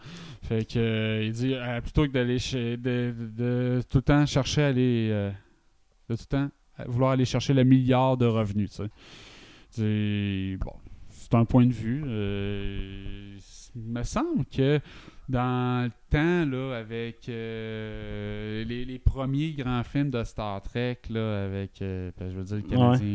Fait 0.44 0.64
que 0.66 0.80
euh, 0.80 1.24
il 1.26 1.32
dit 1.32 1.54
euh, 1.56 1.82
plutôt 1.82 2.04
que 2.04 2.12
d'aller 2.12 2.38
de, 2.78 3.82
tout 3.90 3.98
le 3.98 4.02
temps 4.04 4.26
chercher 4.26 4.64
à 4.64 4.68
aller 4.68 5.10
euh, 5.12 5.32
de 6.10 6.16
tout 6.16 6.24
le 6.32 6.38
temps 6.38 6.50
vouloir 6.88 7.12
aller 7.12 7.26
chercher 7.26 7.54
le 7.54 7.64
milliard 7.64 8.18
de 8.18 8.26
revenus. 8.26 8.82
C'est- 9.70 10.58
bon, 10.60 10.74
c'est 11.10 11.34
un 11.34 11.46
point 11.46 11.66
de 11.66 11.74
vue. 11.74 12.04
euh, 12.06 13.38
il 13.76 13.82
me 13.92 14.04
semble 14.04 14.46
que 14.46 14.80
dans 15.28 15.90
temps, 16.16 16.46
là, 16.52 16.78
avec 16.78 17.28
euh, 17.30 18.64
les, 18.66 18.86
les 18.86 19.00
premiers 19.00 19.52
grands 19.52 19.84
films 19.84 20.10
de 20.12 20.24
Star 20.24 20.62
Trek, 20.62 20.98
là, 21.10 21.46
avec, 21.46 21.72
euh, 21.82 22.12
ben, 22.20 22.30
je 22.32 22.38
veux 22.38 22.44
dire, 22.44 22.56
le 22.58 22.62
Canadien, 22.62 23.08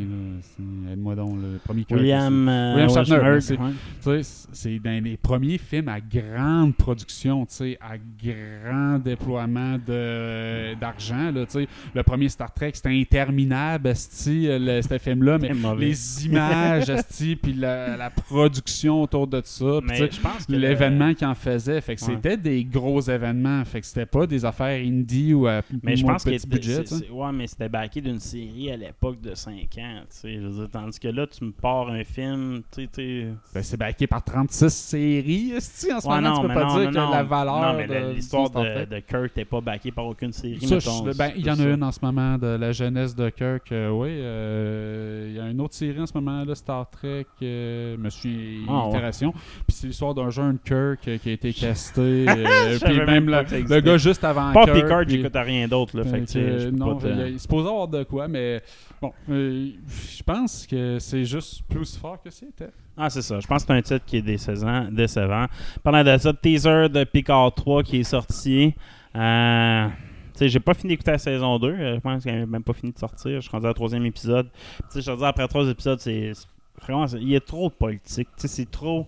c'est- 0.42 0.92
aide-moi 0.92 1.14
donc, 1.14 1.36
le 1.40 1.58
premier 1.64 1.86
William, 1.90 2.48
euh, 2.48 2.74
William 2.74 2.90
Shatner, 3.04 3.22
merci. 3.22 3.54
ouais. 3.54 4.20
c'est 4.52 4.78
dans 4.78 5.04
les 5.04 5.16
premiers 5.16 5.58
films 5.58 5.88
à 5.88 6.00
grande 6.00 6.74
production, 6.76 7.46
à 7.80 7.96
grand 8.22 8.98
déploiement 8.98 9.78
d'argent. 10.80 11.30
Le 11.94 12.02
premier 12.02 12.28
Star 12.28 12.52
Trek, 12.52 12.72
c'était 12.74 12.88
interminable, 12.90 13.94
ce 13.94 14.98
film-là, 15.00 15.38
mais 15.38 15.52
les 15.78 16.26
images, 16.26 16.92
puis 17.42 17.52
la, 17.54 17.96
la 17.96 18.10
production 18.10 19.02
autour 19.02 19.26
de 19.26 19.40
ça, 19.44 19.78
l'événement 20.48 21.14
qu'il 21.14 21.26
en 21.26 21.34
faisait, 21.34 21.80
fait 21.80 21.94
que 21.96 22.00
Ouais. 22.00 22.12
c'était 22.14 22.36
des 22.36 22.64
gros 22.64 22.89
événements, 22.98 23.64
fait 23.64 23.80
que 23.80 23.86
c'était 23.86 24.06
pas 24.06 24.26
des 24.26 24.44
affaires 24.44 24.80
indie 24.84 25.34
ou 25.34 25.46
à 25.46 25.60
Mais 25.82 25.94
je 25.96 26.04
pense 26.04 26.24
petit 26.24 26.46
budget. 26.46 26.82
ouais, 27.12 27.32
mais 27.32 27.46
c'était 27.46 27.68
backé 27.68 28.00
d'une 28.00 28.18
série 28.18 28.72
à 28.72 28.76
l'époque 28.76 29.20
de 29.20 29.34
5 29.34 29.52
ans, 29.78 30.00
tu 30.00 30.06
sais, 30.08 30.34
je 30.34 30.40
veux 30.46 30.50
dire, 30.60 30.68
tandis 30.72 30.98
que 30.98 31.08
là 31.08 31.26
tu 31.26 31.44
me 31.44 31.52
pars 31.52 31.88
un 31.90 32.02
film, 32.04 32.62
tu 32.72 32.82
sais, 32.82 32.88
tu 32.92 33.02
sais, 33.22 33.26
Ben, 33.54 33.62
c'est 33.62 33.76
backé 33.76 34.06
par 34.06 34.24
36 34.24 34.70
séries, 34.74 35.52
en 35.56 35.60
ce 35.60 35.86
Ouais, 36.08 36.14
moment, 36.16 36.20
non, 36.30 36.34
tu 36.42 36.48
peux 36.48 36.54
pas 36.54 36.64
non, 36.64 36.78
dire 36.80 36.90
non, 36.90 37.06
que 37.08 37.12
la 37.12 37.22
valeur 37.22 37.74
mais 37.76 38.12
l'histoire 38.14 38.50
de, 38.50 38.84
de 38.86 39.00
Kurt 39.00 39.36
n'est 39.36 39.44
pas 39.44 39.60
backée 39.60 39.92
par 39.92 40.06
aucune 40.06 40.32
série. 40.32 40.58
Ça, 40.66 40.74
mettons, 40.76 41.06
je- 41.12 41.16
ben, 41.18 41.30
il 41.36 41.46
y 41.46 41.50
en 41.50 41.58
a 41.60 41.64
une 41.64 41.82
en 41.84 41.92
ce 41.92 41.98
moment 42.02 42.38
de 42.38 42.46
la 42.46 42.72
jeunesse 42.72 43.14
de 43.14 43.28
Kirk, 43.30 43.70
euh, 43.72 43.90
oui. 43.90 44.08
euh, 44.10 45.26
Il 45.30 45.36
y 45.36 45.40
a 45.40 45.48
une 45.50 45.60
autre 45.60 45.74
série 45.74 46.00
en 46.00 46.06
ce 46.06 46.14
moment, 46.14 46.44
là, 46.44 46.54
Star 46.54 46.88
Trek, 46.90 47.26
euh, 47.42 47.96
Monsieur 47.98 48.30
Ah, 48.68 48.88
ouais. 48.88 49.10
Puis 49.20 49.32
c'est 49.68 49.86
l'histoire 49.88 50.14
d'un 50.14 50.30
jeune 50.30 50.58
Kirk 50.58 51.06
euh, 51.08 51.18
qui 51.18 51.28
a 51.28 51.32
été 51.32 51.52
casté. 51.52 52.26
euh, 52.74 52.78
puis 52.84 53.00
même 53.06 53.26
le 53.28 53.80
gars 53.80 53.96
juste 53.96 54.24
avant 54.24 54.52
Pas. 54.52 54.66
Picard, 54.66 55.08
j'écoute 55.08 55.36
à 55.36 55.42
rien 55.42 55.68
d'autre, 55.68 55.96
là, 55.96 56.04
fait 56.04 56.20
que, 56.22 56.70
non, 56.70 56.96
pas 56.96 57.08
te- 57.08 57.28
il, 57.30 57.38
se 57.40 57.48
pose 57.48 57.66
avoir 57.66 57.88
de 57.88 58.02
quoi, 58.04 58.28
mais 58.28 58.62
bon, 59.00 59.12
euh, 59.30 59.68
je 60.16 60.22
pense 60.22 60.66
que 60.66 60.98
c'est 60.98 61.24
juste 61.24 61.62
plus 61.68 61.96
fort 61.96 62.20
que 62.22 62.30
c'était. 62.30 62.70
Ah, 62.96 63.08
c'est 63.08 63.22
ça. 63.22 63.40
Je 63.40 63.46
pense 63.46 63.64
que 63.64 63.68
c'est 63.68 63.78
un 63.78 63.82
titre 63.82 64.04
qui 64.04 64.18
est 64.18 64.22
décevant. 64.22 64.86
décevant. 64.90 65.46
Parlant 65.82 66.04
de 66.04 66.18
ça, 66.18 66.32
teaser 66.34 66.88
de 66.90 67.04
Picard 67.04 67.54
3 67.54 67.82
qui 67.82 68.00
est 68.00 68.04
sorti. 68.04 68.74
Euh, 69.16 69.86
tu 70.34 70.38
sais, 70.38 70.48
j'ai 70.48 70.60
pas 70.60 70.74
fini 70.74 70.92
d'écouter 70.92 71.12
la 71.12 71.18
saison 71.18 71.58
2. 71.58 71.68
Euh, 71.68 71.94
Je 71.94 72.00
pense 72.00 72.24
qu'elle 72.24 72.40
n'a 72.40 72.46
même 72.46 72.62
pas 72.62 72.74
fini 72.74 72.92
de 72.92 72.98
sortir. 72.98 73.36
Je 73.36 73.40
suis 73.40 73.50
rendu 73.50 73.66
au 73.66 73.72
troisième 73.72 74.04
épisode. 74.04 74.48
Tu 74.52 74.84
sais, 74.90 75.00
je 75.00 75.10
veux 75.10 75.16
dire, 75.16 75.26
après 75.26 75.48
trois 75.48 75.66
épisodes, 75.68 75.98
c'est. 76.00 76.32
Vraiment, 76.82 77.06
il 77.06 77.28
y 77.30 77.36
a 77.36 77.40
trop 77.40 77.68
de 77.68 77.74
politique. 77.74 78.28
Tu 78.36 78.42
sais, 78.42 78.48
c'est 78.48 78.70
trop. 78.70 79.06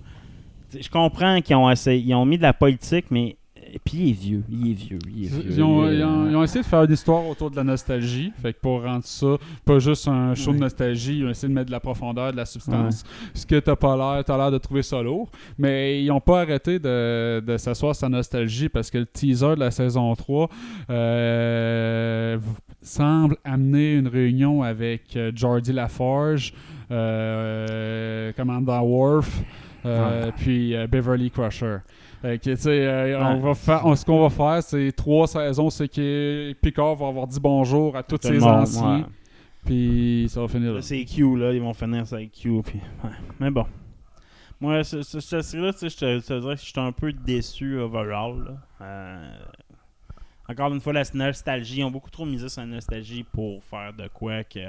Je 0.78 0.88
comprends 0.88 1.40
qu'ils 1.42 1.56
ont, 1.56 1.70
essayé- 1.70 2.02
ils 2.02 2.14
ont 2.14 2.24
mis 2.24 2.38
de 2.38 2.42
la 2.42 2.52
politique, 2.54 3.06
mais. 3.10 3.36
Et 3.74 3.78
puis 3.78 3.98
il 3.98 4.10
est 4.10 4.12
vieux. 4.12 4.42
Il 4.50 4.70
est 4.70 4.74
vieux. 4.74 4.98
Il 5.08 5.24
est 5.24 5.28
vieux. 5.28 5.42
Ils 5.48 5.62
ont, 5.62 5.86
Il 5.88 5.94
est- 5.94 5.98
ils 5.98 6.04
ont- 6.04 6.28
ils 6.30 6.36
ont 6.36 6.42
essayé 6.44 6.60
de 6.62 6.66
faire 6.66 6.82
une 6.84 6.92
histoire 6.92 7.26
autour 7.26 7.50
de 7.50 7.56
la 7.56 7.64
nostalgie. 7.64 8.30
Fait 8.42 8.52
que 8.52 8.58
pour 8.60 8.82
rendre 8.82 9.04
ça 9.04 9.36
pas 9.64 9.78
juste 9.78 10.06
un 10.08 10.34
show 10.34 10.52
de 10.52 10.58
nostalgie, 10.58 11.18
ils 11.20 11.24
ont 11.26 11.30
essayé 11.30 11.48
de 11.48 11.54
mettre 11.54 11.68
de 11.68 11.72
la 11.72 11.80
profondeur, 11.80 12.32
de 12.32 12.36
la 12.36 12.44
substance. 12.44 13.02
Ce 13.34 13.46
que 13.46 13.58
t'as 13.60 13.74
pas 13.76 13.96
l'air, 13.96 14.24
t'as 14.24 14.36
l'air 14.36 14.50
de 14.50 14.58
trouver 14.58 14.82
ça 14.82 15.00
lourd. 15.02 15.30
Mais 15.58 16.02
ils 16.04 16.10
ont 16.10 16.20
pas 16.20 16.42
arrêté 16.42 16.78
de, 16.78 17.40
de 17.40 17.56
s'asseoir 17.56 17.96
sur 17.96 18.10
la 18.10 18.16
nostalgie 18.18 18.68
parce 18.68 18.90
que 18.90 18.98
le 18.98 19.06
teaser 19.06 19.54
de 19.54 19.60
la 19.60 19.70
saison 19.70 20.14
3 20.14 20.48
euh, 20.90 22.38
semble 22.82 23.36
amener 23.44 23.94
une 23.94 24.08
réunion 24.08 24.62
avec 24.62 25.16
euh, 25.16 25.32
Jordi 25.34 25.72
Laforge, 25.72 26.52
euh, 26.90 28.32
Commandant 28.36 28.82
Worf, 28.82 29.40
euh, 29.84 30.30
puis 30.36 30.74
Beverly 30.90 31.30
Crusher. 31.30 31.78
Fait 32.22 32.38
que, 32.38 32.50
euh, 32.68 33.18
on 33.20 33.34
Ouais. 33.34 33.40
va 33.40 33.54
faire, 33.54 33.84
on- 33.84 33.96
ce 33.96 34.04
qu'on 34.04 34.22
va 34.22 34.30
faire, 34.30 34.62
c'est 34.62 34.92
trois 34.92 35.26
saisons, 35.26 35.68
c'est 35.70 35.88
que 35.88 36.52
Picard 36.62 36.94
va 36.94 37.08
avoir 37.08 37.26
dit 37.26 37.40
bonjour 37.40 37.96
à 37.96 38.02
tous 38.04 38.18
ses 38.22 38.38
monde, 38.38 38.42
anciens, 38.60 38.98
ouais. 39.00 39.04
puis 39.64 40.26
ça 40.30 40.40
va 40.40 40.46
finir 40.48 40.70
là. 40.70 40.76
Là, 40.76 40.82
c'est 40.82 41.04
Q, 41.04 41.36
là. 41.36 41.52
Ils 41.52 41.60
vont 41.60 41.74
finir 41.74 42.06
ça 42.06 42.16
avec 42.16 42.30
Q. 42.32 42.62
Puis, 42.64 42.80
ouais. 43.04 43.10
Mais 43.40 43.50
bon. 43.50 43.66
Moi, 44.60 44.84
ce- 44.84 45.02
ce- 45.02 45.18
cette 45.18 45.42
série-là, 45.42 45.72
je 45.72 45.88
te, 45.88 46.38
dirais 46.40 46.54
que 46.54 46.60
je 46.60 46.66
suis 46.66 46.80
un 46.80 46.92
peu 46.92 47.12
déçu 47.12 47.78
overall. 47.80 48.44
là. 48.44 48.86
Euh, 48.86 49.30
encore 50.48 50.72
une 50.72 50.80
fois, 50.80 50.92
la 50.92 51.02
nostalgie. 51.14 51.78
Ils 51.80 51.84
ont 51.84 51.90
beaucoup 51.90 52.10
trop 52.10 52.24
misé 52.24 52.48
sur 52.48 52.60
la 52.60 52.68
nostalgie 52.68 53.24
pour 53.24 53.64
faire 53.64 53.92
de 53.92 54.06
quoi 54.06 54.44
que 54.44 54.60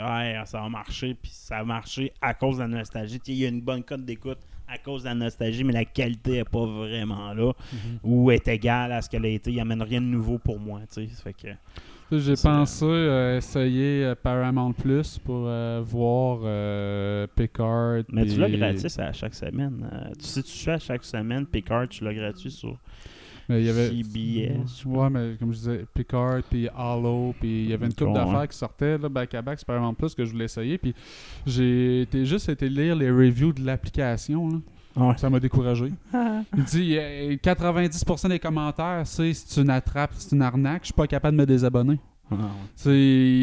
ça 0.46 0.62
va 0.62 0.70
marcher. 0.70 1.14
Puis 1.14 1.32
ça 1.32 1.58
a 1.60 1.64
marché 1.64 2.12
à 2.22 2.34
cause 2.34 2.58
de 2.58 2.62
la 2.64 2.68
nostalgie. 2.70 3.20
Il 3.28 3.36
y 3.36 3.46
a 3.46 3.50
une 3.50 3.62
bonne 3.62 3.84
cote 3.84 4.04
d'écoute 4.04 4.40
à 4.74 4.78
cause 4.78 5.04
de 5.04 5.10
la 5.10 5.16
nostalgie, 5.16 5.64
mais 5.64 5.74
la 5.74 5.86
qualité 5.86 6.32
n'est 6.32 6.44
pas 6.44 6.66
vraiment 6.66 7.34
là. 7.34 7.54
Ou 8.04 8.32
est 8.32 8.48
égale 8.48 8.92
à 8.92 9.02
ce 9.02 9.10
qu'elle 9.10 9.26
a 9.26 9.30
été. 9.30 9.52
Il 9.52 9.60
amène 9.60 9.82
rien 9.82 10.02
de 10.02 10.08
nouveau 10.08 10.40
pour 10.40 10.60
moi. 10.60 10.82
Tu 10.92 11.08
sais. 11.08 11.24
Fait 11.24 11.34
que. 11.34 11.48
J'ai 12.12 12.36
pensé 12.36 12.86
euh, 12.86 13.38
essayer 13.38 14.04
euh, 14.04 14.16
Paramount 14.16 14.74
Plus 14.74 15.18
pour 15.18 15.46
euh, 15.48 15.82
voir 15.84 16.42
euh, 16.44 17.26
Picard. 17.36 18.04
Mais 18.10 18.26
tu 18.26 18.40
l'as 18.40 18.50
gratis 18.50 19.00
à 19.00 19.12
chaque 19.14 19.34
semaine. 19.34 19.90
Tu 20.20 20.26
sais, 20.26 20.44
tu 20.44 20.52
fais 20.52 20.72
à 20.72 20.80
chaque 20.80 21.04
semaine 21.04 21.46
Picard, 21.46 21.88
tu 21.88 22.04
l'as 22.04 22.14
gratuit 22.14 22.52
sur 22.52 22.78
Mais 23.50 23.62
il 23.62 23.66
y 23.66 23.70
avait... 23.70 23.90
CBS. 23.90 24.86
Ouais, 24.86 25.10
mais 25.10 25.36
comme 25.40 25.52
je 25.52 25.58
disais, 25.58 25.86
Picard, 25.94 26.42
puis 26.50 26.68
Hollow, 26.78 27.34
puis 27.40 27.64
il 27.64 27.70
y 27.70 27.74
avait 27.74 27.86
une 27.88 27.94
couple 27.94 28.14
d'affaires 28.14 28.48
qui 28.48 28.58
sortaient 28.58 28.98
là, 28.98 29.10
back 29.10 29.34
à 29.34 29.42
back, 29.42 29.60
c'est 29.60 29.66
Paramount 29.68 29.94
Plus 29.94 30.16
que 30.16 30.24
je 30.26 30.32
voulais 30.32 30.46
essayer. 30.46 30.78
Puis 30.78 30.94
j'ai 31.46 32.02
été 32.02 32.26
juste 32.26 32.50
été 32.50 32.70
lire 32.70 32.96
les 32.96 33.10
reviews 33.12 33.52
de 33.54 33.66
l'application. 33.66 34.48
là. 34.50 34.58
Ouais. 34.96 35.18
Ça 35.18 35.30
m'a 35.30 35.40
découragé. 35.40 35.92
Il 36.58 36.64
dit 36.66 36.96
euh, 36.98 37.36
90% 37.36 38.30
des 38.30 38.40
commentaires, 38.40 39.02
c'est 39.06 39.34
c'est 39.34 39.62
une 39.62 39.72
attrape, 39.72 40.12
c'est 40.16 40.36
une 40.36 40.42
arnaque, 40.44 40.84
je 40.84 40.88
suis 40.88 40.94
pas 40.94 41.08
capable 41.08 41.36
de 41.36 41.42
me 41.42 41.46
désabonner. 41.48 42.00
Ah, 42.32 42.36
ouais. 42.36 42.42
Tu 42.82 42.90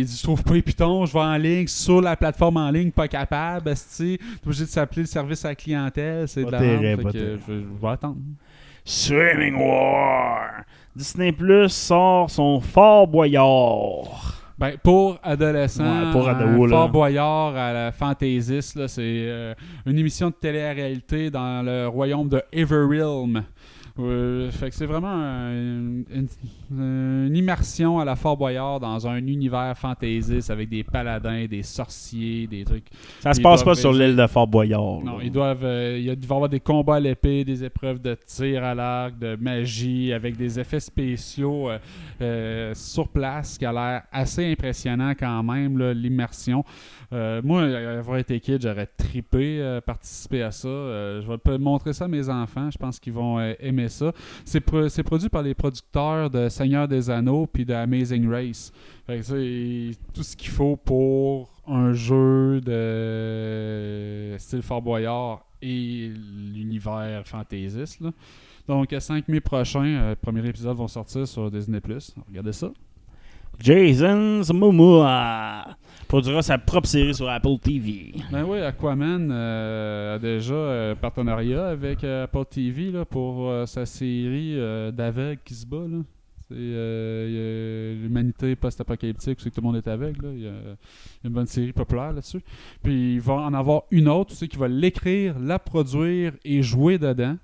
il 0.01 0.05
dit, 0.07 0.17
je 0.17 0.23
trouve 0.23 0.43
pas 0.43 0.55
les 0.55 0.63
pitons, 0.63 1.05
je 1.07 1.13
vais 1.13 1.19
en 1.21 1.37
ligne, 1.37 1.67
sur 1.67 2.01
la 2.01 2.17
plateforme 2.17 2.57
en 2.57 2.71
ligne, 2.71 2.91
pas 2.93 3.09
capable. 3.09 3.73
T'es 3.97 4.19
obligé 4.47 4.65
de 4.65 4.69
s'appeler 4.69 5.03
le 5.03 5.07
service 5.09 5.45
à 5.45 5.49
la 5.49 5.55
clientèle, 5.57 6.27
c'est 6.29 6.41
de 6.45 6.47
Pas 6.47 6.53
la 6.53 6.59
terrible, 6.59 6.83
merde, 6.83 6.99
fait 6.99 7.03
pas 7.05 7.13
que 7.13 7.19
terrible. 7.19 7.43
je, 7.49 7.53
je 7.53 7.83
vais 7.83 7.89
attendre. 7.89 8.17
Streaming 8.85 9.57
War! 9.59 10.65
Disney 10.97 11.33
Plus 11.33 11.69
sort 11.73 12.31
son 12.31 12.61
Fort 12.61 13.07
Boyard. 13.07 14.37
Ben, 14.59 14.77
pour 14.83 15.19
adolescents, 15.23 16.07
Ouais, 16.07 16.13
pour 16.13 16.29
ado, 16.29 16.45
un 16.45 16.67
là. 16.67 16.69
Fort 16.77 16.89
Boyard 16.91 17.57
à 17.57 17.73
la 17.73 17.93
Fantaisiste, 17.93 18.87
c'est 18.89 19.01
euh, 19.03 19.55
une 19.87 19.99
émission 19.99 20.29
de 20.29 20.35
télé-réalité 20.35 21.31
dans 21.31 21.63
le 21.65 21.87
royaume 21.89 22.29
de 22.29 22.43
Everrealm. 22.53 23.43
Euh, 23.99 24.51
fait 24.51 24.71
que 24.71 24.75
c'est 24.77 24.87
vraiment 24.87 25.09
un- 25.09 25.53
une, 25.53 26.29
une 26.71 27.37
immersion 27.37 27.99
à 27.99 28.05
la 28.05 28.17
Fort 28.17 28.37
Boyard 28.37 28.81
dans 28.81 29.07
un 29.07 29.17
univers 29.27 29.77
fantaisiste 29.77 30.51
avec 30.51 30.69
des 30.69 30.85
paladins, 30.85 31.47
des 31.47 31.63
sorciers, 31.63 32.47
des 32.47 32.65
trucs. 32.65 32.87
Ça 33.21 33.33
se 33.35 33.41
Ils 33.41 33.43
passe 33.43 33.63
doivent 33.65 33.75
pas 33.77 33.81
sur 33.81 33.93
l'île 33.93 34.17
de 34.17 34.27
Fort 34.27 34.47
Boyard. 34.47 35.01
Non, 35.03 35.19
là. 35.19 35.25
ils 35.25 35.33
doivent. 35.33 35.65
euh, 35.65 35.99
il 36.01 36.07
va 36.09 36.13
y 36.15 36.25
avoir 36.25 36.49
des 36.49 36.61
combats 36.61 36.97
à 36.97 37.01
l'épée, 37.01 37.45
des 37.45 37.65
épreuves 37.65 38.01
de 38.01 38.15
tir 38.27 38.63
à 38.65 38.75
l'arc, 38.75 39.19
de 39.19 39.37
magie, 39.41 40.13
avec 40.13 40.37
des 40.37 40.59
effets 40.61 40.81
spéciaux 40.81 41.69
euh, 41.71 41.79
euh, 42.21 42.73
sur 42.75 43.09
place 43.09 43.59
qui 43.59 43.65
a 43.67 43.73
l'air 43.73 44.03
assez 44.13 44.51
impressionnant 44.51 45.13
quand 45.19 45.43
même, 45.43 45.79
l'immersion. 45.93 46.65
Euh, 47.13 47.41
moi, 47.43 47.63
avoir 47.65 48.19
été 48.19 48.39
kid, 48.39 48.63
j'aurais 48.63 48.87
trippé 48.87 49.59
euh, 49.61 49.81
participer 49.81 50.43
à 50.43 50.53
ça. 50.53 50.69
Je 50.69 51.27
vais 51.27 51.59
montrer 51.59 51.93
ça 51.93 52.05
à 52.05 52.09
mes 52.09 52.29
enfants. 52.29 52.71
Je 52.71 52.79
pense 52.79 53.01
qu'ils 53.01 53.13
vont 53.13 53.39
euh, 53.41 53.53
ça. 53.89 54.13
C'est 54.45 54.61
pro- 54.61 54.87
produit 55.05 55.29
par 55.29 55.43
les 55.43 55.55
producteurs 55.55 56.29
de 56.31 56.49
Seigneur 56.49 56.87
des 56.89 57.09
Anneaux 57.11 57.47
puis 57.47 57.65
de 57.65 57.73
Amazing 57.75 58.29
Race. 58.29 58.73
C'est 59.23 59.91
tout 60.15 60.23
ce 60.23 60.37
qu'il 60.37 60.51
faut 60.51 60.77
pour 60.77 61.51
un 61.67 61.93
jeu 61.93 62.61
de 62.61 64.37
style 64.39 64.63
Fort 64.63 64.83
Boyard 64.83 65.45
et 65.63 66.11
l'univers 66.55 67.23
fantaisiste. 67.27 68.01
là. 68.01 68.11
Donc, 68.69 68.93
à 68.93 69.01
5 69.01 69.27
mai 69.29 69.41
prochain, 69.41 69.85
euh, 69.85 70.11
le 70.11 70.17
premier 70.17 70.47
épisode 70.49 70.77
vont 70.77 70.87
sortir 70.89 71.27
sur 71.27 71.51
Disney+. 71.51 71.81
Regardez 72.29 72.53
ça. 72.53 72.71
Jason 73.59 74.43
Momoa 74.55 75.77
produira 76.09 76.43
sa 76.43 76.59
propre 76.59 76.89
série 76.89 77.15
sur 77.15 77.29
Apple 77.29 77.59
TV. 77.63 78.15
Ben 78.33 78.45
oui, 78.45 78.61
Aquaman 78.61 79.31
euh, 79.31 80.17
a 80.17 80.19
déjà 80.19 80.91
un 80.91 80.95
partenariat 80.97 81.69
avec 81.69 82.03
euh, 82.03 82.25
Apple 82.25 82.45
TV 82.51 82.91
là, 82.91 83.05
pour 83.05 83.49
euh, 83.49 83.67
sa 83.67 83.87
série 83.87 84.59
euh, 84.59 84.91
d'aveugles 84.91 85.41
qui 85.45 85.55
se 85.55 85.67
bat. 85.67 85.87
là. 85.89 85.99
C'est 86.49 86.57
euh, 86.59 87.95
l'humanité 88.03 88.57
post-apocalyptique, 88.57 89.39
c'est 89.41 89.51
que 89.51 89.55
tout 89.55 89.61
le 89.61 89.67
monde 89.69 89.77
est 89.77 89.87
aveugle. 89.87 90.31
Il 90.35 90.43
y, 90.43 90.49
a 90.49 90.53
une 91.23 91.31
bonne 91.31 91.47
série 91.47 91.73
populaire 91.73 92.13
là-dessus. 92.13 92.41
Puis 92.83 93.15
il 93.15 93.21
va 93.21 93.35
en 93.35 93.55
avoir 93.55 93.83
une 93.93 94.09
autre 94.09 94.33
aussi 94.33 94.49
qui 94.49 94.57
va 94.57 94.67
l'écrire, 94.67 95.39
la 95.39 95.61
produire 95.61 96.33
et 96.45 96.61
jouer 96.61 96.99
dedans. 96.99 97.37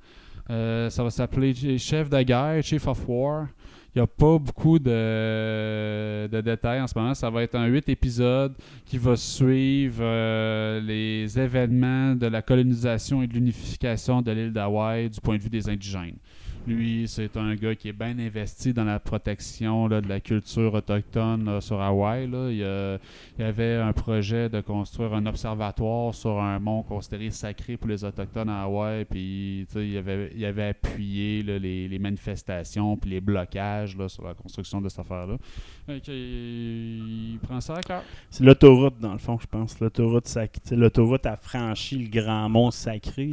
Euh, 0.51 0.91
ça 0.91 1.05
va 1.05 1.11
s'appeler 1.11 1.79
Chef 1.79 2.11
de 2.11 2.21
guerre, 2.23 2.61
Chief 2.65 2.85
of 2.89 3.09
War. 3.09 3.47
Il 3.97 4.01
n'y 4.01 4.03
a 4.03 4.09
pas 4.09 4.39
beaucoup 4.39 4.79
de, 4.79 6.29
détails 6.43 6.83
en 6.83 6.87
ce 6.87 6.99
moment. 6.99 7.15
Ça 7.15 7.31
va 7.31 7.43
être 7.43 7.55
un 7.55 7.65
8 7.65 7.89
épisodes 7.89 8.55
qui 8.85 8.99
va 8.99 9.17
suivre 9.17 10.03
euh, 10.03 10.83
les 10.83 11.39
événements 11.39 12.15
de 12.15 12.27
la 12.27 12.43
colonisation 12.43 13.23
et 13.23 13.27
de 13.27 13.33
l'unification 13.33 14.21
de 14.21 14.33
l'île 14.33 14.53
d'Hawaï 14.53 15.09
du 15.09 15.19
point 15.19 15.39
de 15.39 15.43
vue 15.43 15.49
des 15.49 15.71
indigènes. 15.71 16.19
Lui, 16.67 17.07
c'est 17.07 17.37
un 17.37 17.55
gars 17.55 17.75
qui 17.75 17.89
est 17.89 17.93
bien 17.93 18.19
investi 18.19 18.73
dans 18.73 18.85
la 18.85 18.99
protection 18.99 19.87
là, 19.89 20.01
de 20.01 20.09
la 20.09 20.21
culture 20.21 20.75
autochtone 20.75 21.45
là, 21.45 21.61
sur 21.61 21.81
Hawaï. 21.81 22.27
là. 22.29 22.51
Il, 22.51 23.43
y 23.43 23.43
avait 23.47 23.77
un 23.77 23.93
projet 23.93 24.49
de 24.49 24.61
construire 24.61 25.15
un 25.15 25.27
observatoire 25.27 26.15
sur 26.15 26.41
un 26.41 26.59
mont 26.59 26.83
considéré 26.83 27.31
sacré 27.31 27.77
pour 27.77 27.89
les 27.89 28.03
Autochtones 28.05 28.49
à 28.49 28.63
Hawaï. 28.63 29.05
Puis, 29.05 29.67
il 29.77 29.97
avait, 29.97 30.33
il 30.35 30.45
avait 30.45 30.69
appuyé 30.69 31.43
les, 31.43 31.89
les 31.89 31.99
manifestations 31.99 32.97
puis 32.97 33.11
les 33.11 33.21
blocages 33.21 33.97
sur 34.09 34.25
la 34.25 34.35
construction 34.35 34.81
de 34.81 34.89
cette 34.89 35.01
affaire-là. 35.01 35.37
Il 35.89 37.39
prend 37.43 37.61
ça 37.61 37.75
à 37.75 37.81
cœur. 37.83 38.03
C'est 38.31 38.45
l'autoroute, 38.45 38.99
dans 39.01 39.13
le 39.13 39.19
fond, 39.19 39.39
je 39.41 39.47
pense. 39.47 39.79
L'autoroute, 39.81 40.27
sac- 40.27 40.53
tu 40.63 40.71
sais, 40.71 40.77
l'autoroute 40.77 41.27
a 41.27 41.37
franchi 41.37 41.99
le 41.99 42.09
grand 42.09 42.49
mont 42.49 42.71
sacré. 42.71 43.31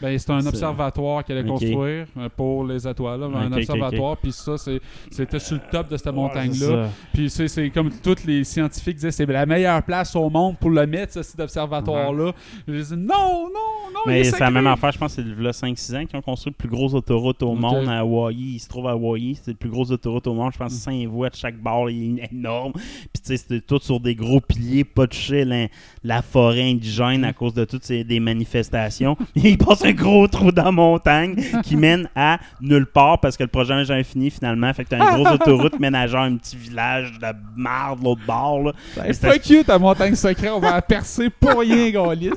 Ben, 0.00 0.18
c'est 0.18 0.30
un 0.30 0.44
observatoire 0.46 1.24
qu'elle 1.24 1.38
allait 1.38 1.48
construire 1.48 2.06
euh, 2.16 2.28
pour 2.28 2.64
les 2.64 2.75
étoiles. 2.84 3.20
là. 3.20 3.26
un 3.26 3.52
observatoire, 3.52 4.16
puis 4.16 4.32
ça, 4.32 4.58
c'est- 4.58 4.80
c'était 5.10 5.38
sur 5.38 5.56
le 5.56 5.62
top 5.70 5.88
de 5.90 5.96
cette 5.96 6.12
montagne-là. 6.12 6.88
Puis 7.12 7.30
c'est, 7.30 7.48
c'est 7.48 7.70
comme 7.70 7.90
tous 8.02 8.24
les 8.26 8.42
scientifiques 8.44 8.96
disaient, 8.96 9.10
c'est 9.10 9.26
la 9.26 9.46
meilleure 9.46 9.82
place 9.82 10.14
au 10.16 10.28
monde 10.30 10.56
pour 10.58 10.70
le 10.70 10.86
mettre, 10.86 11.12
ce 11.14 11.22
site 11.22 11.38
d'observatoire-là. 11.38 12.32
J'ai 12.66 12.82
dit, 12.82 12.96
non, 12.96 13.44
non, 13.46 13.92
non, 13.94 14.00
Mais 14.06 14.20
est 14.20 14.24
c'est 14.24 14.40
la 14.40 14.50
même 14.50 14.66
affaire, 14.66 14.92
je 14.92 14.98
pense 14.98 15.14
que 15.16 15.22
c'est 15.22 15.28
le 15.28 15.52
5-6 15.52 15.94
ans 15.96 16.04
qu'ils 16.06 16.18
ont 16.18 16.22
construit 16.22 16.52
le 16.52 16.56
plus 16.56 16.68
gros 16.68 16.94
autoroute 16.94 17.42
au 17.42 17.54
monde 17.54 17.88
à 17.88 18.00
Hawaii. 18.00 18.54
Il 18.54 18.58
se 18.58 18.68
trouve 18.68 18.86
à 18.88 18.92
Hawaii, 18.92 19.34
c'est 19.36 19.52
le 19.52 19.56
plus 19.56 19.70
gros 19.70 19.90
autoroute 19.90 20.26
au 20.26 20.34
monde. 20.34 20.52
Je 20.52 20.58
pense 20.58 20.72
Mm. 20.72 20.76
5 20.76 21.06
voies 21.08 21.30
de 21.30 21.36
chaque 21.36 21.58
bord, 21.60 21.90
il 21.90 22.18
est 22.20 22.28
énorme. 22.32 22.72
Puis 22.72 22.82
tu 23.14 23.20
sais, 23.24 23.36
c'était 23.36 23.60
tout 23.60 23.78
sur 23.80 24.00
des 24.00 24.14
gros 24.14 24.40
piliers, 24.40 24.84
pas 24.84 25.06
touché 25.06 25.44
la, 25.44 25.68
la 26.06 26.22
forêt 26.22 26.70
indigène 26.70 27.24
à 27.24 27.32
cause 27.32 27.52
de 27.52 27.64
toutes 27.64 27.84
ces 27.84 28.04
des 28.04 28.20
manifestations. 28.20 29.16
Il 29.34 29.58
passe 29.58 29.84
un 29.84 29.92
gros 29.92 30.28
trou 30.28 30.52
dans 30.52 30.66
la 30.66 30.72
montagne 30.72 31.34
qui 31.64 31.76
mène 31.76 32.08
à 32.14 32.38
nulle 32.60 32.86
part 32.86 33.20
parce 33.20 33.36
que 33.36 33.42
le 33.42 33.48
projet 33.48 33.74
n'est 33.74 33.84
jamais 33.86 34.04
fini 34.04 34.30
finalement. 34.30 34.72
Fait 34.72 34.84
que 34.84 34.90
t'as 34.90 34.98
une 34.98 35.22
grosse 35.22 35.34
autoroute 35.40 35.74
genre 36.06 36.22
un 36.22 36.36
petit 36.36 36.56
village 36.56 37.18
de 37.18 37.26
marde 37.56 37.98
de 37.98 38.04
l'autre 38.04 38.20
bord. 38.24 38.62
Là. 38.62 38.72
Ben, 38.96 39.12
fuck 39.12 39.50
you, 39.50 39.64
ta 39.64 39.78
montagne 39.78 40.14
secrète, 40.14 40.52
on 40.54 40.60
va 40.60 40.74
la 40.74 40.82
percer 40.82 41.28
pour 41.28 41.58
rien, 41.58 41.90
Gaulis. 41.90 42.30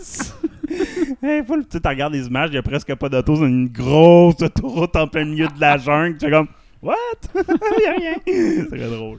Hey, 1.21 1.43
tu 1.43 1.77
regardes 1.83 2.13
les 2.13 2.25
images, 2.25 2.49
il 2.49 2.53
n'y 2.53 2.57
a 2.57 2.63
presque 2.63 2.93
pas 2.95 3.09
d'auto, 3.09 3.35
c'est 3.35 3.41
une 3.43 3.67
grosse 3.67 4.41
autoroute 4.41 4.95
en 4.95 5.07
plein 5.07 5.25
milieu 5.25 5.47
de 5.47 5.59
la 5.59 5.77
jungle. 5.77 6.17
Tu 6.17 6.25
es 6.25 6.31
comme, 6.31 6.47
what? 6.81 6.95
Il 7.35 7.41
n'y 7.77 7.87
a 7.87 7.91
rien. 7.91 8.65
C'est 8.69 8.89
drôle. 8.89 9.17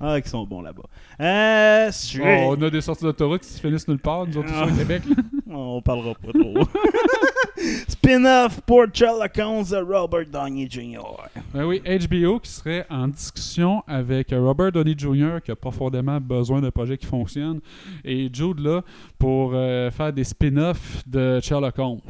Ah, 0.00 0.18
ils 0.18 0.26
sont 0.28 0.44
bons 0.44 0.60
là-bas. 0.60 0.82
Euh, 1.20 1.90
Oh, 2.20 2.54
on 2.58 2.62
a 2.62 2.70
des 2.70 2.80
sorties 2.80 3.04
d'autoroute 3.04 3.42
qui 3.42 3.48
se 3.48 3.60
finissent 3.60 3.88
nulle 3.88 3.98
part, 3.98 4.26
nous 4.26 4.38
autres, 4.38 4.48
Ah. 4.54 4.66
au 4.66 4.76
Québec. 4.76 5.02
là. 5.08 5.14
On 5.54 5.80
parlera 5.80 6.14
pas 6.14 6.32
trop. 6.32 6.54
Spin-off 7.88 8.60
pour 8.62 8.84
Sherlock 8.92 9.32
Holmes 9.38 9.64
de 9.70 9.76
Robert 9.76 10.26
Downey 10.26 10.68
Jr. 10.68 11.00
Ben 11.54 11.64
oui, 11.64 11.80
HBO 11.80 12.38
qui 12.40 12.50
serait 12.50 12.86
en 12.90 13.08
discussion 13.08 13.82
avec 13.86 14.28
Robert 14.32 14.72
Downey 14.72 14.94
Jr. 14.96 15.38
qui 15.44 15.50
a 15.50 15.56
profondément 15.56 16.20
besoin 16.20 16.60
d'un 16.60 16.70
projet 16.70 16.98
qui 16.98 17.06
fonctionne 17.06 17.60
et 18.04 18.28
Jude 18.32 18.58
là 18.60 18.82
pour 19.18 19.52
euh, 19.54 19.90
faire 19.90 20.12
des 20.12 20.24
spin-offs 20.24 21.02
de 21.06 21.40
Sherlock 21.40 21.78
Holmes. 21.78 22.00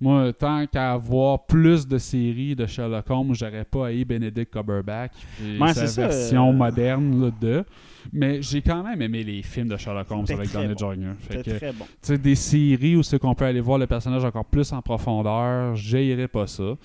Moi, 0.00 0.32
tant 0.32 0.64
qu'à 0.66 0.92
avoir 0.92 1.44
plus 1.46 1.86
de 1.88 1.98
séries 1.98 2.54
de 2.54 2.66
Sherlock 2.66 3.10
Holmes, 3.10 3.34
j'aurais 3.34 3.64
pas 3.64 3.88
haï 3.88 4.04
Benedict 4.04 4.52
Cumberbatch 4.52 5.12
et 5.44 5.58
Ouais, 5.60 5.74
sa 5.74 5.86
ça, 5.88 6.02
version 6.06 6.50
euh, 6.50 6.52
moderne 6.52 7.24
là, 7.24 7.30
de. 7.40 7.64
Mais 8.12 8.40
j'ai 8.40 8.62
quand 8.62 8.82
même 8.84 9.02
aimé 9.02 9.24
les 9.24 9.42
films 9.42 9.68
de 9.68 9.76
Sherlock 9.76 10.10
Holmes 10.10 10.24
avec 10.30 10.52
Downey 10.52 10.74
bon. 10.78 10.92
Jr. 10.92 11.14
Fait 11.18 11.42
que, 11.42 11.50
très 11.56 11.72
bon. 11.72 11.84
tu 11.84 11.96
sais, 12.02 12.18
des 12.18 12.36
séries 12.36 12.94
où 12.96 13.02
c'est 13.02 13.18
qu'on 13.18 13.34
peut 13.34 13.44
aller 13.44 13.60
voir 13.60 13.76
le 13.78 13.86
personnage 13.88 14.24
encore 14.24 14.44
plus 14.44 14.72
en 14.72 14.80
profondeur, 14.82 15.74
j'haïrais 15.74 16.28
pas 16.28 16.46
ça. 16.46 16.76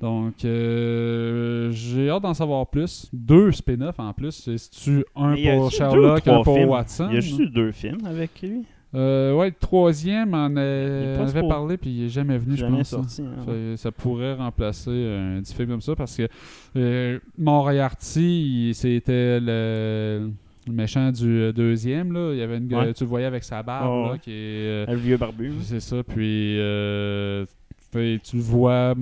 Donc, 0.00 0.44
euh, 0.44 1.70
j'ai 1.70 2.08
hâte 2.10 2.22
d'en 2.22 2.34
savoir 2.34 2.66
plus. 2.66 3.08
Deux 3.12 3.52
spin-offs 3.52 4.00
en 4.00 4.12
plus. 4.12 4.32
C'est-tu 4.32 5.04
un 5.14 5.34
Mais 5.34 5.56
pour 5.56 5.70
Sherlock, 5.70 6.26
un 6.26 6.42
pour 6.42 6.56
films? 6.56 6.68
Watson? 6.70 7.06
Il 7.10 7.14
y 7.14 7.18
a 7.18 7.20
juste 7.20 7.38
eu 7.38 7.48
deux 7.48 7.70
films 7.70 8.04
avec 8.06 8.40
lui? 8.42 8.64
Euh, 8.94 9.34
ouais, 9.34 9.46
le 9.46 9.54
troisième 9.54 10.34
euh, 10.34 11.16
pas 11.16 11.22
avait 11.30 11.48
parlé, 11.48 11.76
puis 11.78 11.90
il 11.90 12.04
est 12.04 12.08
jamais 12.10 12.36
venu, 12.36 12.56
je 12.56 12.66
pense. 12.66 12.88
sorti. 12.88 13.22
hein. 13.22 13.42
Ça, 13.46 13.84
ça 13.84 13.90
pourrait 13.92 14.34
remplacer 14.34 14.90
un 14.90 15.40
petit 15.40 15.54
film 15.54 15.70
comme 15.70 15.80
ça 15.80 15.96
parce 15.96 16.14
que 16.16 16.28
euh, 16.76 17.18
Moriarty, 17.38 18.72
c'était 18.74 19.40
le, 19.40 20.30
le 20.66 20.72
méchant 20.72 21.10
du 21.10 21.26
euh, 21.40 21.52
deuxième. 21.52 22.12
Là. 22.12 22.32
Il 22.32 22.38
y 22.38 22.42
avait 22.42 22.58
une, 22.58 22.72
Ouais. 22.74 22.92
Tu 22.92 23.04
le 23.04 23.08
voyais 23.08 23.26
avec 23.26 23.44
sa 23.44 23.62
barbe, 23.62 23.88
Oh, 23.90 24.12
là, 24.12 24.18
qui 24.18 24.30
est. 24.30 24.34
euh, 24.34 24.86
Le 24.86 24.96
vieux 24.96 25.16
barbu. 25.16 25.52
c'est 25.62 25.80
ça, 25.80 26.02
puis 26.02 26.58
euh, 26.58 27.46
tu 27.92 28.36
le 28.36 28.42
vois, 28.42 28.94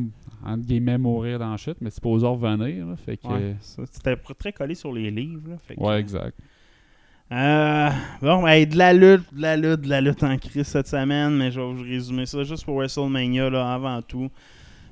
entre 0.44 0.64
guillemets, 0.66 0.98
mourir 0.98 1.38
dans 1.38 1.50
la 1.50 1.57
chute, 1.57 1.76
mais 1.81 1.90
c'est 1.90 2.03
pas 2.03 2.11
aux 2.11 2.33
revenir. 2.33 2.87
Là, 2.87 2.96
fait 2.96 3.16
que, 3.16 3.26
Ouais, 3.26 3.57
ça, 3.61 3.83
C'était 3.90 4.16
très 4.38 4.53
collé 4.53 4.74
sur 4.74 4.92
les 4.92 5.11
livres. 5.11 5.48
Là, 5.50 5.57
fait 5.59 5.74
que- 5.74 5.81
ouais, 5.81 5.98
exact. 6.00 6.38
Euh, 7.32 7.90
bon, 8.20 8.44
hey, 8.46 8.66
de 8.66 8.76
la 8.76 8.92
lutte, 8.92 9.22
de 9.32 9.40
la 9.42 9.56
lutte, 9.56 9.82
de 9.82 9.88
la 9.88 10.00
lutte 10.00 10.22
en 10.24 10.36
crise 10.36 10.66
cette 10.66 10.88
semaine, 10.88 11.36
mais 11.36 11.52
je 11.52 11.60
vais 11.60 11.66
vous 11.72 11.82
résumer 11.82 12.26
ça 12.26 12.42
juste 12.42 12.64
pour 12.64 12.74
WrestleMania 12.76 13.48
là, 13.50 13.72
avant 13.72 14.02
tout. 14.02 14.28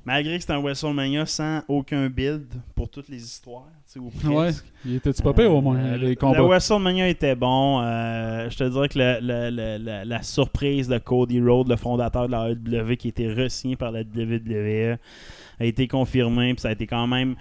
Malgré 0.05 0.39
que 0.39 0.45
c'est 0.45 0.53
un 0.53 0.61
WrestleMania 0.61 1.27
sans 1.27 1.63
aucun 1.67 2.09
build 2.09 2.47
pour 2.77 2.89
toutes 2.89 3.09
les 3.09 3.23
histoires, 3.23 3.67
ou 3.97 4.11
Ouais, 4.33 4.51
il 4.87 4.95
était-tu 4.95 5.21
pas 5.21 5.35
pire 5.35 5.53
au 5.53 5.61
moins, 5.61 5.77
Euh, 5.79 5.97
les 5.97 6.09
le- 6.11 6.15
combats? 6.15 6.39
Le 6.39 6.45
WrestleMania 6.45 7.09
était 7.09 7.35
bon. 7.35 7.81
Euh, 7.83 8.49
je 8.49 8.57
te 8.57 8.65
dirais 8.65 8.89
que 8.89 8.99
le- 8.99 9.19
le- 9.21 9.51
le- 9.51 9.85
la- 9.85 10.05
la 10.05 10.23
surprise 10.23 10.87
de 10.89 10.99
Cody 10.99 11.41
Rhodes, 11.43 11.69
le 11.69 11.77
fondateur 11.77 12.27
de 12.29 12.33
la 12.33 12.51
AEW, 12.51 12.97
qui 12.97 13.09
été 13.09 13.29
re-signé 13.29 13.75
par 13.75 13.91
la 13.91 14.05
WWE, 14.05 14.97
a 15.59 15.65
été 15.65 15.89
confirmée. 15.89 16.55
Puis 16.55 16.61
ça 16.63 16.69
a 16.69 16.73
été 16.73 16.87
quand 16.87 17.07
même 17.09 17.35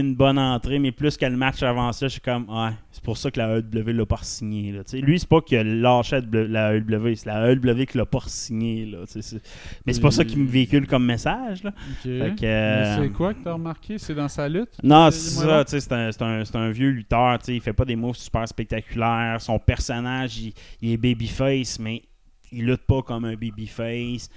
une 0.00 0.14
bonne 0.16 0.38
entrée, 0.38 0.78
mais 0.78 0.90
plus 0.92 1.16
que 1.16 1.24
le 1.24 1.36
match 1.36 1.62
avant 1.62 1.92
ça, 1.92 2.08
je 2.08 2.12
suis 2.12 2.20
comme, 2.20 2.48
ouais, 2.48 2.72
c'est 2.90 3.02
pour 3.02 3.16
ça 3.16 3.30
que 3.30 3.38
la 3.38 3.58
AEW 3.58 3.92
l'a 3.92 4.06
pas 4.06 4.18
signé. 4.22 4.72
Là. 4.72 4.82
Lui, 5.00 5.18
c'est 5.20 5.28
pas 5.28 5.40
qu'il 5.40 5.58
a 5.58 5.62
lâché 5.64 6.20
la 6.32 6.74
AEW, 6.74 7.14
c'est 7.14 7.26
la 7.26 7.52
AEW 7.52 7.86
qui 7.86 7.98
l'a 7.98 8.04
pas 8.06 8.22
signé. 8.26 8.86
Là. 8.86 8.98
C'est- 9.06 9.40
Mais 9.86 9.92
c'est 9.92 10.00
pas 10.00 10.10
ça 10.10 10.24
qu'il 10.24 10.38
me 10.40 10.48
véhicule 10.48 10.86
comme 10.86 11.04
message. 11.06 11.62
Là. 11.62 11.72
Mais 12.04 12.34
euh, 12.42 13.02
c'est 13.02 13.10
quoi 13.10 13.34
que 13.34 13.44
t'as 13.44 13.52
remarqué? 13.52 13.98
C'est 13.98 14.14
dans 14.14 14.28
sa 14.28 14.48
lutte? 14.48 14.70
Non, 14.82 15.10
c'est 15.12 15.30
ça, 15.30 15.64
c'est 15.66 15.92
un, 15.92 16.10
c'est 16.12 16.22
un- 16.22 16.44
c'est 16.44 16.56
un 16.56 16.70
vieux 16.70 16.90
lutteur, 16.90 17.38
il 17.48 17.60
fait 17.60 17.72
pas 17.72 17.84
des 17.84 17.96
moves 17.96 18.16
super 18.16 18.46
spectaculaires. 18.48 19.40
Son 19.40 19.58
personnage, 19.58 20.38
il, 20.38 20.52
il 20.82 20.92
est 20.92 20.96
babyface, 20.96 21.78
mais 21.78 22.02
il 22.50 22.66
lutte 22.66 22.82
pas 22.86 23.02
comme 23.02 23.24
un 23.26 23.34
babyface. 23.34 24.28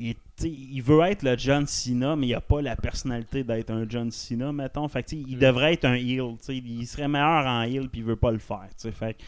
Il, 0.00 0.82
veut 0.82 1.00
être 1.02 1.24
le 1.24 1.36
John 1.36 1.66
Cena, 1.66 2.14
mais 2.14 2.28
il 2.28 2.34
a 2.34 2.40
pas 2.40 2.62
la 2.62 2.76
personnalité 2.76 3.42
d'être 3.42 3.70
un 3.70 3.84
John 3.88 4.10
Cena, 4.10 4.52
mettons. 4.52 4.86
Fait 4.86 5.02
que, 5.02 5.16
il 5.16 5.36
devrait 5.36 5.72
être 5.72 5.84
un 5.84 5.94
heel, 5.94 6.36
il 6.48 6.86
serait 6.86 7.08
meilleur 7.08 7.44
en 7.44 7.62
heel, 7.62 7.88
puis 7.88 8.00
il 8.00 8.04
veut 8.04 8.16
pas 8.16 8.30
le 8.30 8.38
faire. 8.38 8.68
Fait 8.78 9.14
que, 9.14 9.22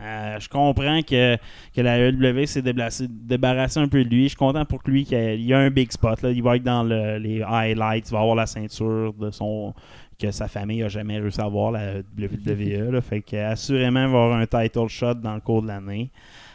euh, 0.00 0.38
je 0.38 0.48
comprends 0.48 1.02
que, 1.02 1.36
que 1.74 1.80
la 1.80 1.98
AEW 1.98 2.46
s'est 2.46 2.62
débarrassée 2.62 3.80
un 3.80 3.88
peu 3.88 4.04
de 4.04 4.08
lui. 4.08 4.24
Je 4.24 4.28
suis 4.28 4.36
content 4.36 4.64
pour 4.64 4.80
lui 4.86 5.04
qu'il 5.04 5.42
y 5.42 5.52
a 5.52 5.58
un 5.58 5.70
big 5.70 5.90
spot. 5.90 6.22
Là. 6.22 6.30
Il 6.30 6.42
va 6.42 6.56
être 6.56 6.62
dans 6.62 6.84
le- 6.84 7.18
les 7.18 7.42
highlights, 7.42 8.08
il 8.08 8.12
va 8.12 8.20
avoir 8.20 8.36
la 8.36 8.46
ceinture 8.46 9.12
de 9.14 9.30
son 9.30 9.74
que 10.18 10.30
sa 10.30 10.46
famille 10.46 10.82
a 10.84 10.88
jamais 10.88 11.18
réussi 11.18 11.40
à 11.40 11.44
avoir, 11.44 11.72
la 11.72 11.94
WWE. 12.16 12.92
là. 12.92 13.00
Fait 13.00 13.20
que, 13.20 13.36
assurément, 13.36 14.04
il 14.04 14.12
va 14.12 14.24
avoir 14.24 14.38
un 14.38 14.46
title 14.46 14.86
shot 14.86 15.14
dans 15.14 15.34
le 15.34 15.40
cours 15.40 15.62
de 15.62 15.66
l'année. 15.68 16.10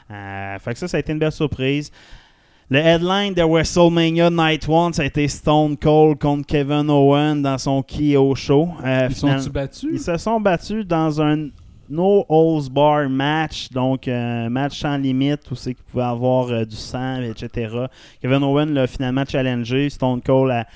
Euh, 0.09 0.57
fait 0.59 0.73
que 0.73 0.80
ça, 0.80 0.88
ça 0.88 0.97
a 0.97 0.99
été 1.01 1.11
une 1.11 1.19
belle 1.19 1.34
surprise. 1.34 1.91
Le 2.70 2.80
headline 2.80 3.34
de 3.34 3.43
WrestleMania 3.43 4.30
Night 4.30 4.68
1, 4.68 4.91
ça 4.91 5.03
a 5.03 5.05
été 5.05 5.26
Stone 5.30 5.78
Cold 5.78 6.20
contre 6.20 6.45
Kevin 6.45 6.89
Owen 6.89 7.41
dans 7.41 7.57
son 7.57 7.82
KO 7.82 8.36
show. 8.36 8.68
Euh, 8.84 9.07
Ils 9.09 9.15
sont-tu 9.15 9.49
battus? 9.49 9.89
Ils 9.93 9.99
se 9.99 10.18
sont 10.18 10.41
battus 10.41 10.86
dans 10.86 11.22
un 11.22 11.47
No 11.89 12.26
Holds 12.28 12.70
Bar 12.70 13.07
match, 13.09 13.70
donc 13.70 14.09
un 14.09 14.49
match 14.49 14.82
sans 14.82 14.97
limite 14.97 15.49
où 15.49 15.55
c'est 15.55 15.74
qu'il 15.76 15.86
pouvait 15.86 16.03
avoir 16.03 16.49
euh, 16.49 16.65
du 16.65 16.76
sang, 16.76 17.22
etc. 17.22 17.74
Kevin 18.22 18.43
Owen 18.43 18.74
l'a 18.74 18.86
finalement 18.88 19.24
challengé. 19.26 19.89
Stone 19.89 20.22
Cold 20.22 20.51
a 20.51 20.68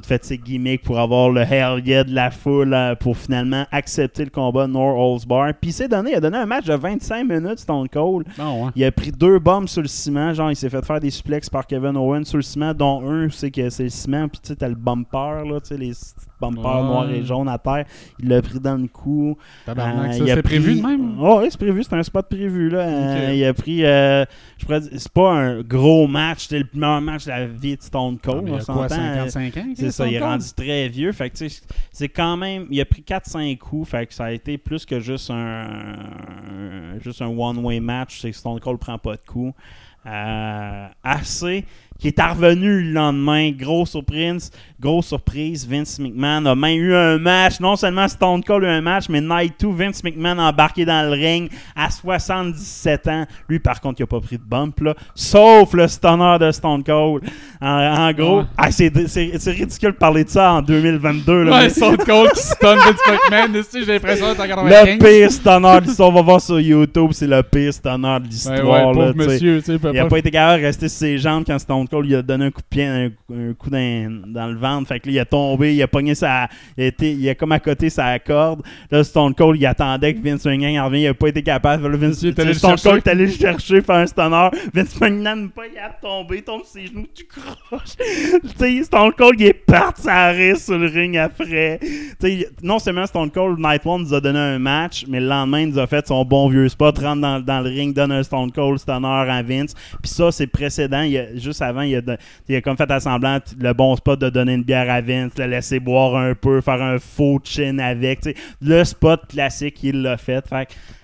tout 0.00 0.06
fait 0.06 0.24
ses 0.24 0.38
gimmicks 0.38 0.82
pour 0.82 0.98
avoir 0.98 1.30
le 1.30 1.42
hell 1.42 1.80
yeah 1.86 2.02
de 2.04 2.12
la 2.14 2.30
foule 2.30 2.74
euh, 2.74 2.94
pour 2.96 3.16
finalement 3.16 3.64
accepter 3.70 4.24
le 4.24 4.30
combat 4.30 4.66
No 4.66 4.80
Holds 4.80 5.24
Bar. 5.26 5.52
Puis 5.60 5.70
il 5.70 5.72
s'est 5.72 5.88
donné, 5.88 6.10
il 6.12 6.16
a 6.16 6.20
donné 6.20 6.36
un 6.38 6.46
match 6.46 6.64
de 6.64 6.74
25 6.74 7.24
minutes, 7.28 7.60
Stone 7.60 7.88
Cold. 7.88 8.26
Ah 8.38 8.50
ouais. 8.52 8.70
Il 8.74 8.84
a 8.84 8.90
pris 8.90 9.12
deux 9.12 9.38
bombes 9.38 9.68
sur 9.68 9.82
le 9.82 9.88
ciment. 9.88 10.32
Genre, 10.34 10.50
il 10.50 10.56
s'est 10.56 10.68
fait 10.68 10.84
faire 10.84 10.98
des 11.00 11.10
suplexes 11.10 11.48
par 11.48 11.66
Kevin 11.66 11.96
Owen 11.96 12.24
sur 12.24 12.38
le 12.38 12.42
ciment, 12.42 12.74
dont 12.74 13.02
un, 13.08 13.28
c'est 13.30 13.50
que 13.50 13.70
c'est 13.70 13.84
le 13.84 13.88
ciment. 13.88 14.28
Puis 14.28 14.40
tu 14.42 14.48
sais, 14.48 14.56
t'as 14.56 14.68
le 14.68 14.74
bumper, 14.74 15.44
là, 15.48 15.60
tu 15.60 15.68
sais, 15.68 15.76
les 15.76 15.92
bumpers 16.40 16.64
Ouais. 16.64 16.82
noirs 16.82 17.10
et 17.10 17.22
jaunes 17.22 17.48
à 17.48 17.58
terre. 17.58 17.84
Il 18.18 18.28
l'a 18.28 18.42
pris 18.42 18.58
dans 18.60 18.76
le 18.76 18.88
cou. 18.88 19.36
Euh, 19.68 19.72
il 20.16 20.30
a 20.30 20.34
c'est 20.34 20.42
prévu 20.42 20.74
de 20.80 20.86
même? 20.86 21.14
Oh, 21.20 21.38
oui, 21.42 21.46
c'est 21.50 21.58
prévu. 21.58 21.82
C'est 21.84 21.94
un 21.94 22.02
spot 22.02 22.26
prévu. 22.28 22.68
Là. 22.70 22.78
Euh, 22.80 23.32
il 23.34 23.44
a 23.44 23.54
pris. 23.54 23.84
euh, 23.84 24.24
je 24.58 24.64
pourrais 24.64 24.80
dire, 24.80 24.90
c'est 24.96 25.12
pas 25.12 25.30
un 25.32 25.60
gros 25.62 26.06
match. 26.08 26.48
C'était 26.48 26.58
le 26.60 26.66
meilleur 26.74 27.00
match 27.00 27.24
de 27.26 27.30
la 27.30 27.46
vie 27.46 27.76
de 27.76 27.82
Stone 27.82 28.18
Ah, 28.18 28.26
Cold. 28.26 28.42
mais 28.44 28.50
il 28.50 28.54
on 28.54 28.56
a 28.58 28.64
quoi, 28.64 28.88
s'entend, 28.88 29.00
euh, 29.02 29.28
55 29.28 29.56
ans 29.56 29.66
c'est 29.90 29.96
ça, 29.96 30.06
il 30.08 30.14
est 30.14 30.18
rendu 30.20 30.46
très 30.56 30.88
vieux. 30.88 31.12
Fait 31.12 31.30
que, 31.30 31.38
c'est 31.92 32.08
quand 32.08 32.36
même. 32.36 32.66
Il 32.70 32.80
a 32.80 32.84
pris 32.84 33.02
4-5 33.02 33.56
coups. 33.58 33.88
Fait 33.90 34.06
que 34.06 34.14
ça 34.14 34.26
a 34.26 34.32
été 34.32 34.58
plus 34.58 34.84
que 34.86 35.00
juste 35.00 35.30
un, 35.30 35.34
un- 35.36 36.98
juste 37.00 37.22
un 37.22 37.28
one-way 37.28 37.80
match. 37.80 38.20
C'est 38.20 38.30
que 38.30 38.36
Stone 38.36 38.60
Cold 38.60 38.78
prend 38.78 38.98
pas 38.98 39.16
de 39.16 39.22
coups. 39.26 39.54
Euh, 40.06 40.86
assez. 41.02 41.64
Qui 41.98 42.08
est 42.08 42.20
revenu 42.22 42.82
le 42.82 42.92
lendemain. 42.92 43.50
Gros 43.52 43.86
surprise. 43.86 44.50
Grosse 44.80 45.06
surprise. 45.06 45.66
Vince 45.66 45.98
McMahon 45.98 46.44
a 46.44 46.54
même 46.54 46.76
eu 46.78 46.94
un 46.94 47.18
match. 47.18 47.60
Non 47.60 47.76
seulement 47.76 48.06
Stone 48.08 48.42
Cold 48.44 48.64
a 48.64 48.66
eu 48.66 48.70
un 48.70 48.80
match, 48.82 49.04
mais 49.08 49.20
Night 49.22 49.54
2, 49.60 49.68
Vince 49.72 50.02
McMahon 50.04 50.38
a 50.38 50.50
embarqué 50.50 50.84
dans 50.84 51.06
le 51.08 51.12
ring 51.12 51.48
à 51.74 51.90
77 51.90 53.08
ans. 53.08 53.24
Lui, 53.48 53.58
par 53.58 53.80
contre, 53.80 54.00
il 54.00 54.02
a 54.02 54.06
pas 54.06 54.20
pris 54.20 54.36
de 54.36 54.42
bump. 54.42 54.80
Là, 54.80 54.94
sauf 55.14 55.72
le 55.72 55.88
stunner 55.88 56.36
de 56.40 56.50
Stone 56.50 56.82
Cold. 56.84 57.22
En, 57.62 57.68
en 57.68 58.12
gros, 58.12 58.38
Ouais. 58.40 58.44
ah, 58.58 58.70
c'est 58.70 58.88
ridicule 59.52 59.92
de 59.92 59.96
parler 59.96 60.24
de 60.24 60.28
ça 60.30 60.52
en 60.54 60.62
2022. 60.62 61.44
Là, 61.44 61.52
Ouais, 61.52 61.62
mais- 61.64 61.68
Stone 61.70 61.96
Cold 61.98 62.32
qui 62.32 62.42
stun 62.42 62.74
Vince 62.76 63.00
McMahon. 63.30 63.60
ici, 63.60 63.78
J'ai 63.86 63.92
l'impression 63.92 64.26
d'être 64.28 64.40
en 64.40 64.44
le 64.64 64.70
95. 64.70 64.98
pire 64.98 65.30
stunner 65.32 65.80
de 65.80 65.86
l'histoire. 65.86 66.08
On 66.10 66.12
va 66.12 66.22
voir 66.22 66.40
sur 66.40 66.60
YouTube. 66.60 67.10
C'est 67.12 67.26
le 67.28 67.42
pire 67.42 67.72
stunner 67.72 68.18
de 68.20 68.26
l'histoire. 68.26 68.62
ouais, 68.96 69.08
il 69.08 69.14
peut 69.14 69.90
Il 69.94 69.98
a 69.98 70.02
pas- 70.04 70.08
pas 70.10 70.18
été 70.18 70.30
capable 70.30 70.60
de 70.60 70.66
rester 70.66 70.88
sur 70.88 70.98
ses 70.98 71.18
jambes 71.18 71.44
quand 71.46 71.58
Stone 71.58 71.83
Cold 71.88 72.06
lui 72.06 72.14
a 72.14 72.22
donné 72.22 72.46
un 72.46 72.50
coup 72.50 72.60
de 72.60 72.66
pied, 72.68 72.84
un, 72.84 73.06
un 73.32 73.52
coup 73.54 73.70
dans, 73.70 74.22
dans 74.32 74.46
le 74.46 74.56
ventre. 74.56 74.88
Fait 74.88 75.00
que 75.00 75.08
là, 75.08 75.12
il 75.14 75.18
a 75.18 75.24
tombé, 75.24 75.74
il 75.74 75.82
a 75.82 75.88
pogné 75.88 76.14
sa. 76.14 76.48
Il 76.76 76.84
a, 76.84 76.86
été, 76.86 77.12
il 77.12 77.28
a 77.28 77.34
comme 77.34 77.52
à 77.52 77.60
côté 77.60 77.90
sa 77.90 78.18
corde. 78.18 78.62
Là, 78.90 79.02
Stone 79.04 79.34
Cold, 79.34 79.60
il 79.60 79.66
attendait 79.66 80.14
que 80.14 80.22
Vince 80.22 80.44
McMahon 80.44 80.68
il 80.68 80.80
revient. 80.80 81.00
Il 81.02 81.06
a 81.08 81.14
pas 81.14 81.28
été 81.28 81.42
capable. 81.42 81.86
Là, 81.88 81.96
Vince, 81.96 82.22
Il 82.22 82.28
est 82.28 82.38
allé 82.38 82.54
Stone 82.54 82.70
chercher. 82.70 82.88
Cold 82.90 83.02
est 83.06 83.10
allé 83.10 83.26
le 83.26 83.32
chercher, 83.32 83.80
faire 83.80 83.96
un 83.96 84.06
stunner. 84.06 84.48
Vince 84.72 85.00
McMahon 85.00 85.36
n'a 85.36 85.48
pas 85.54 85.68
capable 85.68 85.94
de 86.02 86.08
tomber, 86.08 86.36
il 86.36 86.42
tombe 86.42 86.62
sur 86.64 86.70
ses 86.72 86.86
genoux, 86.86 87.06
tu 87.14 87.24
croches. 87.24 87.96
tu 87.96 88.48
sais, 88.58 88.82
Stone 88.84 89.12
Cold, 89.12 89.40
il 89.40 89.46
est 89.46 89.52
parti 89.52 90.08
à 90.08 90.28
rire 90.30 90.56
sur 90.56 90.78
le 90.78 90.86
ring 90.86 91.16
après. 91.16 91.78
Tu 91.80 91.88
sais, 92.20 92.48
non 92.62 92.78
seulement 92.78 93.06
Stone 93.06 93.30
Cold, 93.30 93.58
Night 93.58 93.82
One 93.84 94.02
nous 94.02 94.14
a 94.14 94.20
donné 94.20 94.38
un 94.38 94.58
match, 94.58 95.04
mais 95.08 95.20
le 95.20 95.26
lendemain, 95.26 95.60
il 95.60 95.68
nous 95.70 95.78
a 95.78 95.86
fait 95.86 96.06
son 96.06 96.24
bon 96.24 96.48
vieux 96.48 96.68
spot, 96.68 96.98
rentre 96.98 97.20
dans, 97.20 97.40
dans 97.40 97.60
le 97.60 97.70
ring, 97.70 97.94
donne 97.94 98.12
un 98.12 98.22
Stone 98.22 98.52
Cold 98.52 98.78
stunner 98.78 99.06
à 99.08 99.42
Vince. 99.42 99.74
Puis 100.02 100.10
ça, 100.10 100.30
c'est 100.30 100.46
précédent. 100.46 101.02
Il 101.02 101.16
a- 101.18 101.36
juste 101.36 101.62
avant, 101.62 101.73
il 101.82 101.96
a, 101.96 102.56
a 102.56 102.60
comme 102.60 102.76
fait 102.76 102.90
à 102.90 103.00
semblant 103.00 103.38
le 103.58 103.72
bon 103.72 103.96
spot 103.96 104.20
de 104.20 104.30
donner 104.30 104.54
une 104.54 104.62
bière 104.62 104.90
à 104.90 105.00
Vince, 105.00 105.32
le 105.38 105.46
laisser 105.46 105.80
boire 105.80 106.16
un 106.16 106.34
peu, 106.34 106.60
faire 106.60 106.82
un 106.82 106.98
faux 106.98 107.40
chin 107.42 107.78
avec. 107.78 108.28
Le 108.60 108.84
spot 108.84 109.26
classique, 109.28 109.82
il 109.82 110.02
l'a 110.02 110.16
fait. 110.16 110.44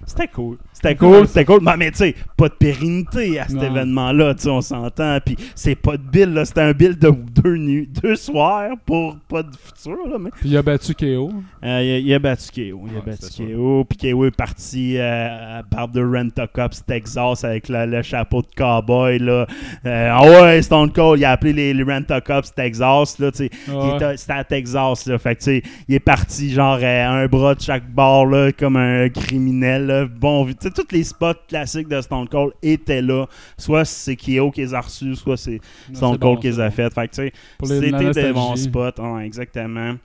C'était 0.07 0.29
cool. 0.29 0.59
C'était 0.83 0.97
cool, 0.97 1.27
c'était 1.29 1.45
cool. 1.45 1.61
Mais, 1.63 1.77
mais 1.77 1.91
tu 1.91 1.99
sais, 1.99 2.15
pas 2.39 2.49
de 2.49 2.55
pérennité 2.55 3.39
à 3.39 3.47
cet 3.47 3.63
événement-là, 3.63 4.35
tu 4.35 4.45
sais, 4.45 4.49
on 4.49 4.63
s'entend. 4.63 5.19
Puis 5.25 5.37
c'est 5.55 5.75
pas 5.75 5.99
de 5.99 6.03
bill, 6.03 6.33
là. 6.33 6.45
C'était 6.47 6.63
un 6.63 6.73
bill 6.73 6.99
de 6.99 7.11
deux, 7.11 7.57
nuits, 7.57 7.87
deux 8.03 8.17
soirs 8.17 8.71
pour 8.87 9.17
pas 9.29 9.43
de 9.43 9.51
futur, 9.55 9.99
là. 10.09 10.17
Mais 10.19 10.31
Puis 10.31 10.49
il 10.49 10.57
a 10.57 10.63
battu 10.63 10.95
KO. 10.95 11.31
euh, 11.65 11.83
il, 11.83 11.93
a, 11.93 11.99
il 11.99 12.15
a 12.15 12.19
battu 12.19 12.49
KO. 12.51 12.87
Il 12.91 12.97
a 12.97 13.01
battu 13.03 13.27
KO. 13.55 13.85
Puis 13.85 14.11
KO 14.11 14.25
est 14.25 14.31
parti 14.35 14.97
euh, 14.97 15.59
à 15.59 15.63
part 15.65 15.89
de 15.89 16.03
Rent 16.03 16.29
a 16.39 16.47
Cups 16.47 16.83
Texas 16.87 17.45
avec 17.45 17.69
le, 17.69 17.85
le 17.85 18.01
chapeau 18.01 18.41
de 18.41 18.49
cowboy. 18.57 19.19
Là. 19.19 19.47
Euh, 19.85 20.09
ah 20.11 20.23
ouais, 20.25 20.63
Stone 20.63 20.91
Cold, 20.93 21.21
il 21.21 21.27
a 21.27 21.33
appelé 21.33 21.53
les, 21.53 21.75
les 21.75 21.83
Rent 21.83 22.09
a 22.09 22.21
Cups 22.23 22.55
Texas. 22.55 23.19
Là, 23.19 23.31
tu 23.31 23.49
sais. 23.49 23.51
Ouais. 23.71 24.17
C'était 24.17 24.33
à 24.33 24.45
Texas. 24.45 25.05
Là. 25.07 25.19
Fait 25.19 25.35
que, 25.35 25.41
tu 25.41 25.45
sais, 25.45 25.63
il 25.89 25.95
est 25.97 26.01
parti 26.01 26.51
genre 26.51 26.79
un 26.83 27.27
bras 27.27 27.55
de 27.55 27.61
chaque 27.61 27.87
bord 27.91 28.25
là, 28.25 28.51
comme 28.53 28.77
un 28.77 29.11
criminel. 29.11 29.87
là. 29.87 30.07
Bon, 30.07 30.47
tu 30.47 30.70
sais, 30.77 30.85
tous 30.85 30.95
les 30.95 31.05
spots 31.05 31.35
classiques 31.49 31.89
de 31.89 32.01
Stone 32.01 32.29
Cold 32.29 32.53
étaient 32.63 33.03
là. 33.03 33.27
Soit 33.57 33.85
c'est 33.85 34.17
KO 34.17 34.51
qui 34.51 34.61
les 34.61 34.75
a 34.75 34.81
reçus, 34.81 35.17
soit 35.17 35.37
c'est 35.37 35.61
Stone 35.93 36.19
Cold 36.19 36.21
bon, 36.21 36.37
qui 36.37 36.49
les 36.49 36.61
a 36.61 36.71
fait. 36.71 36.93
Fait 36.93 37.09
que, 37.09 37.15
tu 37.15 37.23
sais, 37.23 37.33
c'était 37.67 38.11
des 38.11 38.33
bons 38.33 38.57
spots. 38.57 39.01
Ouais, 39.01 39.27
exactement. 39.27 39.97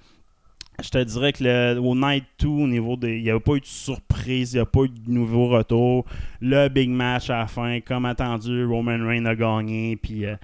Je 0.83 0.89
te 0.89 1.01
dirais 1.01 1.31
que 1.31 1.43
le, 1.43 1.79
au 1.79 1.95
Night 1.95 2.25
2, 2.39 2.47
au 2.47 2.67
niveau 2.67 2.97
des. 2.97 3.17
Il 3.17 3.23
n'y 3.23 3.29
a 3.29 3.39
pas 3.39 3.53
eu 3.53 3.61
de 3.61 3.65
surprise, 3.65 4.53
il 4.53 4.57
n'y 4.57 4.61
a 4.61 4.65
pas 4.65 4.81
eu 4.81 4.89
de 4.89 5.09
nouveau 5.09 5.47
retour. 5.47 6.05
Le 6.41 6.67
big 6.67 6.89
match 6.89 7.29
à 7.29 7.39
la 7.39 7.47
fin, 7.47 7.79
comme 7.79 8.05
attendu, 8.05 8.65
Roman 8.65 9.05
Reigns 9.05 9.25
a 9.25 9.35
gagné. 9.35 9.95
Puis. 9.95 10.25
euh, 10.25 10.35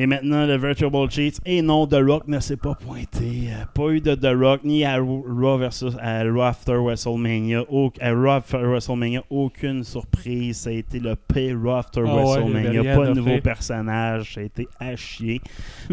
et 0.00 0.06
maintenant, 0.06 0.46
le 0.46 0.56
Virtual 0.56 1.10
Cheats. 1.10 1.40
Et 1.44 1.60
non, 1.60 1.86
The 1.86 1.96
Rock 2.06 2.28
ne 2.28 2.38
s'est 2.40 2.56
pas 2.56 2.74
pointé. 2.74 3.48
Euh, 3.50 3.64
pas 3.74 3.90
eu 3.90 4.00
de 4.00 4.14
The 4.14 4.32
Rock, 4.38 4.60
ni 4.64 4.84
à 4.84 4.96
Raw 4.98 5.58
versus 5.58 5.94
à 6.00 6.22
Raw 6.22 6.42
After 6.42 6.74
WrestleMania. 6.76 7.64
Au- 7.68 7.92
à 8.00 8.12
Raw 8.12 8.30
After 8.30 8.58
WrestleMania, 8.58 9.22
aucune 9.28 9.82
surprise. 9.82 10.58
Ça 10.58 10.70
a 10.70 10.74
été 10.74 11.00
le 11.00 11.16
pire 11.16 11.58
Raw 11.60 11.72
After 11.72 12.02
Ah 12.06 12.14
WrestleMania. 12.14 12.94
pas 12.96 13.06
de 13.08 13.14
nouveau 13.14 13.30
faire. 13.30 13.42
personnage. 13.42 14.34
Ça 14.34 14.40
a 14.40 14.44
été 14.44 14.68
à 14.78 14.94
chier. 14.96 15.40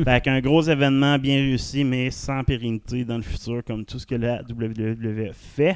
fait 0.03 0.23
qu'un 0.23 0.39
gros 0.39 0.61
événement 0.61 1.17
bien 1.17 1.37
réussi, 1.37 1.83
mais 1.83 2.11
sans 2.11 2.43
pérennité 2.43 3.03
dans 3.05 3.17
le 3.17 3.23
futur, 3.23 3.63
comme 3.65 3.85
tout 3.85 3.97
ce 3.99 4.05
que 4.05 4.15
la 4.15 4.41
WWE 4.43 5.31
fait. 5.33 5.75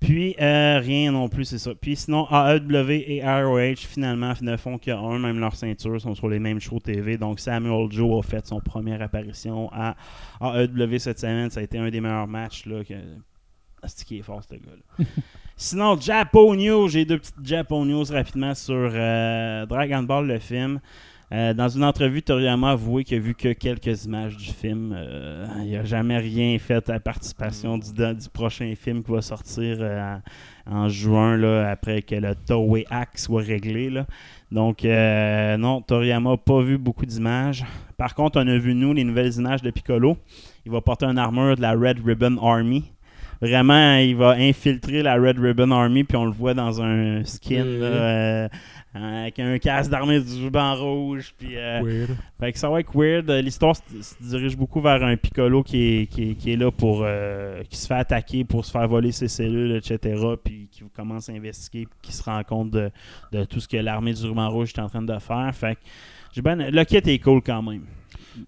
Puis, 0.00 0.34
euh, 0.40 0.78
rien 0.78 1.12
non 1.12 1.28
plus, 1.28 1.44
c'est 1.44 1.58
ça. 1.58 1.72
Puis 1.74 1.94
sinon, 1.94 2.26
AEW 2.30 2.90
et 2.90 3.22
ROH, 3.22 3.76
finalement, 3.76 4.32
ne 4.40 4.56
font 4.56 4.78
qu'un, 4.78 5.18
même 5.18 5.38
leur 5.38 5.54
ceinture, 5.54 6.00
sont 6.00 6.14
sur 6.14 6.28
les 6.28 6.38
mêmes 6.38 6.58
shows 6.58 6.80
TV. 6.80 7.18
Donc, 7.18 7.38
Samuel 7.38 7.90
Joe 7.90 8.18
a 8.18 8.26
fait 8.26 8.46
son 8.46 8.60
première 8.60 9.02
apparition 9.02 9.70
à 9.72 9.94
AEW 10.40 10.98
cette 10.98 11.18
semaine. 11.18 11.50
Ça 11.50 11.60
a 11.60 11.62
été 11.62 11.78
un 11.78 11.90
des 11.90 12.00
meilleurs 12.00 12.26
matchs. 12.26 12.64
Là, 12.64 12.82
que... 12.82 12.94
C'est 13.86 14.06
qui 14.06 14.18
est 14.18 14.22
fort, 14.22 14.42
ce 14.42 14.54
gars-là. 14.54 15.04
Sinon, 15.56 16.00
Japo 16.00 16.56
News, 16.56 16.88
j'ai 16.88 17.04
deux 17.04 17.18
petites 17.18 17.34
Japo 17.42 17.84
News 17.84 18.04
rapidement 18.10 18.54
sur 18.54 18.90
euh, 18.94 19.66
Dragon 19.66 20.02
Ball, 20.02 20.26
le 20.26 20.38
film. 20.38 20.80
Euh, 21.32 21.54
dans 21.54 21.68
une 21.68 21.84
entrevue, 21.84 22.22
Toriyama 22.22 22.70
a 22.70 22.72
avoué 22.72 23.04
qu'il 23.04 23.18
a 23.18 23.20
vu 23.20 23.34
que 23.34 23.52
quelques 23.52 24.04
images 24.04 24.36
du 24.36 24.46
film. 24.46 24.92
Euh, 24.96 25.46
il 25.64 25.72
n'a 25.72 25.84
jamais 25.84 26.18
rien 26.18 26.58
fait 26.58 26.88
à 26.90 26.94
la 26.94 27.00
participation 27.00 27.78
du, 27.78 27.92
du 27.92 28.28
prochain 28.32 28.74
film 28.74 29.04
qui 29.04 29.12
va 29.12 29.22
sortir 29.22 29.76
euh, 29.80 30.16
en, 30.66 30.88
juin, 30.88 31.36
là, 31.36 31.70
après 31.70 32.02
que 32.02 32.16
le 32.16 32.34
Toei 32.34 32.84
Act 32.90 33.18
soit 33.18 33.42
réglé. 33.42 33.90
Là. 33.90 34.06
Donc, 34.50 34.82
non, 34.82 35.82
Toriyama 35.82 36.30
n'a 36.30 36.36
pas 36.36 36.62
vu 36.62 36.78
beaucoup 36.78 37.06
d'images. 37.06 37.64
Par 37.96 38.16
contre, 38.16 38.40
on 38.42 38.48
a 38.48 38.58
vu, 38.58 38.74
nous, 38.74 38.92
les 38.92 39.04
nouvelles 39.04 39.34
images 39.36 39.62
de 39.62 39.70
Piccolo. 39.70 40.16
il 40.66 40.72
va 40.72 40.80
porter 40.80 41.06
une 41.06 41.18
armure 41.18 41.54
de 41.54 41.62
la 41.62 41.72
Red 41.72 42.04
Ribbon 42.04 42.38
Army. 42.42 42.90
Vraiment, 43.40 43.96
il 43.96 44.16
va 44.16 44.32
infiltrer 44.32 45.02
la 45.02 45.14
Red 45.14 45.38
Ribbon 45.38 45.70
Army, 45.70 46.04
puis 46.04 46.16
on 46.16 46.26
le 46.26 46.32
voit 46.32 46.52
dans 46.52 46.82
un 46.82 47.24
skin 47.24 47.64
là. 47.64 48.48
Euh, 48.96 49.20
avec 49.22 49.38
un 49.38 49.58
casque 49.58 49.90
d'armée 49.90 50.20
du 50.20 50.44
ruban 50.44 50.74
rouge. 50.74 51.34
Puis, 51.38 51.56
euh, 51.56 51.80
Weird. 51.82 52.16
fait 52.40 52.52
que 52.52 52.58
ça 52.58 52.68
va 52.68 52.80
être 52.80 52.90
weird. 52.94 53.30
Euh, 53.30 53.40
L'histoire 53.40 53.76
se, 53.76 53.82
dirige 54.20 54.56
beaucoup 54.56 54.80
vers 54.80 55.02
un 55.04 55.16
Piccolo 55.16 55.62
qui 55.62 55.82
est, 55.82 56.06
qui 56.06 56.30
est, 56.30 56.34
qui 56.34 56.52
est 56.52 56.56
là 56.56 56.70
pour. 56.70 57.02
euh, 57.04 57.62
qui 57.70 57.76
se 57.76 57.86
fait 57.86 57.94
attaquer 57.94 58.44
pour 58.44 58.64
se 58.64 58.70
faire 58.70 58.88
voler 58.88 59.12
ses 59.12 59.28
cellules, 59.28 59.76
etc. 59.76 60.20
Puis 60.42 60.68
qui 60.72 60.82
commence 60.94 61.28
à 61.28 61.32
investiguer, 61.32 61.86
puis 61.86 61.98
qui 62.10 62.12
se 62.12 62.22
rend 62.22 62.42
compte 62.42 62.70
de, 62.70 62.90
de 63.32 63.44
tout 63.44 63.60
ce 63.60 63.68
que 63.68 63.76
l'armée 63.76 64.12
du 64.14 64.26
ruban 64.26 64.48
rouge 64.50 64.72
est 64.76 64.80
en 64.80 64.88
train 64.88 65.02
de 65.02 65.18
faire. 65.18 65.54
Fait 65.54 65.78
que 66.34 66.40
ben, 66.40 66.56
le 66.70 66.84
kit 66.84 66.96
est 66.96 67.18
cool 67.18 67.42
quand 67.42 67.62
même. 67.62 67.82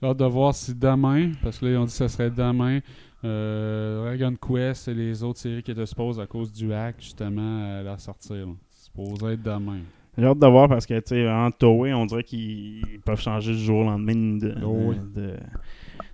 J'ai 0.01 0.09
hâte 0.09 0.17
de 0.17 0.25
voir 0.25 0.55
si 0.55 0.75
demain, 0.75 1.33
parce 1.43 1.59
que 1.59 1.67
là, 1.67 1.73
ils 1.73 1.77
ont 1.77 1.85
dit 1.85 1.91
que 1.91 1.97
ça 1.97 2.09
serait 2.09 2.31
demain, 2.31 2.81
euh, 3.25 4.05
Dragon 4.05 4.35
Quest 4.37 4.89
et 4.89 4.95
les 4.95 5.23
autres 5.23 5.41
séries 5.41 5.63
qui 5.63 5.71
étaient 5.71 5.87
supposées 5.87 6.23
à 6.23 6.27
cause 6.27 6.53
du 6.53 6.73
hack, 6.73 6.97
justement, 7.01 7.79
à 7.79 7.83
la 7.83 7.99
sortir. 7.99 8.47
C'est 8.71 8.85
supposé 8.87 9.35
être 9.35 9.43
demain. 9.43 9.81
J'ai 10.19 10.25
hâte 10.27 10.39
de 10.39 10.47
voir 10.47 10.69
parce 10.69 10.85
que, 10.87 10.95
tu 11.01 11.03
sais, 11.15 11.29
en 11.31 11.51
Toei, 11.51 11.95
on 11.95 12.05
dirait 12.07 12.23
qu'ils 12.25 12.83
peuvent 13.05 13.21
changer 13.21 13.53
du 13.53 13.59
jour 13.59 13.81
au 13.81 13.85
lendemain 13.85 14.39
de, 14.39 14.55
Oh 14.65 14.77
oui. 14.89 14.97
de, 15.15 15.21
de- 15.23 15.37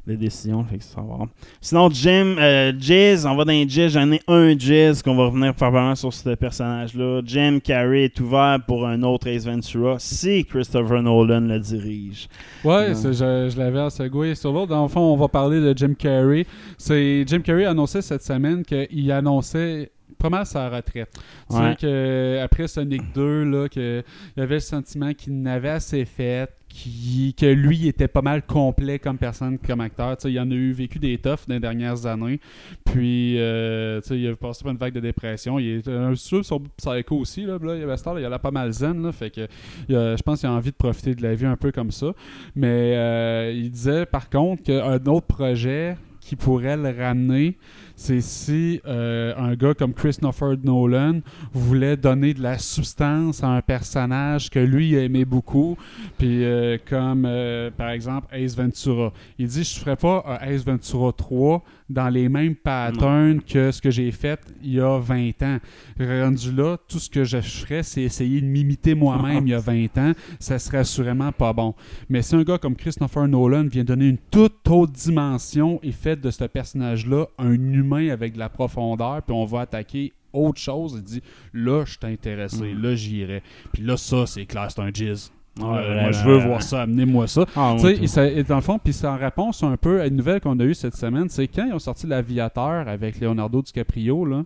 de 0.07 0.15
décision. 0.15 0.65
Fait 0.65 0.79
que 0.79 0.85
ça 0.85 1.03
va. 1.03 1.27
Sinon, 1.61 1.91
Jim, 1.91 2.37
euh, 2.39 2.73
Jizz, 2.79 3.27
on 3.27 3.35
va 3.37 3.45
dans 3.45 3.53
les 3.53 3.69
Jizz. 3.69 3.93
J'en 3.93 4.11
ai 4.11 4.21
un 4.27 4.57
Jizz 4.59 5.03
qu'on 5.03 5.15
va 5.15 5.27
revenir 5.27 5.53
probablement 5.53 5.95
sur 5.97 6.15
ce 6.15 6.31
personnage-là. 6.35 7.21
Jim 7.27 7.59
Carrey 7.63 8.05
est 8.05 8.19
ouvert 8.21 8.59
pour 8.67 8.87
un 8.87 9.03
autre 9.03 9.27
Ace 9.27 9.45
Ventura 9.45 9.97
si 9.99 10.47
Christopher 10.47 11.03
Nolan 11.03 11.41
le 11.41 11.59
dirige. 11.59 12.27
Ouais, 12.65 12.95
je, 12.95 13.13
je 13.13 13.59
l'avais 13.59 13.81
à 13.81 13.91
segway 13.91 14.35
sur 14.35 14.51
l'autre. 14.53 14.69
Dans 14.71 14.85
le 14.85 14.89
fond, 14.89 15.01
on 15.13 15.17
va 15.17 15.29
parler 15.29 15.61
de 15.61 15.77
Jim 15.77 15.93
Carrey. 15.99 16.47
C'est 16.79 17.25
Jim 17.27 17.41
Carrey 17.41 17.67
a 17.67 17.71
annoncé 17.73 18.01
cette 18.01 18.23
semaine 18.23 18.63
qu'il 18.65 19.13
annonçait 19.13 19.91
pas 20.19 20.29
mal 20.31 20.45
sa 20.47 20.69
retraite. 20.69 21.11
Tu 21.51 21.57
Ouais. 21.57 21.71
sais 21.71 21.77
que 21.77 22.41
après 22.43 22.69
Sonic 22.69 23.03
2, 23.15 23.45
là, 23.45 23.69
que 23.69 24.03
il 24.37 24.43
avait 24.43 24.57
le 24.57 24.61
sentiment 24.61 25.13
qu'il 25.15 25.41
n'avait 25.41 25.69
assez 25.71 26.05
fait, 26.05 26.51
qui- 26.69 27.35
que 27.39 27.47
lui 27.47 27.89
était 27.89 28.09
pas 28.09 28.21
mal 28.21 28.43
complet 28.43 28.99
comme 28.99 29.17
personne, 29.17 29.57
comme 29.59 29.81
acteur. 29.81 30.17
Tu 30.19 30.25
sais, 30.25 30.33
il 30.33 30.39
en 30.39 30.51
a 30.51 30.55
eu 30.55 30.73
vécu 30.73 30.99
des 30.99 31.17
toughs 31.17 31.47
dans 31.49 31.55
les 31.55 31.61
dernières 31.61 32.05
années. 32.05 32.41
Puis, 32.85 33.37
euh, 33.39 34.01
tu 34.03 34.09
sais, 34.09 34.19
il 34.21 34.29
a 34.29 34.37
passé 34.37 34.63
par 34.65 34.73
une 34.73 34.79
vague 34.79 34.93
de 34.93 35.01
dépression. 35.01 35.59
Il 35.59 35.79
est 35.79 35.89
un 35.89 36.11
peu 36.11 36.17
sur 36.43 36.61
Psycho 36.77 37.17
aussi. 37.17 37.45
Là, 37.45 37.59
là, 37.63 37.75
il 37.75 37.83
avait 37.83 37.97
Star, 37.97 38.19
il 38.21 38.25
a 38.27 38.39
pas 38.39 38.51
mal 38.51 38.71
zen. 38.73 39.03
Là, 39.03 39.13
fait 39.13 39.31
que, 39.31 39.47
je 39.89 40.23
pense 40.23 40.41
qu'il 40.41 40.49
a 40.49 40.53
envie 40.53 40.71
de 40.71 40.77
profiter 40.77 41.15
de 41.15 41.23
la 41.23 41.35
vie 41.35 41.47
un 41.47 41.57
peu 41.57 41.73
comme 41.73 41.91
ça. 41.91 42.13
Mais 42.55 42.95
euh, 42.97 43.51
il 43.55 43.71
disait 43.71 44.05
par 44.05 44.29
contre 44.29 44.63
qu'un 44.65 44.97
autre 45.07 45.27
projet 45.27 45.97
qui 46.21 46.37
pourrait 46.37 46.77
le 46.77 46.91
ramener, 46.91 47.57
c'est 47.99 48.21
si 48.21 48.81
euh, 48.87 49.35
un 49.37 49.57
gars 49.57 49.75
comme 49.75 49.93
Christopher 49.93 50.55
Nolan 50.63 51.21
voulait 51.53 51.97
donner 51.97 52.33
de 52.33 52.41
la 52.41 52.57
substance 52.57 53.43
à 53.43 53.49
un 53.49 53.61
personnage 53.61 54.51
que 54.51 54.61
lui 54.61 54.95
aimait 54.95 55.25
beaucoup, 55.25 55.77
puis 56.17 56.45
euh, 56.45 56.79
comme 56.89 57.25
euh, 57.27 57.73
par 57.77 57.91
exemple 57.91 58.29
Ace 58.33 58.55
Ventura. 58.55 59.13
Il 59.37 59.49
dit 59.49 59.65
je 59.65 59.81
ferais 59.81 59.97
pas 59.97 60.39
Ace 60.41 60.65
Ventura 60.65 61.13
3 61.13 61.65
dans 61.91 62.09
les 62.09 62.29
mêmes 62.29 62.55
patterns 62.55 63.41
que 63.41 63.73
ce 63.73 63.83
que 63.83 63.91
j'ai 63.91 64.13
fait 64.13 64.39
il 64.63 64.75
y 64.75 64.81
a 64.81 64.99
20 64.99 65.43
ans. 65.43 65.59
Rendu 65.99 66.53
là, 66.53 66.77
tout 66.87 67.01
ce 67.01 67.11
que 67.11 67.25
je 67.25 67.41
ferais, 67.41 67.83
c'est 67.83 68.03
essayer 68.03 68.41
de 68.41 68.47
m'imiter 68.47 68.95
moi-même 68.95 69.49
il 69.49 69.51
y 69.51 69.55
a 69.55 69.59
20 69.99 69.99
ans. 69.99 70.13
Ça 70.39 70.61
serait 70.61 70.79
assurément 70.79 71.33
pas 71.33 71.53
bon. 71.53 71.75
Mais 72.09 72.23
si 72.23 72.37
un 72.37 72.45
gars 72.45 72.59
comme 72.59 72.77
Christopher 72.77 73.27
Nolan 73.27 73.67
vient 73.67 73.85
donner 73.85 74.07
une 74.07 74.19
toute 74.31 74.69
autre 74.69 74.93
dimension 74.93 75.81
et 75.83 75.91
fait 75.91 76.21
de 76.21 76.31
ce 76.31 76.45
personnage-là 76.45 77.27
un 77.39 77.55
humain 77.55 77.88
avec 78.11 78.35
de 78.35 78.39
la 78.39 78.49
profondeur, 78.49 79.23
puis 79.23 79.35
on 79.35 79.45
va 79.45 79.61
attaquer 79.63 80.13
autre 80.33 80.61
chose, 80.61 80.95
il 80.97 81.03
dit 81.03 81.23
là, 81.55 81.85
je 81.87 81.93
suis 81.93 82.13
intéressé, 82.13 82.73
là, 82.75 82.95
j'irai. 82.95 83.43
Puis 83.73 83.83
là, 83.83 83.97
ça, 83.97 84.27
c'est 84.27 84.45
clair, 84.47 84.69
c'est 84.71 84.81
un 84.83 84.91
jizz. 84.93 85.33
Ouais, 85.59 85.65
Euh, 85.67 86.03
moi, 86.03 86.13
je 86.13 86.23
veux 86.25 86.37
voir 86.39 86.63
ça, 86.63 86.83
amenez-moi 86.83 87.27
ça. 87.27 87.45
Ah, 87.57 87.75
oui, 87.83 87.99
et 88.03 88.07
ça- 88.07 88.29
et 88.29 88.45
dans 88.45 88.55
le 88.57 88.61
fond, 88.61 88.79
puis 88.79 88.93
c'est 88.93 89.09
en 89.09 89.17
réponse 89.17 89.63
un 89.65 89.77
peu 89.77 90.01
à 90.01 90.07
une 90.07 90.15
nouvelle 90.15 90.41
qu'on 90.41 90.57
a 90.61 90.65
eue 90.65 90.75
cette 90.75 90.95
semaine, 90.95 91.29
c'est 91.29 91.49
quand 91.49 91.65
ils 91.67 91.73
ont 91.73 91.81
sorti 91.81 92.07
l'Aviateur 92.07 92.87
avec 92.87 93.19
Leonardo 93.19 93.61
DiCaprio, 93.63 94.25
là, 94.25 94.45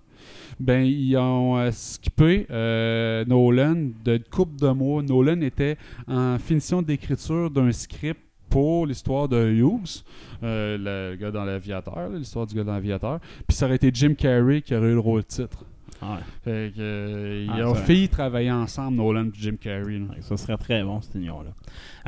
ben 0.59 0.85
ils 0.85 1.15
ont 1.19 1.59
euh, 1.59 1.71
skippé 1.71 2.47
euh, 2.51 3.25
Nolan 3.27 3.89
de 4.05 4.21
coupe 4.31 4.57
de 4.59 4.69
mois. 4.71 5.03
Nolan 5.03 5.41
était 5.43 5.77
en 6.09 6.39
finition 6.39 6.81
d'écriture 6.81 7.51
d'un 7.51 7.73
script 7.73 8.21
pour 8.53 8.87
l'histoire 8.87 9.29
de 9.29 9.49
Hughes, 9.49 10.05
euh, 10.43 10.77
le 11.11 11.17
gars 11.17 11.31
dans 11.31 11.45
l'aviateur, 11.45 12.11
l'histoire 12.11 12.47
du 12.47 12.55
gars 12.55 12.65
dans 12.65 12.75
l'aviateur. 12.75 13.19
Puis 13.49 13.57
ça 13.57 13.65
aurait 13.65 13.77
été 13.77 13.91
Jim 13.95 14.13
Carrey 14.13 14.61
qui 14.61 14.75
aurait 14.75 14.89
eu 14.89 14.95
le 14.95 15.01
rôle 15.01 15.25
titre. 15.25 15.65
Ouais. 16.03 16.19
Fait 16.45 16.73
que, 16.75 16.81
euh, 16.81 17.47
Ah, 17.49 17.55
ils 17.59 17.65
ont 17.65 18.09
travailler 18.09 18.51
ensemble, 18.51 18.99
Nolan 18.99 19.27
et 19.29 19.31
Jim 19.35 19.57
Carrey. 19.59 19.99
là. 19.99 20.15
Ça 20.21 20.37
serait 20.37 20.59
très 20.59 20.83
bon, 20.85 21.01
cette 21.01 21.15
union-là. 21.15 21.51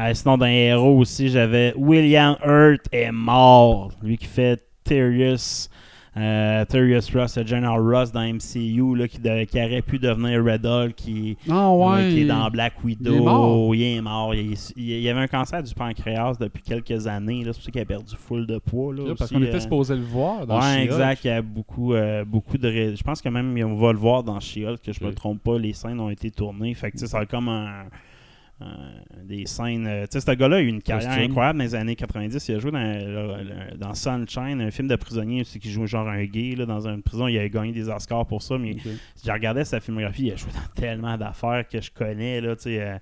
Euh, 0.05 0.13
sinon, 0.13 0.37
dans 0.37 0.45
les 0.45 0.67
héros 0.67 0.99
aussi, 0.99 1.31
j'avais 1.31 1.73
William 1.77 2.37
Hurt 2.45 2.83
est 2.93 3.11
mort. 3.13 3.93
Lui 4.03 4.19
qui 4.19 4.27
fait 4.27 4.63
Terrius. 4.85 5.71
Euh, 6.17 6.65
Terrius 6.67 7.13
Ross, 7.13 7.37
le 7.39 7.45
General 7.45 7.81
Ross 7.81 8.13
dans 8.13 8.21
MCU, 8.23 8.95
là, 8.97 9.09
qui, 9.09 9.19
de- 9.19 9.43
qui 9.45 9.59
aurait 9.61 9.83
pu 9.83 9.99
devenir 9.99 10.45
Red 10.45 10.65
Hulk, 10.65 10.95
qui, 10.95 11.37
Ah 11.51 11.69
euh, 11.71 11.75
ouais. 11.77 12.09
qui 12.11 12.21
est 12.21 12.25
dans 12.27 12.49
Black 12.51 12.75
Widow. 12.85 13.11
il 13.13 13.17
est 13.17 13.21
mort. 13.21 13.75
Il 13.75 13.83
est 13.83 14.01
mort. 14.01 14.35
Il, 14.35 14.53
est- 14.53 14.73
il- 14.77 14.91
il 15.01 15.09
avait 15.09 15.21
un 15.23 15.27
cancer 15.27 15.61
du 15.61 15.75
pancréas 15.75 16.35
depuis 16.39 16.63
quelques 16.63 17.09
années. 17.09 17.43
là. 17.43 17.53
C'est 17.53 17.59
pour 17.59 17.65
ça 17.65 17.71
qu'il 17.73 17.81
a 17.81 17.85
perdu 17.85 18.15
full 18.17 18.47
de 18.47 18.59
poids. 18.59 18.95
Là, 18.95 19.03
Là, 19.09 19.15
parce 19.19 19.23
aussi, 19.23 19.35
qu'on 19.35 19.43
était 19.43 19.57
euh. 19.57 19.61
supposé 19.61 19.97
le 19.97 20.03
voir 20.03 20.47
dans 20.47 20.61
Ouais, 20.61 20.85
exact. 20.85 21.25
Il 21.25 21.29
y 21.29 21.31
a 21.31 21.43
beaucoup, 21.43 21.95
euh, 21.95 22.25
beaucoup 22.25 22.59
de. 22.59 22.69
ré- 22.69 22.95
Je 22.97 23.03
pense 23.03 23.21
que 23.21 23.29
même 23.29 23.53
on 23.65 23.75
va 23.75 23.93
le 23.93 23.99
voir 23.99 24.23
dans 24.23 24.39
She-Hulk, 24.39 24.83
que 24.83 24.93
je 24.93 25.03
me 25.03 25.09
Ok. 25.09 25.17
trompe 25.17 25.43
pas, 25.43 25.59
les 25.59 25.73
scènes 25.73 25.99
ont 25.99 26.11
été 26.11 26.31
tournées. 26.31 26.75
Fait 26.75 26.93
que 26.93 26.99
ça 26.99 27.19
a 27.19 27.27
comme 27.27 27.49
un. 27.49 27.87
Un- 28.65 29.25
des 29.25 29.47
scènes. 29.47 29.87
euh, 29.87 30.03
tu 30.03 30.19
sais, 30.19 30.21
ce 30.21 30.37
gars-là 30.37 30.57
a 30.57 30.61
eu 30.61 30.67
une 30.67 30.83
carrière 30.83 31.09
Costume. 31.11 31.31
incroyable 31.31 31.59
dans 31.59 31.65
les 31.65 31.75
années 31.75 31.97
90. 31.97 32.49
Il 32.49 32.55
a 32.57 32.59
joué 32.59 32.71
dans, 32.71 32.79
le- 32.81 33.77
dans 33.79 33.95
Sunshine, 33.95 34.61
un 34.61 34.71
film 34.71 34.89
de 34.89 34.97
prisonnier 34.97 35.41
aussi 35.43 35.59
qui 35.59 35.71
joue 35.71 35.87
genre 35.87 36.09
un 36.09 36.25
gay 36.25 36.55
là, 36.57 36.67
dans 36.67 36.87
une 36.87 37.03
prison. 37.03 37.27
Il 37.29 37.39
a 37.39 37.49
gagné 37.49 37.73
des 37.73 37.89
Oscars 37.89 38.27
pour 38.27 38.43
ça. 38.43 38.59
Mais 38.59 38.73
Ok. 38.73 38.81
si 39.15 39.27
je 39.27 39.33
regardais 39.33 39.65
sa 39.65 39.81
filmographie, 39.81 40.27
il 40.27 40.33
a 40.33 40.37
joué 40.37 40.51
dans 40.53 40.81
tellement 40.81 41.17
d'affaires 41.17 41.67
que 41.69 41.81
je 41.81 41.91
connais. 41.91 42.41
Là, 42.41 42.55
tu 42.57 42.63
sais, 42.65 42.81
euh, 42.83 42.99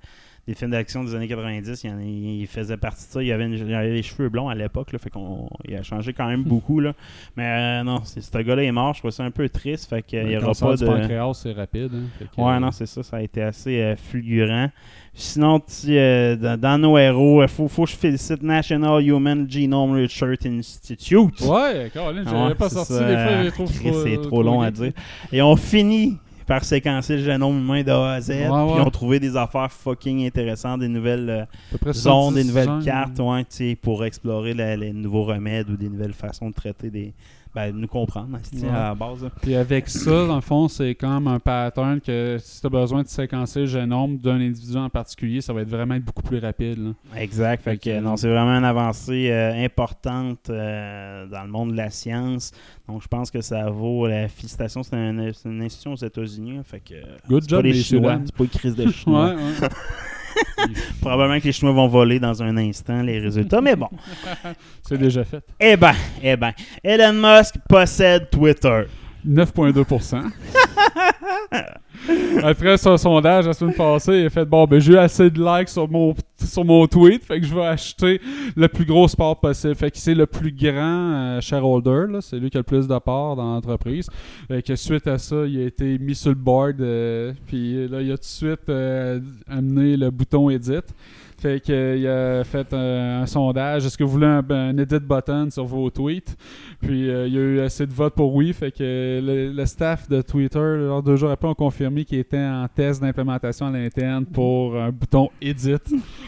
des 0.48 0.54
films 0.54 0.72
d'action 0.72 1.04
des 1.04 1.14
années 1.14 1.28
90, 1.28 1.84
il, 1.84 1.90
en- 1.90 2.00
il 2.00 2.46
faisait 2.48 2.76
partie 2.76 3.06
de 3.06 3.12
ça. 3.12 3.22
Il 3.22 3.30
avait, 3.30 3.44
une- 3.46 3.54
il 3.54 3.72
avait 3.74 3.92
les 3.92 4.02
cheveux 4.02 4.28
blonds 4.28 4.48
à 4.48 4.54
l'époque, 4.56 4.92
là, 4.92 4.98
fait 4.98 5.08
qu'on 5.10 5.48
il 5.68 5.76
a 5.76 5.82
changé 5.84 6.12
quand 6.12 6.26
même 6.26 6.42
beaucoup. 6.44 6.80
Là. 6.80 6.94
Mais 7.36 7.44
euh, 7.80 7.84
non, 7.84 8.00
ce 8.04 8.38
gars-là 8.38 8.62
est 8.64 8.72
mort. 8.72 8.94
Je 8.94 8.98
trouve 9.00 9.10
ça 9.12 9.22
un 9.24 9.30
peu 9.30 9.48
triste. 9.48 9.88
Fait 9.88 10.02
qu'il 10.02 10.18
y 10.28 10.32
Le 10.32 10.38
aura 10.42 10.52
pas 10.52 10.74
de. 10.76 10.84
pancréas, 10.84 11.34
c'est 11.34 11.52
rapide. 11.52 11.90
hein. 11.94 12.24
Que, 12.34 12.40
Ouais, 12.40 12.52
euh, 12.54 12.58
non, 12.58 12.72
c'est 12.72 12.86
ça. 12.86 13.02
Ça 13.04 13.18
a 13.18 13.22
été 13.22 13.40
assez 13.42 13.80
euh, 13.80 13.94
fulgurant. 13.96 14.68
Sinon, 15.14 15.60
tu, 15.60 15.96
euh, 15.96 16.36
dans, 16.36 16.58
dans 16.58 16.78
nos 16.78 16.96
héros, 16.96 17.42
il 17.42 17.48
faut, 17.48 17.68
faut 17.68 17.84
que 17.84 17.90
je 17.90 17.96
félicite 17.96 18.42
National 18.42 19.00
Human 19.06 19.46
Genome 19.48 19.92
Research 19.92 20.46
Institute. 20.46 21.38
Ouais, 21.42 21.90
Colin, 21.92 22.24
j'avais 22.24 22.44
Ouais, 22.48 22.54
pas 22.54 22.70
sorti 22.70 22.94
ça, 22.94 23.06
des 23.06 23.14
fois, 23.14 23.36
je 23.38 23.42
les 23.44 23.50
Chris, 23.50 23.90
trop. 23.90 24.02
C'est 24.04 24.22
trop 24.22 24.42
long 24.42 24.62
à 24.62 24.70
dire. 24.70 24.92
Et 25.30 25.42
on 25.42 25.54
finit 25.54 26.16
par 26.52 26.64
séquencer 26.64 27.16
le 27.16 27.22
génome 27.24 27.58
humain 27.60 27.82
de 27.82 27.90
A 27.90 28.12
à 28.12 28.20
Z. 28.20 28.28
Ouais, 28.30 28.36
Puis 28.36 28.48
ils 28.76 28.80
ont 28.86 28.90
trouvé 28.90 29.18
des 29.18 29.36
affaires 29.38 29.72
fucking 29.72 30.26
intéressantes, 30.26 30.80
des 30.80 30.88
nouvelles 30.88 31.30
euh, 31.30 31.44
zones, 31.92 32.34
des 32.34 32.42
70 32.42 32.46
nouvelles 32.48 32.84
cartes 32.84 33.18
ouais, 33.20 33.74
pour 33.76 34.04
explorer 34.04 34.52
la- 34.52 34.76
les 34.76 34.92
nouveaux 34.92 35.24
remèdes 35.24 35.70
ou 35.70 35.76
des 35.76 35.88
nouvelles 35.88 36.12
façons 36.12 36.50
de 36.50 36.54
traiter 36.54 36.90
des. 36.90 37.14
Ben, 37.54 37.70
nous 37.76 37.86
comprendre, 37.86 38.38
Ouais. 38.54 38.68
à 38.70 38.72
la 38.88 38.94
base. 38.94 39.28
Puis 39.42 39.54
avec 39.54 39.86
ça, 39.90 40.26
dans 40.26 40.36
le 40.36 40.40
fond, 40.40 40.68
c'est 40.68 40.94
comme 40.94 41.28
un 41.28 41.38
pattern 41.38 42.00
que 42.00 42.38
si 42.40 42.62
tu 42.62 42.66
as 42.66 42.70
besoin 42.70 43.02
de 43.02 43.08
séquencer 43.08 43.60
le 43.60 43.66
génome 43.66 44.16
d'un 44.16 44.40
individu 44.40 44.78
en 44.78 44.88
particulier, 44.88 45.42
ça 45.42 45.52
va 45.52 45.60
être 45.60 45.68
vraiment 45.68 45.94
être 45.96 46.04
beaucoup 46.04 46.22
plus 46.22 46.38
rapide. 46.38 46.78
là. 46.78 47.20
Exact. 47.20 47.62
Fait 47.62 47.72
Fait 47.72 47.76
que, 47.78 48.00
non, 48.00 48.16
c'est 48.16 48.28
vraiment 48.28 48.56
une 48.56 48.64
avancée 48.64 49.28
euh, 49.30 49.64
importante 49.64 50.48
euh, 50.48 51.26
dans 51.26 51.42
le 51.42 51.48
monde 51.50 51.72
de 51.72 51.76
la 51.76 51.90
science. 51.90 52.52
Donc, 52.88 53.02
je 53.02 53.08
pense 53.08 53.30
que 53.30 53.42
ça 53.42 53.68
vaut 53.68 54.06
la 54.06 54.28
félicitation. 54.28 54.82
C'est 54.82 54.96
un- 54.96 55.30
une 55.44 55.62
institution 55.62 55.92
aux 55.92 55.96
États-Unis. 55.96 56.56
hein, 56.56 56.62
Fait 56.64 56.80
que, 56.80 56.94
Good 57.28 57.48
job, 57.48 57.60
pas 57.62 57.68
les 57.68 57.74
Chinois. 57.74 58.18
C'est 58.24 58.34
pas 58.34 58.44
une 58.44 58.50
crise 58.50 58.74
de 58.76 58.90
Chinois. 58.90 59.34
Ouais, 59.34 59.34
ouais. 59.34 59.68
Probablement 61.00 61.40
que 61.40 61.44
les 61.44 61.52
Chinois 61.52 61.74
vont 61.74 61.88
voler 61.88 62.18
dans 62.18 62.42
un 62.42 62.56
instant 62.56 63.02
les 63.02 63.18
résultats. 63.18 63.60
Mais 63.60 63.76
bon. 63.76 63.88
c'est 64.82 64.98
déjà 64.98 65.24
fait. 65.24 65.44
Eh 65.58 65.76
ben, 65.76 65.94
eh 66.22 66.36
ben. 66.36 66.52
Elon 66.82 67.12
Musk 67.12 67.54
possède 67.68 68.30
Twitter. 68.30 68.84
9,2%. 69.26 70.30
Après 72.42 72.76
son 72.76 72.96
sondage 72.96 73.46
la 73.46 73.52
semaine 73.52 73.74
passée, 73.74 74.20
il 74.20 74.26
a 74.26 74.30
fait 74.30 74.44
Bon, 74.44 74.64
ben 74.66 74.80
j'ai 74.80 74.94
eu 74.94 74.96
assez 74.96 75.30
de 75.30 75.38
likes 75.38 75.68
sur 75.68 75.88
mon, 75.88 76.14
sur 76.36 76.64
mon 76.64 76.86
tweet, 76.86 77.24
fait 77.24 77.40
que 77.40 77.46
je 77.46 77.54
vais 77.54 77.64
acheter 77.64 78.20
le 78.56 78.68
plus 78.68 78.84
gros 78.84 79.06
sport 79.08 79.38
possible. 79.38 79.74
Fait 79.74 79.90
que 79.90 79.98
c'est 79.98 80.14
le 80.14 80.26
plus 80.26 80.52
grand 80.52 80.74
euh, 80.76 81.40
shareholder, 81.40 82.06
c'est 82.20 82.38
lui 82.38 82.50
qui 82.50 82.56
a 82.56 82.60
le 82.60 82.64
plus 82.64 82.88
de 82.88 82.98
parts 82.98 83.36
dans 83.36 83.54
l'entreprise. 83.54 84.08
Fait 84.48 84.62
que 84.62 84.74
suite 84.74 85.06
à 85.06 85.18
ça, 85.18 85.44
il 85.46 85.60
a 85.60 85.66
été 85.66 85.98
mis 85.98 86.14
sur 86.14 86.30
le 86.30 86.36
board, 86.36 86.80
euh, 86.80 87.32
puis 87.46 87.88
là, 87.88 88.00
il 88.00 88.10
a 88.10 88.16
tout 88.16 88.22
de 88.22 88.26
suite 88.26 88.68
euh, 88.68 89.20
amené 89.48 89.96
le 89.96 90.10
bouton 90.10 90.50
edit. 90.50 90.82
Fait 91.42 91.58
qu'il 91.58 92.06
a 92.06 92.44
fait 92.44 92.72
un, 92.72 93.26
sondage. 93.26 93.84
Est-ce 93.84 93.98
que 93.98 94.04
vous 94.04 94.12
voulez 94.12 94.28
un, 94.28 94.78
edit 94.78 95.00
button 95.00 95.48
sur 95.50 95.64
vos 95.64 95.90
tweets? 95.90 96.36
Puis 96.80 97.10
euh, 97.10 97.26
il 97.26 97.34
y 97.34 97.36
a 97.36 97.40
eu 97.40 97.60
assez 97.60 97.84
de 97.84 97.92
votes 97.92 98.14
pour 98.14 98.32
oui. 98.32 98.52
Fait 98.52 98.70
que 98.70 99.20
le, 99.20 99.66
staff 99.66 100.08
de 100.08 100.22
Twitter, 100.22 100.88
deux 101.04 101.16
jours 101.16 101.32
après, 101.32 101.48
ont 101.48 101.54
confirmé 101.54 102.04
qu'il 102.04 102.20
était 102.20 102.38
en 102.38 102.68
test 102.72 103.02
d'implémentation 103.02 103.66
à 103.66 103.70
l'interne 103.72 104.24
pour 104.24 104.76
un 104.76 104.92
bouton 104.92 105.30
edit. 105.40 105.78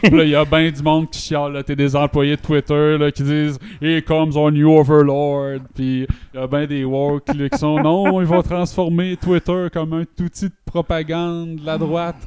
Là, 0.03 0.23
il 0.25 0.31
y 0.31 0.35
a 0.35 0.43
bien 0.43 0.69
du 0.69 0.83
monde 0.83 1.09
qui 1.09 1.21
chiale. 1.21 1.53
là. 1.53 1.63
T'es 1.63 1.77
des 1.77 1.95
employés 1.95 2.35
de 2.35 2.41
Twitter 2.41 2.97
là, 2.97 3.09
qui 3.09 3.23
disent 3.23 3.57
Here 3.81 4.01
comes 4.01 4.35
our 4.35 4.51
new 4.51 4.69
overlord. 4.69 5.61
Puis 5.73 6.07
il 6.33 6.39
y 6.39 6.43
a 6.43 6.47
bien 6.47 6.65
des 6.65 6.83
woke 6.83 7.33
là, 7.33 7.47
qui 7.47 7.57
sont 7.57 7.81
Non, 7.81 8.19
ils 8.19 8.27
vont 8.27 8.41
transformer 8.41 9.15
Twitter 9.15 9.67
comme 9.71 9.93
un 9.93 10.03
outil 10.21 10.49
de 10.49 10.55
propagande 10.65 11.55
de 11.55 11.65
la 11.65 11.77
droite. 11.77 12.17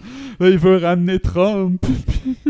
Là, 0.41 0.49
il 0.49 0.57
veut 0.57 0.79
ramener 0.79 1.19
Trump. 1.19 1.85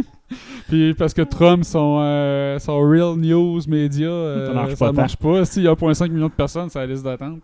Puis 0.69 0.95
parce 0.95 1.15
que 1.15 1.23
Trump, 1.23 1.65
son, 1.65 1.99
euh, 2.01 2.59
son 2.59 2.79
Real 2.81 3.17
News 3.17 3.61
Media, 3.67 4.07
euh, 4.09 4.47
Ça 4.49 4.53
marche 4.53 4.75
ça 4.75 4.87
pas 4.87 4.93
marche 4.93 5.17
pas. 5.17 5.45
S'il 5.47 5.63
y 5.63 5.69
a 5.69 5.73
1,5 5.73 6.11
million 6.11 6.29
de 6.29 6.33
personnes 6.33 6.69
la 6.81 6.87
liste 6.87 7.03
d'attente. 7.05 7.41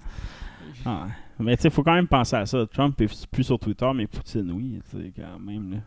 Ah, 0.84 1.06
Mais 1.38 1.56
tu 1.56 1.62
sais, 1.62 1.70
faut 1.70 1.82
quand 1.82 1.94
même 1.94 2.06
penser 2.06 2.36
à 2.36 2.44
ça. 2.46 2.66
Trump 2.72 3.00
est 3.00 3.26
plus 3.30 3.44
sur 3.44 3.58
Twitter, 3.58 3.90
mais 3.94 4.06
Poutine, 4.06 4.52
oui, 4.54 4.78
tu 4.90 4.96
quand 5.16 5.40
même. 5.44 5.70
Là. 5.72 5.78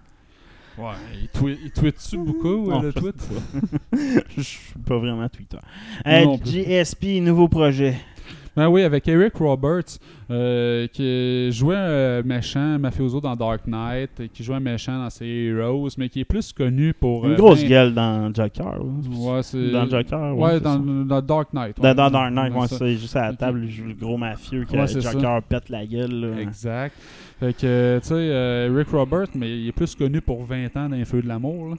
Ouais, 0.83 0.93
il, 1.21 1.27
twi- 1.29 1.57
il 1.63 1.71
tweet-tu 1.71 2.17
beaucoup, 2.17 2.69
Non, 2.69 2.81
le 2.81 2.91
je 2.91 2.99
tweet? 2.99 3.15
pas. 3.15 3.97
Je 4.37 4.41
suis 4.41 4.73
pas 4.87 4.97
vraiment 4.97 5.27
Twitter. 5.29 5.57
Euh, 6.05 6.25
non 6.25 6.37
plus. 6.37 6.51
GSP, 6.63 7.19
nouveau 7.21 7.47
projet. 7.47 7.95
Ben 8.55 8.67
oui, 8.69 8.83
avec 8.83 9.07
Eric 9.07 9.35
Roberts, 9.35 9.97
euh, 10.29 10.87
qui 10.87 11.51
jouait 11.51 11.75
un 11.77 12.21
méchant 12.21 12.77
mafioso 12.79 13.21
dans 13.21 13.35
Dark 13.35 13.61
Knight, 13.65 14.29
qui 14.33 14.43
jouait 14.43 14.55
un 14.57 14.59
méchant 14.59 14.97
dans 15.01 15.09
ses 15.09 15.25
Heroes, 15.25 15.89
mais 15.97 16.09
qui 16.09 16.19
est 16.21 16.25
plus 16.25 16.51
connu 16.51 16.93
pour... 16.93 17.25
Une 17.25 17.31
euh, 17.33 17.35
grosse 17.35 17.61
ben- 17.61 17.69
gueule 17.69 17.93
dans 17.93 18.33
Joker. 18.33 18.81
ouais. 18.83 19.43
C'est... 19.43 19.69
Dans 19.71 19.87
Joker, 19.89 20.37
ouais, 20.37 20.43
Ouais, 20.53 20.59
dans, 20.59 20.73
ça. 20.73 20.79
dans 21.05 21.21
Dark 21.21 21.53
Knight. 21.53 21.77
Dans, 21.77 21.83
ouais. 21.87 21.95
dans 21.95 22.09
Dark 22.09 22.33
Knight, 22.33 22.53
Ouais, 22.53 22.67
ça. 22.67 22.77
c'est 22.77 22.95
juste 22.97 23.15
à 23.15 23.27
la 23.31 23.33
table, 23.35 23.61
le 23.61 23.93
gros 23.93 24.17
mafieux 24.17 24.65
que 24.65 24.75
Joker 25.01 25.41
pète 25.43 25.69
la 25.69 25.85
gueule. 25.85 26.11
là. 26.11 26.41
Exact. 26.41 26.95
Fait 27.39 27.53
que, 27.53 27.99
tu 28.01 28.07
sais, 28.07 28.13
euh, 28.15 28.73
Rick 28.75 28.89
Roberts, 28.89 29.27
mais 29.35 29.59
il 29.59 29.67
est 29.67 29.71
plus 29.71 29.93
connu 29.93 30.21
pour 30.21 30.43
20 30.43 30.75
ans 30.75 30.89
dans 30.89 31.05
Feux 31.05 31.21
de 31.21 31.27
l'amour. 31.27 31.75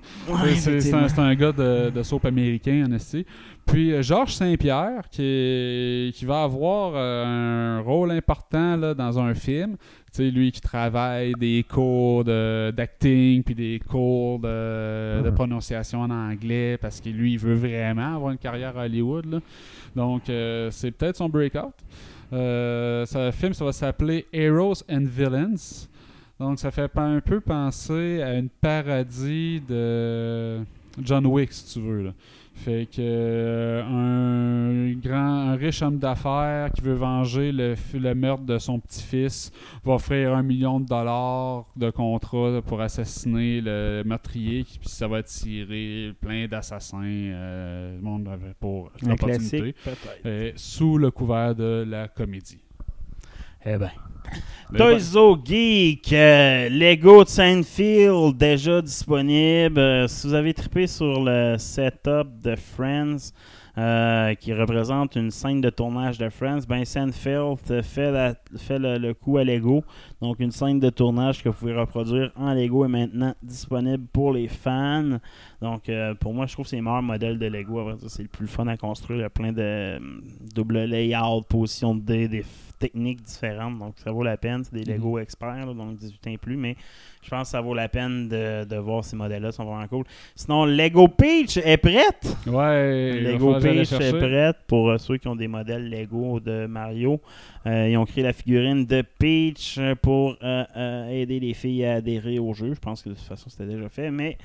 C'est- 0.55 0.95
un, 0.95 1.07
un 1.19 1.35
gars 1.35 1.51
de, 1.51 1.91
de 1.91 2.03
soap 2.05 2.25
américain, 2.27 2.85
en 2.89 2.93
esti. 2.93 3.27
Puis 3.67 3.93
euh, 3.93 4.01
Georges 4.01 4.35
Saint-Pierre, 4.35 5.03
qui, 5.11 5.21
est- 5.23 6.15
qui 6.15 6.25
va 6.25 6.45
avoir 6.45 6.93
euh, 6.95 7.79
un 7.79 7.81
rôle 7.81 8.13
important 8.13 8.38
là, 8.53 8.95
dans 8.95 9.19
un 9.19 9.35
film. 9.35 9.77
Tu 10.13 10.25
sais, 10.25 10.31
lui 10.31 10.51
qui 10.53 10.61
travaille 10.61 11.33
des 11.35 11.65
cours 11.69 12.25
de- 12.25 12.73
d'acting, 12.77 13.43
puis 13.43 13.55
des 13.55 13.81
cours 13.87 14.39
de, 14.39 15.23
de 15.23 15.31
prononciation 15.31 16.01
en 16.01 16.11
anglais, 16.11 16.79
parce 16.81 17.01
que 17.01 17.09
lui, 17.11 17.33
il 17.35 17.39
veut 17.39 17.55
vraiment 17.55 18.15
avoir 18.17 18.33
une 18.33 18.39
carrière 18.39 18.77
à 18.79 18.85
Hollywood. 18.85 19.27
là. 19.27 19.41
Donc, 19.95 20.29
euh, 20.31 20.71
c'est 20.71 20.91
peut-être 20.91 21.17
son 21.17 21.29
breakout. 21.29 21.73
Euh, 22.33 23.05
le 23.15 23.31
film, 23.31 23.53
ça 23.55 23.65
va 23.65 23.73
s'appeler 23.73 24.27
Heroes 24.33 24.83
and 24.91 25.05
Villains. 25.07 25.87
Donc, 26.39 26.59
ça 26.59 26.71
fait 26.71 26.91
un 26.97 27.21
peu 27.21 27.41
penser 27.41 28.23
à 28.23 28.35
une 28.35 28.49
parodie 28.49 29.61
de 29.69 30.61
John 31.03 31.27
Wick, 31.27 31.53
si 31.53 31.75
tu 31.75 31.81
veux. 31.87 32.03
là. 32.05 32.11
Fait 32.65 32.87
que 32.87 33.01
euh, 33.01 33.83
un 33.85 34.93
grand, 34.99 35.51
un 35.51 35.55
riche 35.55 35.81
homme 35.81 35.99
d'affaires 35.99 36.71
qui 36.73 36.83
veut 36.83 36.95
venger 36.95 37.53
le, 37.53 37.75
le 37.95 38.15
meurtre 38.15 38.43
de 38.45 38.59
son 38.59 38.81
petit-fils 38.81 39.53
va 39.85 39.95
offrir 39.95 40.35
un 40.35 40.43
million 40.43 40.81
de 40.81 40.87
dollars 40.87 41.67
de 41.77 41.91
contrat 41.91 42.61
pour 42.67 42.81
assassiner 42.81 43.61
le 43.61 44.03
meurtrier, 44.05 44.65
puis 44.65 44.89
ça 44.89 45.07
va 45.07 45.19
attirer 45.19 46.13
plein 46.21 46.49
d'assassins, 46.49 47.03
euh, 47.05 47.97
le 47.97 48.03
monde 48.03 48.29
pour 48.59 48.91
Un 49.03 49.11
l'opportunité, 49.11 49.75
euh, 50.27 50.53
sous 50.57 50.99
le 50.99 51.11
couvert 51.13 51.55
de 51.55 51.85
la 51.89 52.09
comédie. 52.09 52.59
Eh 53.65 53.77
ben. 53.77 53.91
Toys 54.77 55.17
O 55.17 55.37
Geek, 55.43 56.13
euh, 56.13 56.69
Lego 56.69 57.25
de 57.25 57.29
Seinfeld, 57.29 58.37
déjà 58.37 58.83
disponible. 58.83 59.79
Euh, 59.79 60.07
si 60.09 60.27
vous 60.27 60.35
avez 60.35 60.53
trippé 60.53 60.87
sur 60.87 61.23
le 61.25 61.57
setup 61.59 62.29
de 62.43 62.55
Friends, 62.55 63.33
euh, 63.79 64.35
qui 64.35 64.53
représente 64.53 65.15
une 65.17 65.31
scène 65.31 65.61
de 65.63 65.71
tournage 65.71 66.19
de 66.19 66.29
Friends, 66.29 66.63
ben 66.69 66.85
Seinfeld 66.85 67.57
fait, 67.83 68.11
la- 68.11 68.35
fait 68.59 68.79
le, 68.79 68.99
le 68.99 69.15
coup 69.15 69.39
à 69.39 69.45
Lego. 69.45 69.85
Donc 70.21 70.41
une 70.41 70.51
scène 70.51 70.81
de 70.81 70.91
tournage 70.91 71.43
que 71.43 71.49
vous 71.49 71.55
pouvez 71.55 71.75
reproduire 71.75 72.31
en 72.37 72.53
Lego 72.53 72.85
est 72.85 72.89
maintenant 72.89 73.35
disponible 73.43 74.05
pour 74.13 74.33
les 74.33 74.49
fans. 74.49 75.19
Donc 75.63 75.89
euh, 75.89 76.13
pour 76.15 76.35
moi, 76.35 76.45
je 76.47 76.53
trouve 76.53 76.65
que 76.65 76.71
c'est 76.71 76.77
le 76.77 76.83
meilleur 76.83 77.03
modèle 77.03 77.39
de 77.39 77.47
Lego. 77.47 77.93
C'est 78.09 78.23
le 78.23 78.29
plus 78.29 78.49
fun 78.49 78.67
à 78.67 78.77
construire. 78.77 79.21
Il 79.21 79.23
y 79.23 79.25
a 79.25 79.31
plein 79.31 79.53
de 79.53 79.61
euh, 79.63 79.99
double 80.55 80.81
layout, 80.85 81.43
position 81.49 81.95
de 81.95 82.01
dés, 82.01 82.29
des 82.29 82.45
techniques 82.79 83.23
différentes. 83.23 83.79
Donc 83.79 83.95
ça 83.99 84.11
vaut 84.11 84.23
la 84.23 84.37
peine. 84.37 84.65
C'est 84.65 84.75
des 84.75 84.85
Lego 84.85 85.19
experts, 85.19 85.67
là, 85.67 85.75
donc 85.75 85.97
18 85.97 86.27
ans 86.27 86.31
et 86.31 86.39
plus. 86.39 86.57
Mais 86.57 86.77
je 87.23 87.31
pense 87.31 87.49
que 87.49 87.51
ça 87.51 87.61
vaut 87.61 87.75
la 87.75 87.89
peine 87.89 88.29
de, 88.29 88.65
de 88.65 88.77
voir 88.77 89.05
ces 89.05 89.17
modèles-là. 89.17 89.53
Sont 89.53 89.65
vraiment 89.65 89.87
cool. 89.89 90.05
Sinon, 90.35 90.65
Lego 90.65 91.09
Peach 91.09 91.59
est 91.59 91.77
prête. 91.77 92.37
Ouais, 92.47 93.21
Lego 93.21 93.59
Peach 93.59 93.93
est 93.93 94.19
prête 94.19 94.57
pour 94.67 94.91
euh, 94.91 94.99
ceux 94.99 95.17
qui 95.17 95.29
ont 95.29 95.37
des 95.37 95.49
modèles 95.49 95.89
Lego 95.89 96.41
de 96.41 96.67
Mario. 96.67 97.21
Euh, 97.67 97.89
ils 97.89 97.97
ont 97.97 98.05
créé 98.07 98.25
la 98.25 98.33
figurine 98.33 98.87
de 98.87 99.03
Peach 99.19 99.79
pour 100.03 100.37
euh, 100.43 101.09
aider 101.09 101.41
les 101.41 101.55
filles 101.55 101.85
à 101.85 101.95
adhérer 101.95 102.39
au 102.39 102.55
jeu. 102.55 102.75
Je 102.75 102.81
pense 102.81 103.03
que 103.03 103.11
de 103.11 103.15
toute 103.15 103.25
façon 103.25 103.51
c'était 103.51 103.67
déjà 103.67 103.89
fait, 103.89 104.11
mais 104.11 104.39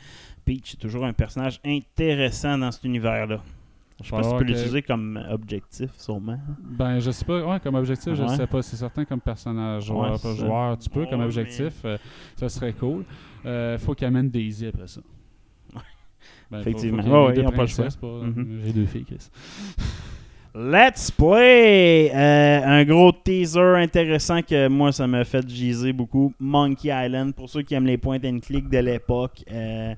Peach 0.46 0.74
est 0.74 0.78
toujours 0.78 1.06
un 1.06 1.14
personnage 1.14 1.60
intéressant 1.66 2.58
dans 2.58 2.72
cet 2.72 2.84
univers-là. 2.84 3.40
Je 4.02 4.06
sais 4.06 4.12
pas 4.12 4.24
si 4.24 4.30
tu 4.32 4.38
peux 4.38 4.44
l'utiliser 4.44 4.82
comme 4.82 5.24
objectif, 5.30 5.92
sûrement. 5.98 6.40
Ben, 6.60 7.00
je 7.00 7.12
sais 7.12 7.24
pas. 7.26 7.46
Ouais, 7.46 7.60
comme 7.60 7.76
objectif, 7.76 8.14
je 8.16 8.24
Ouais. 8.24 8.36
sais 8.36 8.48
pas. 8.48 8.62
C'est 8.62 8.76
certain 8.76 9.06
comme 9.06 9.22
personnage 9.22 9.86
joueur, 9.86 10.14
Ouais, 10.14 10.18
pas 10.20 10.34
joueur, 10.36 10.78
tu 10.78 10.90
peux. 10.90 11.02
Ouais, 11.02 11.10
comme 11.10 11.20
mais- 11.20 11.26
objectif, 11.26 11.74
euh, 11.86 11.98
ça 12.36 12.50
serait 12.50 12.74
cool. 12.74 13.06
Euh, 13.46 13.78
faut 13.78 13.94
qu'il 13.94 14.08
amène 14.08 14.30
Daisy 14.30 14.68
après 14.68 14.88
ça. 14.88 15.02
Ben, 16.52 16.60
Effectivement. 16.60 17.02
faut 17.02 17.32
ils 17.32 17.46
ont 17.46 17.52
pas 17.52 17.62
le 17.62 17.68
choix. 17.68 17.88
pas- 18.00 18.08
Mhm. 18.08 18.62
J'ai 18.66 18.74
deux 18.74 18.86
filles, 18.86 19.06
Chris. 19.06 19.30
Let's 20.56 21.10
Play! 21.10 22.12
Euh, 22.14 22.62
un 22.64 22.86
gros 22.86 23.12
teaser 23.12 23.76
intéressant 23.76 24.44
que 24.44 24.68
moi, 24.68 24.92
ça 24.92 25.08
m'a 25.08 25.24
fait 25.26 25.50
giser 25.50 25.94
beaucoup. 25.94 26.32
Monkey 26.40 26.90
Island, 26.90 27.34
pour 27.34 27.50
ceux 27.50 27.64
qui 27.64 27.74
aiment 27.74 27.88
les 27.88 27.98
point 27.98 28.20
and 28.24 28.38
click 28.40 28.70
de 28.70 28.78
l'époque. 28.78 29.44
Euh, 29.52 29.96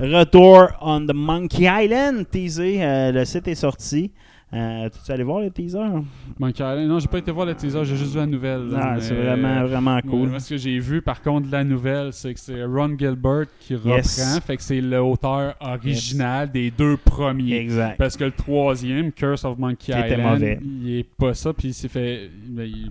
retour 0.00 0.70
on 0.80 1.06
the 1.06 1.14
Monkey 1.14 1.68
Island, 1.68 2.28
teasé. 2.28 2.82
Euh, 2.82 3.12
le 3.12 3.24
site 3.24 3.46
est 3.46 3.54
sorti. 3.54 4.10
Euh, 4.54 4.88
tu 4.90 5.10
es 5.10 5.14
allé 5.14 5.24
voir 5.24 5.40
le 5.40 5.50
teaser? 5.50 5.78
Island. 5.78 6.86
Non, 6.88 6.98
j'ai 6.98 7.08
pas 7.08 7.18
été 7.18 7.30
voir 7.30 7.46
le 7.46 7.54
teaser, 7.54 7.84
j'ai 7.84 7.96
juste 7.96 8.12
vu 8.12 8.18
la 8.18 8.26
nouvelle. 8.26 8.68
Ah, 8.76 8.96
c'est 8.98 9.14
vraiment, 9.14 9.64
vraiment 9.64 9.98
cool. 10.02 10.28
Moi, 10.28 10.40
ce 10.40 10.50
que 10.50 10.56
j'ai 10.58 10.78
vu, 10.78 11.00
par 11.00 11.22
contre, 11.22 11.48
la 11.50 11.64
nouvelle, 11.64 12.12
c'est 12.12 12.34
que 12.34 12.40
c'est 12.40 12.62
Ron 12.64 12.94
Gilbert 12.98 13.46
qui 13.60 13.72
Yes. 13.74 14.20
reprend. 14.20 14.40
Fait 14.46 14.56
que 14.58 14.62
c'est 14.62 14.80
l'auteur 14.82 15.54
original 15.60 16.50
des 16.50 16.70
deux 16.70 16.98
premiers. 16.98 17.56
Exact. 17.56 17.96
Parce 17.96 18.16
que 18.16 18.24
le 18.24 18.32
troisième, 18.32 19.10
Curse 19.12 19.44
of 19.46 19.56
Monkey 19.58 19.92
Island, 19.92 20.32
mauvais. 20.34 20.60
il 20.62 20.98
est 20.98 21.08
pas 21.16 21.32
ça, 21.34 21.52
puis 21.52 21.68
il 21.68 21.74
s'est 21.74 21.88
fait 21.88 22.30
ben, 22.46 22.64
il- 22.66 22.90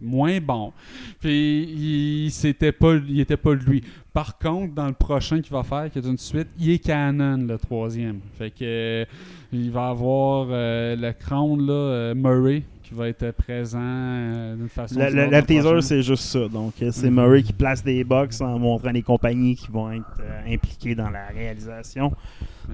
moins 0.00 0.40
bon. 0.40 0.72
Puis 1.20 1.62
il 1.62 2.30
c'était 2.30 2.72
pas 2.72 2.94
il 3.08 3.20
était 3.20 3.36
pas 3.36 3.54
lui. 3.54 3.82
Par 4.12 4.38
contre, 4.38 4.74
dans 4.74 4.86
le 4.86 4.92
prochain 4.92 5.40
qu'il 5.40 5.52
va 5.52 5.62
faire, 5.62 5.90
qui 5.90 5.98
est 5.98 6.06
une 6.06 6.18
suite, 6.18 6.48
il 6.58 6.70
est 6.70 6.78
canon 6.78 7.36
le 7.36 7.58
troisième. 7.58 8.18
Fait 8.36 8.50
que 8.50 8.56
euh, 8.62 9.04
il 9.52 9.70
va 9.70 9.88
avoir 9.88 10.48
euh, 10.50 10.96
le 10.96 11.12
crâne 11.12 11.66
là 11.66 11.72
euh, 11.72 12.14
Murray 12.14 12.62
qui 12.82 12.94
va 12.94 13.08
être 13.08 13.30
présent 13.32 13.78
euh, 13.80 14.56
d'une 14.56 14.68
façon. 14.68 15.00
Autre 15.00 15.14
le 15.14 15.30
dans 15.30 15.42
teaser, 15.42 15.80
c'est 15.80 16.02
juste 16.02 16.24
ça. 16.24 16.48
Donc, 16.48 16.72
c'est 16.78 17.08
Mhm. 17.08 17.14
Murray 17.14 17.42
qui 17.44 17.52
place 17.52 17.84
des 17.84 18.02
box 18.02 18.40
en 18.40 18.58
montrant 18.58 18.90
les 18.90 19.02
compagnies 19.02 19.54
qui 19.54 19.68
vont 19.70 19.92
être 19.92 20.20
impliquées 20.44 20.96
dans 20.96 21.08
la 21.10 21.28
réalisation. 21.28 22.12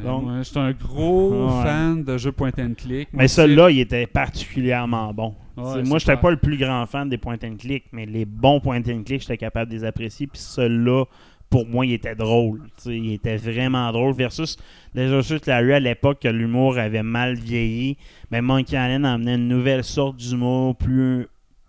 Donc- 0.04 0.22
moi, 0.24 0.38
je 0.38 0.42
suis 0.42 0.58
un 0.58 0.72
gros 0.72 1.46
Ouais. 1.46 1.62
fan 1.64 2.04
de 2.04 2.16
jeux 2.18 2.32
point 2.32 2.50
and 2.58 2.74
click. 2.76 3.08
Mais 3.12 3.28
celui-là, 3.28 3.70
il 3.70 3.80
était 3.80 4.06
particulièrement 4.06 5.12
bon. 5.12 5.34
Ouais, 5.56 5.82
moi, 5.84 5.98
j'étais 5.98 6.16
pas 6.16 6.30
le 6.30 6.36
plus 6.36 6.58
grand 6.58 6.84
fan 6.86 7.08
des 7.08 7.18
point 7.18 7.38
and 7.42 7.56
click, 7.58 7.84
mais 7.92 8.04
les 8.06 8.24
bons 8.26 8.60
point 8.60 8.78
and 8.80 9.02
click, 9.04 9.22
j'étais 9.22 9.38
capable 9.38 9.70
de 9.70 9.76
les 9.76 9.84
apprécier. 9.84 10.26
Puis 10.26 10.38
celui-là, 10.40 11.04
pour 11.48 11.66
moi, 11.66 11.86
il 11.86 11.92
était 11.94 12.14
drôle. 12.14 12.60
Tu 12.76 12.82
sais, 12.82 12.96
il 12.98 13.12
était 13.14 13.36
vraiment 13.36 13.90
drôle. 13.92 14.12
Versus 14.14 14.56
les 14.94 15.08
jeux 15.08 15.22
sur 15.22 15.38
la 15.46 15.58
rue 15.60 15.72
à 15.72 15.80
l'époque, 15.80 16.18
que 16.20 16.28
l'humour 16.28 16.76
avait 16.78 17.02
mal 17.02 17.34
vieilli. 17.36 17.96
Mais 18.30 18.42
Monkey 18.42 18.76
Island 18.76 19.06
emmenait 19.06 19.36
une 19.36 19.48
nouvelle 19.48 19.84
sorte 19.84 20.16
d'humour 20.16 20.76
plus 20.76 21.26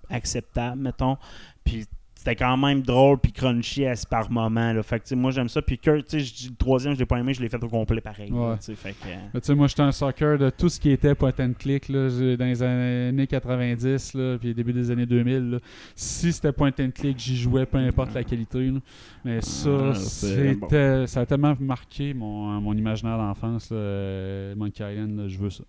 acceptable, 0.10 0.82
mettons. 0.82 1.18
Puis 1.64 1.86
c'était 2.28 2.44
quand 2.44 2.58
même 2.58 2.82
drôle 2.82 3.18
puis 3.20 3.32
crunchy 3.32 3.86
à 3.86 3.96
ce 3.96 4.06
par 4.06 4.30
moment. 4.30 4.74
Là. 4.74 4.84
Fait 4.84 5.00
que, 5.00 5.16
moi, 5.16 5.32
j'aime 5.32 5.48
ça. 5.48 5.62
Puis 5.62 5.78
Kurt, 5.78 6.12
le 6.14 6.56
troisième, 6.58 6.94
je 6.94 7.00
l'ai 7.00 7.06
pas 7.06 7.18
aimé, 7.20 7.34
je 7.34 7.42
l'ai 7.42 7.48
fait 7.48 7.64
au 7.64 7.70
complet 7.70 8.02
pareil. 8.02 8.30
là, 8.30 8.36
Ouais. 8.52 8.58
tu 8.58 8.64
sais, 8.66 8.76
fait 8.76 8.92
que, 8.92 9.08
euh, 9.08 9.16
Mais 9.34 9.40
tu 9.40 9.48
sais, 9.48 9.56
moi, 9.56 9.68
j'étais 9.68 9.84
un 9.84 9.94
soccer 9.94 10.38
de 10.38 10.50
tout 10.50 10.68
ce 10.68 10.78
qui 10.78 10.92
était 10.92 11.16
point 11.16 11.32
and 11.40 11.54
click 11.58 11.88
là, 11.88 12.10
dans 12.36 12.46
les 12.46 12.62
années 12.62 13.28
90, 13.28 14.14
là, 14.16 14.38
puis 14.40 14.54
début 14.54 14.74
des 14.74 14.92
années 14.92 15.06
2000. 15.06 15.52
là. 15.52 15.58
Si 15.96 16.34
c'était 16.34 16.52
point 16.52 16.72
and 16.82 16.90
click, 16.94 17.18
j'y 17.18 17.38
jouais, 17.38 17.66
peu 17.66 17.78
importe 17.78 18.14
la 18.14 18.24
qualité. 18.26 18.60
là. 18.72 18.80
Mais 19.24 19.40
ça, 19.42 19.70
Ah, 19.92 19.96
c'était, 19.96 21.08
ça 21.08 21.22
a 21.22 21.26
tellement 21.26 21.56
marqué 21.62 22.14
mon, 22.14 22.60
mon 22.60 22.74
imaginaire 22.74 23.18
d'enfance. 23.18 23.72
là, 23.72 23.78
euh, 23.78 24.56
Monkey 24.56 24.84
Island, 24.84 25.18
là, 25.18 25.28
je 25.30 25.38
veux 25.38 25.50
ça. 25.50 25.64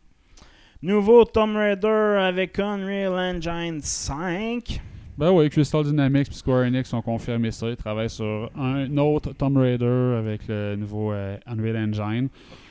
Nouveau 0.83 1.25
Tomb 1.25 1.57
Raider 1.57 2.19
avec 2.21 2.59
Unreal 2.59 3.13
Engine 3.13 3.81
5. 3.81 4.81
Ben 5.19 5.33
oui, 5.33 5.51
Crystal 5.51 5.83
Dynamics 5.83 6.29
et 6.31 6.33
Square 6.33 6.61
Enix 6.61 6.93
ont 6.95 7.03
confirmé 7.03 7.51
ça. 7.51 7.69
Ils 7.69 7.77
travaillent 7.77 8.09
sur 8.09 8.49
un 8.57 8.97
autre 8.99 9.33
Tomb 9.33 9.57
Raider 9.57 10.17
avec 10.17 10.47
le 10.47 10.77
nouveau 10.77 11.13
euh, 11.13 11.37
Unreal 11.45 11.77
Engine. 11.77 12.29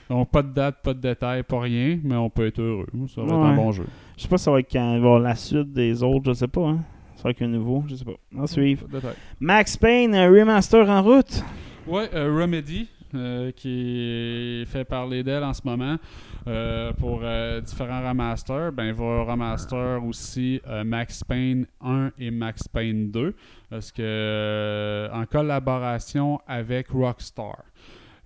Donc, 0.09 0.31
pas 0.31 0.41
de 0.43 0.53
date, 0.53 0.77
pas 0.81 0.93
de 0.93 1.01
détails, 1.01 1.43
pas 1.43 1.59
rien, 1.59 1.99
mais 2.01 2.15
on 2.15 2.29
peut 2.29 2.47
être 2.47 2.61
heureux. 2.61 2.87
Ça 3.13 3.21
va 3.21 3.27
être 3.27 3.33
un 3.33 3.53
bon 3.53 3.73
jeu. 3.73 3.85
Je 4.15 4.21
sais 4.23 4.29
pas 4.29 4.37
si 4.37 4.45
ça 4.45 4.51
va 4.51 4.61
être 4.61 4.71
quand 4.71 4.95
il 4.95 5.01
va 5.01 5.19
la 5.19 5.35
suite 5.35 5.73
des 5.73 6.01
autres, 6.01 6.27
je 6.27 6.33
sais 6.35 6.47
pas. 6.47 6.69
Hein. 6.69 6.79
Ça 7.17 7.23
va 7.23 7.31
être 7.31 7.41
un 7.41 7.47
nouveau, 7.47 7.83
je 7.85 7.95
sais 7.95 8.05
pas. 8.05 8.15
On 8.33 8.47
suivre. 8.47 8.87
Max 9.41 9.75
Payne, 9.75 10.15
un 10.15 10.29
remaster 10.29 10.89
en 10.89 11.03
route. 11.03 11.43
Ouais, 11.85 12.09
euh, 12.13 12.33
Remedy, 12.33 12.87
euh, 13.15 13.51
qui 13.51 14.63
fait 14.67 14.85
parler 14.85 15.23
d'elle 15.23 15.43
en 15.43 15.53
ce 15.53 15.61
moment 15.63 15.97
euh, 16.47 16.91
pour 16.93 17.21
euh, 17.23 17.61
différents 17.61 18.07
remasters. 18.07 18.71
Ben, 18.71 18.91
va 18.93 19.23
remaster 19.23 20.03
aussi 20.03 20.61
Max 20.85 21.23
Payne 21.23 21.65
1 21.81 22.11
et 22.19 22.31
Max 22.31 22.67
Payne 22.67 23.11
2, 23.11 23.35
parce 23.69 23.91
en 23.91 25.25
collaboration 25.25 26.39
avec 26.47 26.89
Rockstar. 26.89 27.63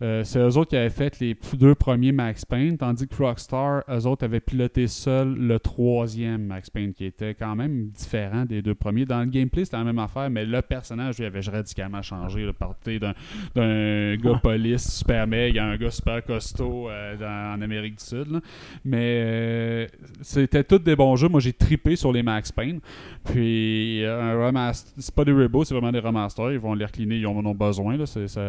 Euh, 0.02 0.24
c'est 0.24 0.40
eux 0.40 0.58
autres 0.58 0.70
qui 0.72 0.78
avaient 0.78 0.90
fait 0.90 1.20
les 1.20 1.36
deux 1.54 1.76
premiers 1.76 2.12
Max 2.12 2.44
Payne, 2.46 2.78
tandis 2.78 3.08
que 3.08 3.16
Rockstar, 3.22 3.84
eux 3.90 4.08
autres 4.08 4.26
avaient 4.26 4.40
piloté 4.40 4.88
seul 4.88 5.36
le 5.36 5.60
troisième 5.60 6.46
Max 6.46 6.70
Payne, 6.70 6.94
qui 6.94 7.06
était 7.06 7.36
quand 7.36 7.56
même 7.56 7.90
différent 7.90 8.46
des 8.46 8.62
deux 8.62 8.74
premiers. 8.76 9.06
Dans 9.06 9.20
le 9.20 9.28
gameplay, 9.28 9.64
c'était 9.66 9.78
la 9.78 9.84
même 9.84 10.00
affaire, 10.00 10.30
mais 10.30 10.46
le 10.46 10.62
personnage, 10.62 11.20
lui, 11.20 11.26
avait 11.26 11.42
radicalement 11.42 12.02
changé. 12.02 12.44
Là, 12.46 12.54
parti 12.54 13.00
d'un, 13.00 13.14
d'un 13.56 14.16
gars 14.16 14.40
police 14.42 14.98
super 15.00 15.28
meg 15.28 15.58
à 15.58 15.66
un 15.66 15.78
gars 15.78 15.92
super 15.92 16.24
costaud 16.24 16.90
euh, 16.90 17.16
dans- 17.18 17.58
en 17.58 17.62
Amérique 17.62 17.98
du 18.00 18.04
Sud. 18.04 18.28
là. 18.32 18.40
Mais 18.86 19.22
euh, 19.24 19.88
c'était 20.22 20.64
tous 20.64 20.80
des 20.80 20.96
bons 20.96 21.16
jeux. 21.16 21.28
Moi, 21.30 21.40
j'ai 21.42 21.54
tripé 21.54 21.96
sur 21.96 22.12
les 22.12 22.24
Max 22.24 22.52
Payne. 22.52 22.80
Puis, 23.26 24.04
un 24.06 24.46
remaster, 24.48 24.94
c'est 24.98 25.14
pas 25.14 25.26
des 25.26 25.32
reboots, 25.32 25.66
c'est 25.68 25.74
vraiment 25.74 25.92
des 25.92 26.00
remasters. 26.00 26.52
Ils 26.54 26.60
vont 26.60 26.74
les 26.74 26.86
recliner, 26.86 27.18
ils 27.18 27.28
en 27.28 27.46
ont 27.46 27.54
besoin. 27.56 27.98
Là. 27.98 28.06
C'est, 28.06 28.28
ça- 28.28 28.42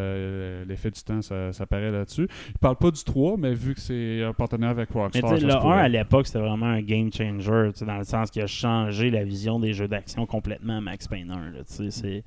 l'effet 0.66 0.90
du 0.90 1.02
temps, 1.02 1.20
ça, 1.20 1.41
ça 1.50 1.66
paraît 1.66 1.90
là-dessus. 1.90 2.28
Ils 2.50 2.58
parlent 2.60 2.76
pas 2.76 2.90
du 2.90 3.02
3, 3.02 3.36
mais 3.36 3.54
vu 3.54 3.74
que 3.74 3.80
c'est 3.80 4.22
un 4.22 4.32
partenaire 4.32 4.70
avec 4.70 4.94
Mais 4.94 5.00
Rockstar, 5.00 5.30
ça 5.30 5.34
le 5.34 5.50
se 5.50 5.56
1 5.56 5.60
pourrait. 5.60 5.80
à 5.80 5.88
l'époque, 5.88 6.26
c'était 6.26 6.38
vraiment 6.38 6.66
un 6.66 6.80
game 6.80 7.10
changer, 7.12 7.70
dans 7.84 7.98
le 7.98 8.04
sens 8.04 8.30
qu'il 8.30 8.42
a 8.42 8.46
changé 8.46 9.10
la 9.10 9.24
vision 9.24 9.58
des 9.58 9.72
jeux 9.72 9.88
d'action 9.88 10.26
complètement 10.26 10.78
à 10.78 10.80
Max 10.80 11.08
Payne 11.08 11.30
1. 11.30 11.50
là. 11.50 11.62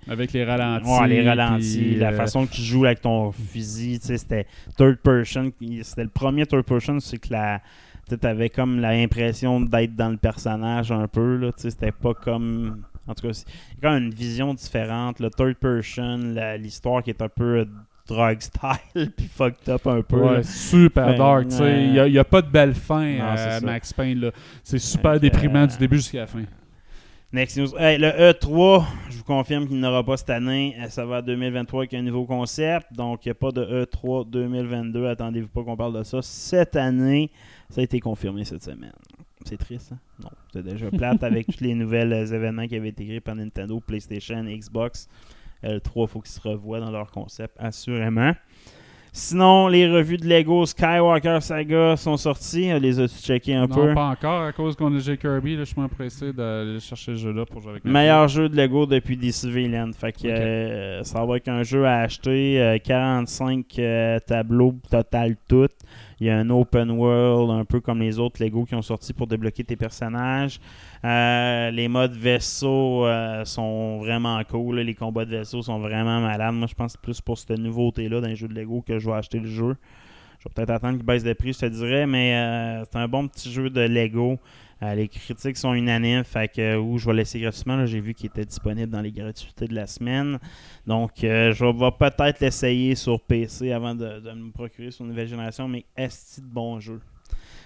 Avec 0.10 0.34
les 0.34 0.44
ralentis. 0.44 0.90
Ouais, 0.90 1.08
les 1.08 1.28
ralentis, 1.28 1.78
puis, 1.78 1.96
la 1.96 2.10
euh, 2.12 2.18
façon 2.18 2.46
que 2.46 2.52
tu 2.52 2.62
joues 2.62 2.86
avec 2.86 3.02
ton 3.02 3.32
fusil, 3.32 4.00
c'était 4.02 4.48
third 4.78 4.98
person. 4.98 5.52
C'était 5.82 6.04
le 6.04 6.10
premier 6.10 6.46
third 6.46 6.64
person, 6.64 7.00
c'est 7.00 7.18
que 7.18 7.32
la. 7.32 7.62
Tu 8.08 8.16
avais 8.28 8.50
comme 8.50 8.80
l'impression 8.80 9.60
d'être 9.62 9.96
dans 9.96 10.10
le 10.10 10.18
personnage 10.18 10.92
un 10.92 11.08
peu, 11.08 11.38
là, 11.38 11.52
c'était 11.58 11.92
pas 11.92 12.14
comme. 12.14 12.84
En 13.08 13.14
tout 13.14 13.28
cas, 13.28 13.34
c'est 13.34 13.46
quand 13.82 13.92
même 13.92 14.06
une 14.06 14.14
vision 14.14 14.54
différente. 14.54 15.20
Le 15.20 15.30
third 15.30 15.56
person, 15.56 16.36
l'histoire 16.60 17.04
qui 17.04 17.12
est 17.12 17.22
un 17.22 17.30
peu 17.30 17.60
euh, 17.60 17.66
drug 18.08 18.42
style, 18.42 19.12
puis 19.18 19.28
fucked 19.28 19.68
up 19.70 19.86
un 19.88 20.02
peu. 20.02 20.18
Ouais, 20.18 20.44
super 20.44 21.12
Fait, 21.12 21.18
dark. 21.18 21.48
tu 21.48 21.56
sais. 21.56 21.84
Il 21.86 22.12
n'y 22.12 22.18
a, 22.20 22.24
pas 22.24 22.42
de 22.42 22.50
belle 22.50 22.74
fin 22.74 23.18
Non, 23.18 23.24
à. 23.24 23.60
Max 23.62 23.94
Payne. 23.94 24.20
là. 24.20 24.32
C'est 24.64 24.80
super 24.80 25.20
déprimant 25.20 25.64
euh, 25.64 25.68
du 25.68 25.78
début 25.78 25.98
jusqu'à 25.98 26.20
la 26.20 26.28
fin. 26.28 26.44
Next 27.34 27.58
news. 27.58 27.76
Hey, 27.78 27.98
le 27.98 28.08
E3, 28.08 28.86
je 29.10 29.18
vous 29.18 29.24
confirme 29.24 29.68
qu'il 29.68 29.80
n'aura 29.80 30.04
pas 30.06 30.16
cette 30.16 30.30
année. 30.30 30.76
Euh, 30.80 30.88
Ça 30.90 31.06
va 31.06 31.18
à 31.18 31.22
2023 31.22 31.82
avec 31.82 31.94
un 31.94 32.02
nouveau 32.02 32.26
concept. 32.26 32.94
Donc, 32.94 33.26
il 33.26 33.30
n'y 33.30 33.32
a 33.32 33.36
pas 33.36 33.52
de 33.52 33.62
E 33.62 33.84
E3 33.86 34.30
2022. 34.30 35.08
Attendez-vous 35.08 35.50
pas 35.50 35.64
qu'on 35.64 35.76
parle 35.76 35.98
de 35.98 36.04
ça 36.04 36.22
cette 36.22 36.76
année. 36.76 37.32
Ça 37.70 37.82
a 37.82 37.84
été 37.84 38.00
confirmé 38.00 38.46
cette 38.46 38.64
semaine. 38.64 38.94
C'est 39.44 39.58
triste, 39.58 39.92
hein? 39.92 40.00
Non, 40.24 40.30
c'est 40.54 40.64
déjà 40.64 40.90
plate 40.90 41.24
avec 41.24 41.48
tous 41.58 41.62
les 41.64 41.76
nouvelles 41.76 42.14
euh, 42.14 42.26
événements 42.26 42.68
qui 42.68 42.76
avaient 42.78 42.90
été 42.90 43.06
créés 43.06 43.20
par 43.20 43.36
Nintendo, 43.36 43.80
PlayStation 43.86 44.44
Xbox. 44.44 45.10
Le 45.64 45.80
3, 45.80 46.06
il 46.06 46.10
faut 46.10 46.20
qu'ils 46.22 46.32
se 46.32 46.42
revoient 46.42 46.80
dans 46.80 46.92
leur 46.92 47.12
concept, 47.12 47.56
assurément. 47.60 48.34
Sinon, 49.18 49.70
les 49.70 49.90
revues 49.90 50.18
de 50.18 50.28
Lego 50.28 50.66
Skywalker 50.66 51.38
Saga 51.40 51.96
sont 51.96 52.18
sorties. 52.18 52.70
Euh, 52.70 52.80
Les 52.80 53.00
as-tu 53.00 53.16
checkées 53.24 53.54
un 53.56 53.66
non, 53.66 53.74
peu? 53.74 53.94
pas 53.94 54.08
encore. 54.10 54.42
À 54.42 54.52
cause 54.52 54.76
qu'on 54.76 54.94
a 54.94 55.00
J. 55.00 55.18
Kirby, 55.18 55.54
là, 55.56 55.60
je 55.62 55.70
suis 55.70 55.76
moins 55.80 55.88
pressé 55.88 56.34
d'aller 56.34 56.82
chercher 56.82 57.14
ce 57.16 57.22
jeu-là 57.22 57.46
pour 57.46 57.62
jouer 57.62 57.72
avec 57.72 57.86
Meilleur 57.86 58.28
jeu 58.28 58.50
de 58.50 58.58
Lego 58.58 58.86
depuis 58.86 59.16
DC 59.16 59.46
Villain. 59.46 59.92
Fait 59.94 60.12
que 60.12 60.28
euh, 60.28 61.04
ça 61.04 61.24
va 61.24 61.38
être 61.38 61.48
un 61.48 61.64
jeu 61.64 61.86
à 61.86 62.00
acheter. 62.00 62.62
euh, 62.62 62.78
45 62.78 63.66
euh, 63.80 64.20
tableaux 64.20 64.76
total 64.92 65.38
tout. 65.48 65.70
Il 66.20 66.28
y 66.28 66.30
a 66.30 66.38
un 66.38 66.50
open 66.50 66.92
world, 66.92 67.52
un 67.52 67.66
peu 67.66 67.82
comme 67.82 68.00
les 68.00 68.20
autres 68.20 68.42
Lego 68.42 68.64
qui 68.66 68.76
ont 68.76 68.82
sorti 68.82 69.14
pour 69.14 69.28
débloquer 69.28 69.64
tes 69.64 69.76
personnages. 69.76 70.60
Euh, 71.04 71.72
les 71.72 71.88
modes 71.88 72.16
vaisseau 72.16 73.06
euh, 73.06 73.44
sont 73.44 74.00
vraiment 74.00 74.42
cool. 74.50 74.80
Les 74.80 74.96
combats 74.96 75.26
de 75.26 75.32
vaisseau 75.32 75.62
sont 75.62 75.80
vraiment 75.80 76.22
malades. 76.22 76.54
Moi, 76.54 76.68
je 76.68 76.76
pense 76.76 76.96
plus 76.96 77.20
pour 77.20 77.38
cette 77.38 77.58
nouveauté-là 77.58 78.22
dans 78.22 78.28
les 78.28 78.36
jeux 78.36 78.48
de 78.48 78.54
Lego 78.54 78.82
que 78.82 78.98
je 78.98 79.10
vais 79.10 79.16
acheter 79.16 79.40
le 79.40 79.50
jeu. 79.50 79.76
Je 80.40 80.48
vais 80.48 80.54
peut-être 80.54 80.70
attendre 80.70 80.98
qu'il 80.98 81.06
baisse 81.06 81.24
de 81.24 81.34
prix, 81.34 81.54
je 81.54 81.60
te 81.60 81.66
dirais, 81.66 82.08
mais 82.08 82.36
euh, 82.36 82.86
c'est 82.86 82.98
un 82.98 83.08
bon 83.08 83.28
petit 83.28 83.52
jeu 83.52 83.70
de 83.70 83.82
Lego. 83.82 84.40
Euh, 84.84 84.94
les 84.94 85.08
critiques 85.08 85.56
sont 85.58 85.74
unanimes, 85.74 86.24
fait 86.24 86.50
que 86.50 86.62
euh, 86.62 86.80
où 86.80 86.98
je 86.98 87.06
vais 87.06 87.14
laisser 87.14 87.40
gratuitement. 87.40 87.86
J'ai 87.86 88.02
vu 88.02 88.14
qu'il 88.14 88.28
était 88.28 88.46
disponible 88.46 88.92
dans 88.92 89.02
les 89.02 89.12
gratuités 89.12 89.68
de 89.68 89.74
la 89.74 89.88
semaine. 89.88 90.38
Donc, 90.86 91.24
euh, 91.24 91.54
je 91.54 91.66
vais 91.66 91.92
peut-être 91.98 92.42
l'essayer 92.42 92.96
sur 92.96 93.22
PC 93.22 93.72
avant 93.72 93.96
de, 93.96 94.20
de 94.20 94.32
me 94.32 94.52
procurer 94.52 94.92
sur 94.92 95.06
une 95.06 95.12
nouvelle 95.12 95.28
génération, 95.28 95.68
mais 95.68 95.86
est 95.96 96.42
de 96.42 96.46
bon 96.46 96.80
jeu. 96.80 97.00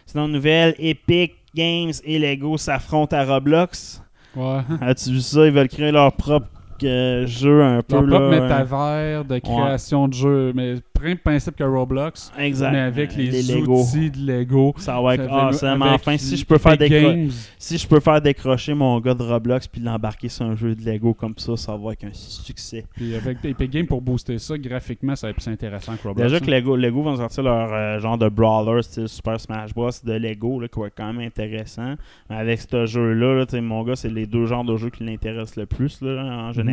Sinon, 0.05 0.27
nouvelle 0.27 0.75
Epic 0.77 1.35
Games 1.55 1.93
et 2.03 2.19
Lego 2.19 2.57
s'affrontent 2.57 3.15
à 3.15 3.25
Roblox. 3.25 4.03
Ouais. 4.35 4.61
As-tu 4.81 5.11
vu 5.11 5.21
ça? 5.21 5.45
Ils 5.45 5.51
veulent 5.51 5.67
créer 5.67 5.91
leur 5.91 6.13
propre 6.13 6.47
euh, 6.83 7.27
jeu 7.27 7.63
un 7.63 7.81
peu. 7.81 7.95
Leur 8.01 8.07
propre 8.19 8.35
là, 8.35 8.41
métavers 8.41 9.25
de 9.25 9.39
création 9.39 10.07
de 10.07 10.13
jeux, 10.13 10.53
mais 10.55 10.75
même 11.01 11.17
principe 11.17 11.55
que 11.55 11.63
Roblox, 11.63 12.31
Exact. 12.37 12.71
mais 12.71 12.79
avec 12.79 13.15
les, 13.15 13.31
Les 13.31 13.41
Lego. 13.43 13.81
outils 13.81 14.11
de 14.11 14.17
Lego. 14.17 14.73
Ça 14.77 14.99
va 15.01 15.15
être 15.15 15.27
Ça 15.27 15.47
awesome. 15.47 15.81
avec 15.81 15.95
Enfin, 15.95 16.17
si 16.17 16.37
je 16.37 16.45
peux 16.45 16.57
faire 16.57 16.77
Games. 16.77 17.29
si 17.57 17.77
je 17.77 17.87
peux 17.87 17.99
faire 17.99 18.21
décrocher 18.21 18.73
mon 18.73 18.99
gars 18.99 19.13
de 19.13 19.23
Roblox 19.23 19.67
puis 19.67 19.81
l'embarquer 19.81 20.29
sur 20.29 20.45
un 20.45 20.55
jeu 20.55 20.75
de 20.75 20.83
Lego 20.83 21.13
comme 21.13 21.33
ça, 21.37 21.55
ça 21.57 21.75
va 21.75 21.93
être 21.93 22.05
un 22.05 22.13
succès. 22.13 22.85
Puis 22.95 23.15
avec 23.15 23.43
Epic 23.43 23.71
Games 23.71 23.85
pour 23.85 24.01
booster 24.01 24.37
ça, 24.39 24.57
graphiquement, 24.57 25.15
ça 25.15 25.27
va 25.27 25.31
être 25.31 25.37
plus 25.37 25.47
intéressant 25.51 25.95
que 25.95 26.07
Roblox. 26.07 26.29
Déjà 26.31 26.39
que 26.39 26.49
hein. 26.51 26.55
Lego, 26.55 26.75
Lego 26.75 27.01
vont 27.03 27.15
sortir 27.15 27.43
leur 27.43 27.73
euh, 27.73 27.99
genre 27.99 28.17
de 28.17 28.29
brawler 28.29 28.81
style 28.81 29.07
Super 29.07 29.39
Smash 29.39 29.73
Bros 29.73 29.89
de 30.03 30.13
Lego 30.13 30.59
là, 30.59 30.67
qui 30.67 30.79
va 30.79 30.87
être 30.87 30.95
quand 30.95 31.13
même 31.13 31.25
intéressant. 31.25 31.95
Mais 32.29 32.35
avec 32.37 32.59
ce 32.61 32.85
jeu-là, 32.85 33.35
là, 33.39 33.45
sais, 33.47 33.61
mon 33.61 33.83
gars, 33.83 33.95
c'est 33.95 34.09
les 34.09 34.25
deux 34.25 34.45
genres 34.45 34.63
de 34.63 34.75
jeux 34.77 34.89
qui 34.89 35.03
l'intéressent 35.03 35.57
le 35.57 35.65
plus 35.65 36.01
là, 36.01 36.23
en 36.23 36.51
général. 36.51 36.68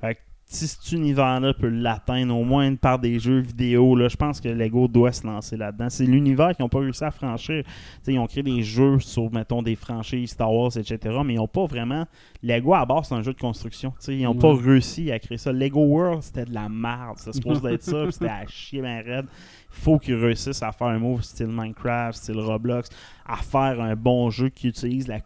Fait 0.00 0.14
que 0.14 0.20
si 0.52 0.68
cet 0.68 0.92
univers-là 0.92 1.54
peut 1.54 1.68
l'atteindre 1.68 2.36
au 2.36 2.44
moins 2.44 2.74
par 2.74 2.98
des 2.98 3.18
jeux 3.18 3.40
vidéo, 3.40 3.96
là, 3.96 4.08
je 4.08 4.16
pense 4.16 4.40
que 4.40 4.48
Lego 4.48 4.86
doit 4.86 5.12
se 5.12 5.26
lancer 5.26 5.56
là-dedans. 5.56 5.88
C'est 5.88 6.04
l'univers 6.04 6.54
qu'ils 6.54 6.62
n'ont 6.62 6.68
pas 6.68 6.80
réussi 6.80 7.02
à 7.04 7.10
franchir. 7.10 7.64
Ils 8.06 8.18
ont 8.18 8.26
créé 8.26 8.42
des 8.42 8.62
jeux 8.62 8.98
sur, 8.98 9.32
mettons, 9.32 9.62
des 9.62 9.76
franchises 9.76 10.30
Star 10.30 10.52
Wars, 10.52 10.76
etc. 10.76 10.98
Mais 11.24 11.34
ils 11.34 11.38
n'ont 11.38 11.48
pas 11.48 11.64
vraiment. 11.64 12.04
Lego 12.42 12.74
à 12.74 12.84
base, 12.84 13.08
c'est 13.08 13.14
un 13.14 13.22
jeu 13.22 13.32
de 13.32 13.40
construction. 13.40 13.94
Ils 14.08 14.22
n'ont 14.22 14.34
pas 14.34 14.54
réussi 14.54 15.10
à 15.10 15.18
créer 15.18 15.38
ça. 15.38 15.52
Lego 15.52 15.80
World, 15.80 16.22
c'était 16.22 16.44
de 16.44 16.54
la 16.54 16.68
merde. 16.68 17.16
C'était 17.16 17.32
supposé 17.32 17.60
d'être 17.62 17.82
ça, 17.82 18.10
c'était 18.10 18.28
à 18.28 18.46
chier 18.46 18.82
ben 18.82 19.02
raide. 19.02 19.26
Il 19.74 19.80
faut 19.82 19.98
qu'ils 19.98 20.14
réussissent 20.14 20.62
à 20.62 20.72
faire 20.72 20.88
un 20.88 20.98
move 20.98 21.22
style 21.22 21.48
Minecraft, 21.48 22.16
style 22.16 22.38
Roblox, 22.38 22.88
à 23.26 23.36
faire 23.36 23.80
un 23.80 23.96
bon 23.96 24.30
jeu 24.30 24.48
qui 24.48 24.68
utilise 24.68 25.08
la 25.08 25.20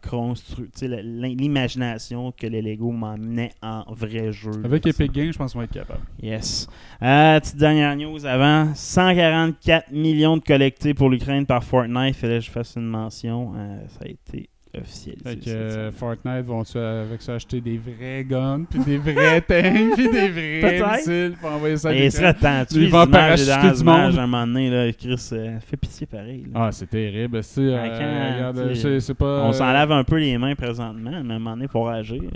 l'imagination 0.82 2.32
que 2.32 2.47
les 2.47 2.62
Lego 2.62 2.90
m'emmenaient 2.90 3.53
en 3.62 3.84
vrai 3.92 4.32
jeu. 4.32 4.53
Avec 4.64 4.84
là. 4.84 4.90
Epic 4.90 5.12
Games, 5.12 5.32
je 5.32 5.38
pense 5.38 5.53
qu'on 5.53 5.59
va 5.59 5.64
être 5.64 5.72
capable. 5.72 6.01
Yes. 6.22 6.68
Euh, 7.03 7.40
petite 7.40 7.57
dernière 7.57 7.97
news 7.97 8.24
avant. 8.24 8.74
144 8.74 9.90
millions 9.92 10.36
de 10.36 10.42
collectés 10.42 10.94
pour 10.94 11.11
l'Ukraine 11.11 11.47
par 11.47 11.64
Fortnite. 11.64 12.16
Fallait 12.16 12.38
que 12.38 12.44
je 12.44 12.51
fasse 12.51 12.76
une 12.76 12.86
mention. 12.86 13.53
Euh, 13.57 13.80
ça 13.88 14.05
a 14.05 14.09
été 14.09 14.49
officialisé. 14.80 15.22
Fait 15.24 15.36
que 15.36 15.50
euh. 15.50 15.90
Fortnite 15.92 16.44
vont-tu 16.46 16.78
avec 16.78 17.22
ça 17.22 17.34
acheter 17.34 17.60
des 17.60 17.78
vrais 17.78 18.24
guns, 18.24 18.64
puis 18.68 18.80
des 18.80 18.98
vrais 18.98 19.40
tanks, 19.42 19.94
puis 19.96 20.08
des 20.10 20.28
vrais 20.28 20.96
missiles, 20.96 21.34
pour 21.40 21.50
envoyer 21.52 21.76
ça 21.76 21.88
à 21.90 21.94
Et 21.94 22.06
il 22.06 22.12
serait 22.12 22.34
Ils 22.72 22.90
vont 22.90 23.06
parachuter 23.06 23.72
du 23.78 23.84
monde. 23.84 24.18
À 24.18 24.22
un 24.22 24.26
moment 24.26 24.46
donné, 24.46 24.70
là, 24.70 24.92
Chris, 24.92 25.28
euh, 25.32 25.58
fait 25.60 25.76
pitié 25.76 26.06
pareil. 26.06 26.44
là. 26.52 26.66
Ah, 26.66 26.72
c'est 26.72 26.88
terrible. 26.88 27.42
C'est, 27.42 27.60
euh, 27.60 29.14
pas. 29.18 29.42
On 29.44 29.48
euh, 29.48 29.52
s'en 29.52 29.72
lave 29.72 29.92
un 29.92 30.04
peu 30.04 30.16
les 30.18 30.36
mains 30.38 30.54
présentement, 30.54 31.10
mais 31.24 31.32
à 31.32 31.36
un 31.36 31.38
moment 31.38 31.50
donné, 31.52 31.64
il 31.64 31.70
faut. 31.70 31.86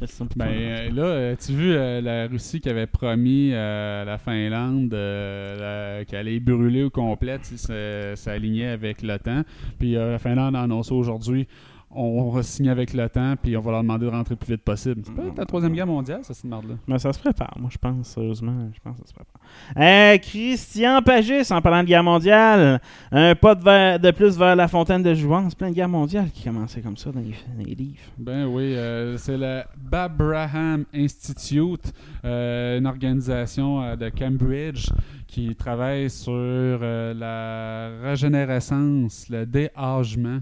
C'est 0.07 0.29
pas- 0.29 0.35
Ben 0.37 0.49
euh, 0.51 0.91
là, 0.93 1.03
euh, 1.03 1.35
tu 1.45 1.53
vu 1.53 1.73
euh, 1.73 2.01
la 2.01 2.27
Russie 2.27 2.61
qui 2.61 2.69
avait 2.69 2.87
promis 2.87 3.51
euh, 3.53 4.05
la 4.05 4.19
Finlande 4.19 4.93
euh, 4.95 5.99
la- 5.99 6.05
qu'elle 6.05 6.21
allait 6.21 6.41
brûler 6.41 6.85
au 6.85 6.91
complet 6.91 7.39
si 7.43 7.59
ça 7.59 8.17
s'alignait 8.17 8.69
avec 8.69 9.03
l'OTAN. 9.03 9.43
Puis 9.79 9.97
euh, 9.97 10.13
la 10.13 10.19
Finlande 10.19 10.57
a 10.57 10.63
annoncé 10.63 10.93
aujourd'hui 10.93 11.47
on 11.93 12.31
va 12.31 12.43
signer 12.43 12.71
avec 12.71 12.93
l'OTAN 12.95 13.35
puis 13.43 13.57
on 13.57 13.61
va 13.61 13.73
leur 13.73 13.83
demander 13.83 14.07
de 14.07 14.11
rentrer 14.11 14.35
le 14.35 14.39
plus 14.39 14.53
vite 14.55 14.63
possible. 14.63 15.03
C'est 15.05 15.15
pas 15.15 15.23
la 15.37 15.45
troisième 15.47 15.73
guerre 15.73 15.87
mondiale, 15.87 16.21
ça, 16.23 16.35
cette 16.35 16.45
merde-là. 16.45 16.75
Mais 16.87 16.99
ça 16.99 17.13
se 17.13 17.19
prépare, 17.19 17.55
moi, 17.59 17.69
je 17.73 17.79
pense, 17.79 18.07
sérieusement. 18.09 18.55
Je 18.73 18.79
pense 18.81 18.95
que 18.97 19.03
ça 19.03 19.09
se 19.09 19.15
prépare. 19.15 19.41
Euh, 19.77 20.19
Christian 20.19 21.03
Pagis, 21.03 21.53
en 21.53 21.61
parlant 21.61 21.83
de 21.83 21.89
guerre 21.89 22.05
mondiale, 22.05 22.81
un 23.11 23.35
pas 23.35 23.55
de, 23.55 23.65
vers- 23.65 23.99
de 23.99 24.11
plus 24.13 24.39
vers 24.39 24.55
la 24.57 24.69
fontaine 24.69 25.03
de 25.03 25.15
jouance. 25.15 25.55
Plein 25.55 25.71
de 25.71 25.75
guerre 25.75 25.89
mondiale 25.89 26.31
qui 26.33 26.45
commençait 26.45 26.81
comme 26.81 26.97
ça 26.97 27.11
dans 27.11 27.21
les, 27.21 27.35
dans 27.57 27.65
les 27.65 27.75
livres. 27.75 28.01
Ben 28.19 28.47
oui, 28.47 28.75
euh, 28.77 29.17
c'est 29.19 29.37
le 29.37 29.63
Babraham 29.77 30.85
Institute, 30.95 31.93
euh, 32.25 32.79
une 32.79 32.87
organisation 32.87 33.97
de 33.97 34.09
Cambridge 34.11 34.89
qui 35.27 35.55
travaille 35.55 36.11
sur 36.11 36.79
la 36.81 37.91
régénérescence, 38.03 39.27
le 39.29 39.47
déâgement 39.47 40.39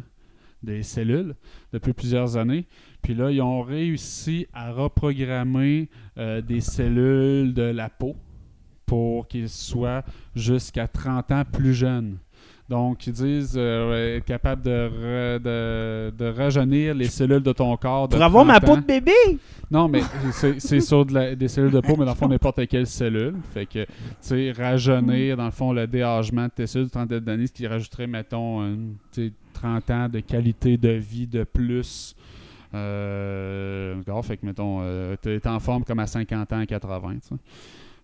des 0.62 0.82
cellules 0.82 1.34
depuis 1.72 1.92
plusieurs 1.92 2.36
années. 2.36 2.66
Puis 3.02 3.14
là, 3.14 3.30
ils 3.30 3.42
ont 3.42 3.62
réussi 3.62 4.46
à 4.52 4.72
reprogrammer 4.72 5.88
euh, 6.16 6.40
des 6.40 6.60
cellules 6.60 7.54
de 7.54 7.62
la 7.62 7.88
peau 7.88 8.16
pour 8.86 9.28
qu'ils 9.28 9.50
soient 9.50 10.04
jusqu'à 10.34 10.88
30 10.88 11.32
ans 11.32 11.44
plus 11.44 11.74
jeunes. 11.74 12.18
Donc, 12.68 13.06
ils 13.06 13.12
disent 13.14 13.54
euh, 13.56 14.16
être 14.18 14.26
capable 14.26 14.60
de, 14.62 14.70
re- 14.70 15.38
de, 15.42 16.10
de 16.16 16.24
rajeunir 16.30 16.94
les 16.94 17.06
cellules 17.06 17.42
de 17.42 17.52
ton 17.52 17.74
corps. 17.78 18.08
De 18.08 18.14
Pour 18.16 18.22
avoir 18.24 18.44
ma 18.44 18.60
30 18.60 18.66
peau 18.74 18.76
de 18.82 18.86
bébé! 18.86 19.12
Non, 19.70 19.88
mais 19.88 20.02
c'est 20.60 20.80
sur 20.80 21.06
de 21.06 21.14
la- 21.14 21.34
des 21.34 21.48
cellules 21.48 21.70
de 21.70 21.80
peau, 21.80 21.94
mais 21.98 22.04
dans 22.04 22.12
le 22.12 22.16
fond, 22.16 22.28
n'importe 22.28 22.66
quelle 22.68 22.86
cellule. 22.86 23.36
Fait 23.54 23.64
que, 23.66 23.84
tu 23.84 23.90
sais, 24.20 24.52
rajeunir, 24.52 25.36
dans 25.38 25.46
le 25.46 25.50
fond, 25.50 25.72
le 25.72 25.86
déâgement 25.86 26.44
de 26.44 26.50
tes 26.50 26.66
cellules 26.66 26.88
de 26.88 26.92
trentaine 26.92 27.20
d'années, 27.20 27.46
ce 27.46 27.52
qui 27.52 27.66
rajouterait, 27.66 28.06
mettons, 28.06 28.60
une, 28.62 28.96
tu 29.12 29.28
sais, 29.28 29.32
30 29.54 29.90
ans 29.90 30.08
de 30.10 30.20
qualité 30.20 30.76
de 30.76 30.90
vie 30.90 31.26
de 31.26 31.44
plus. 31.44 32.14
Euh, 32.74 33.94
d'accord, 33.96 34.24
fait 34.24 34.36
que, 34.36 34.46
mettons, 34.46 34.78
euh, 34.82 35.16
t'es 35.20 35.40
en 35.46 35.58
forme 35.58 35.84
comme 35.84 35.98
à 36.00 36.06
50 36.06 36.52
ans, 36.52 36.64
80, 36.66 37.14
tu 37.14 37.28
sais. 37.28 37.34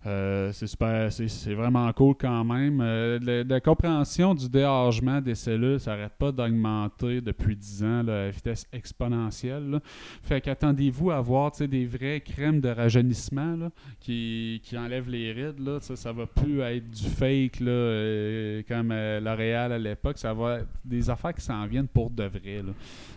Euh, 0.06 0.52
c'est 0.52 0.66
super, 0.66 1.10
c'est- 1.10 1.54
vraiment 1.54 1.90
cool 1.92 2.14
quand 2.18 2.44
même. 2.44 2.80
Euh, 2.82 3.44
la, 3.48 3.60
compréhension 3.60 4.34
du 4.34 4.48
déâgement 4.48 5.20
des 5.20 5.34
cellules, 5.34 5.80
ça 5.80 5.92
n'arrête 5.96 6.12
pas 6.18 6.30
d'augmenter 6.30 7.20
depuis 7.20 7.56
10 7.56 7.82
ans 7.82 8.02
là, 8.02 8.26
à 8.26 8.30
vitesse 8.30 8.66
exponentielle. 8.72 9.80
Fait 10.22 10.40
qu'attendez-vous 10.40 11.10
à 11.10 11.20
voir 11.20 11.52
des 11.52 11.86
vraies 11.86 12.20
crèmes 12.20 12.60
de 12.60 12.68
rajeunissement 12.68 13.70
qui, 14.00 14.60
qui 14.62 14.76
enlèvent 14.76 15.08
les 15.08 15.32
rides. 15.32 15.60
Là, 15.60 15.78
ça 15.80 16.12
va 16.12 16.26
plus 16.26 16.60
être 16.60 16.90
du 16.90 17.04
fake 17.04 17.62
euh, 17.62 18.62
comme 18.68 18.88
L'Oréal 18.90 19.72
à 19.72 19.78
l'époque. 19.78 20.18
Ça 20.18 20.34
va 20.34 20.58
être 20.58 20.68
des 20.84 21.08
affaires 21.08 21.34
qui 21.34 21.42
s'en 21.42 21.66
viennent 21.66 21.88
pour 21.88 22.10
de 22.10 22.24
vrai. 22.24 22.62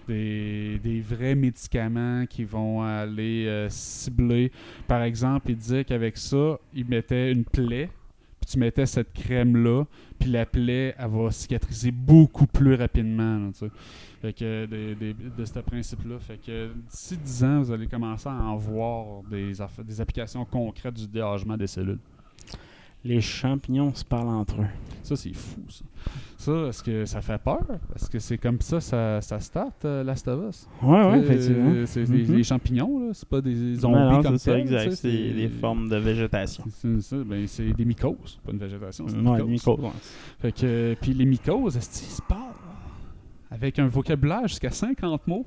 Des, 0.08 0.80
des 0.82 1.02
vrais 1.02 1.36
médicaments 1.36 2.26
qui 2.28 2.46
vont 2.46 2.82
aller 2.82 3.68
cibler. 3.70 4.52
Par 4.88 5.02
exemple, 5.04 5.52
il 5.52 5.58
disait 5.58 5.84
qu'avec 5.84 6.16
ça, 6.18 6.58
il 6.78 6.86
mettait 6.86 7.32
une 7.32 7.44
plaie, 7.44 7.90
puis 8.40 8.52
tu 8.52 8.60
mettais 8.60 8.86
cette 8.86 9.12
crème-là, 9.12 9.86
puis 10.20 10.30
la 10.30 10.46
plaie, 10.46 10.94
elle 10.98 11.10
va 11.10 11.32
cicatriser 11.32 11.90
beaucoup 11.90 12.46
plus 12.46 12.76
rapidement. 12.76 13.50
que 14.22 14.66
de 14.66 15.46
ce 15.46 15.60
principe-là. 15.60 16.20
Fait 16.20 16.38
que 16.38 16.70
d'ici 16.90 17.18
10 17.18 17.44
ans, 17.44 17.62
vous 17.62 17.72
allez 17.72 17.88
commencer 17.88 18.30
à 18.30 18.34
en 18.34 18.56
voir 18.56 19.24
des, 19.24 19.60
applications 20.00 20.46
concrètes 20.46 20.94
du 20.94 21.08
déâgement 21.08 21.58
des 21.58 21.68
cellules. 21.68 22.00
Les 23.04 23.22
champignons 23.22 23.94
se 23.94 24.04
parlent 24.04 24.28
entre 24.28 24.62
eux. 24.62 24.66
Ça, 25.04 25.16
c'est 25.16 25.34
fou, 25.34 25.62
ça. 25.70 25.86
Ça, 26.38 26.52
est-ce 26.68 26.84
que 26.84 27.06
ça 27.06 27.22
fait 27.22 27.38
peur? 27.38 27.62
Est-ce 27.96 28.10
que 28.10 28.20
c'est 28.20 28.38
comme 28.38 28.60
ça 28.60 28.82
ça, 28.82 29.22
ça 29.22 29.40
start, 29.40 29.86
euh, 29.86 30.04
Last 30.04 30.28
of 30.28 30.50
Us? 30.50 30.68
Ouais, 30.82 30.90
ouais, 30.90 31.06
Euh, 31.06 31.16
effectivement. 31.24 31.86
C'est 31.86 32.04
des, 32.04 32.26
Mhm. 32.28 32.44
champignons, 32.44 33.00
là. 33.00 33.14
C'est 33.14 33.28
pas 33.28 33.40
des 33.40 33.76
zombies 33.76 33.96
Non, 33.98 34.12
non, 34.14 34.24
comme 34.24 34.38
ça, 34.38 34.58
exact. 34.60 34.92
C'est 34.92 35.10
des 35.34 35.48
formes 35.48 35.88
de 35.90 35.96
végétation. 35.98 36.64
C'est 36.70 37.02
ça, 37.02 37.16
ben, 37.26 37.48
c'est 37.48 37.72
des 37.72 37.86
mycoses, 37.86 38.40
pas 38.46 38.52
une 38.52 38.60
végétation, 38.60 39.06
c'est 39.08 39.16
des 39.16 39.28
Ouais, 39.28 39.44
mycoses. 39.44 39.78
mycoses. 39.80 39.92
Fait 40.40 40.52
que, 40.52 40.60
euh, 40.66 40.96
puis 41.00 41.14
les 41.14 41.26
mycoses, 41.26 41.78
est-ce 41.78 42.00
qu'ils 42.02 42.10
se 42.12 42.22
parlent? 42.22 42.42
Avec 43.50 43.80
un 43.80 43.88
vocabulaire 43.88 44.48
jusqu'à 44.48 44.72
50 44.72 45.26
mots? 45.28 45.46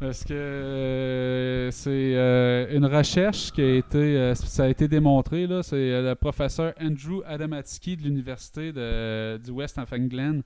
Est-ce 0.00 0.24
que 0.26 0.34
euh, 0.34 1.70
c'est 1.70 1.90
euh, 2.14 2.76
une 2.76 2.84
recherche 2.84 3.52
qui 3.52 3.62
a 3.62 3.74
été, 3.76 3.98
euh, 3.98 4.34
ça 4.34 4.64
a 4.64 4.68
été 4.68 4.88
démontré, 4.88 5.46
là, 5.46 5.62
c'est 5.62 5.76
le 6.02 6.14
professeur 6.14 6.74
Andrew 6.80 7.22
Adamatsky 7.26 7.96
de 7.96 8.02
l'Université 8.02 8.72
du 8.72 9.50
West 9.50 9.78
of 9.78 9.92
England 9.92 10.40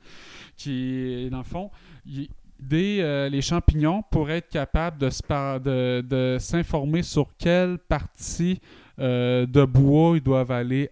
qui, 0.57 1.29
dans 1.31 1.39
le 1.39 1.45
fond, 1.45 1.71
il- 2.07 2.29
des, 2.61 3.29
les 3.31 3.41
champignons 3.41 4.03
pourraient 4.11 4.39
être 4.39 4.49
capables 4.49 4.99
de, 4.99 5.09
par- 5.29 5.61
de, 5.61 6.01
de 6.01 6.39
s'informer 6.41 7.03
sur 7.05 7.29
quelle 7.39 7.79
partie 7.79 8.61
euh, 9.01 9.47
de 9.47 9.65
bois 9.65 10.17
ils 10.17 10.23
doivent 10.23 10.51
aller 10.51 10.91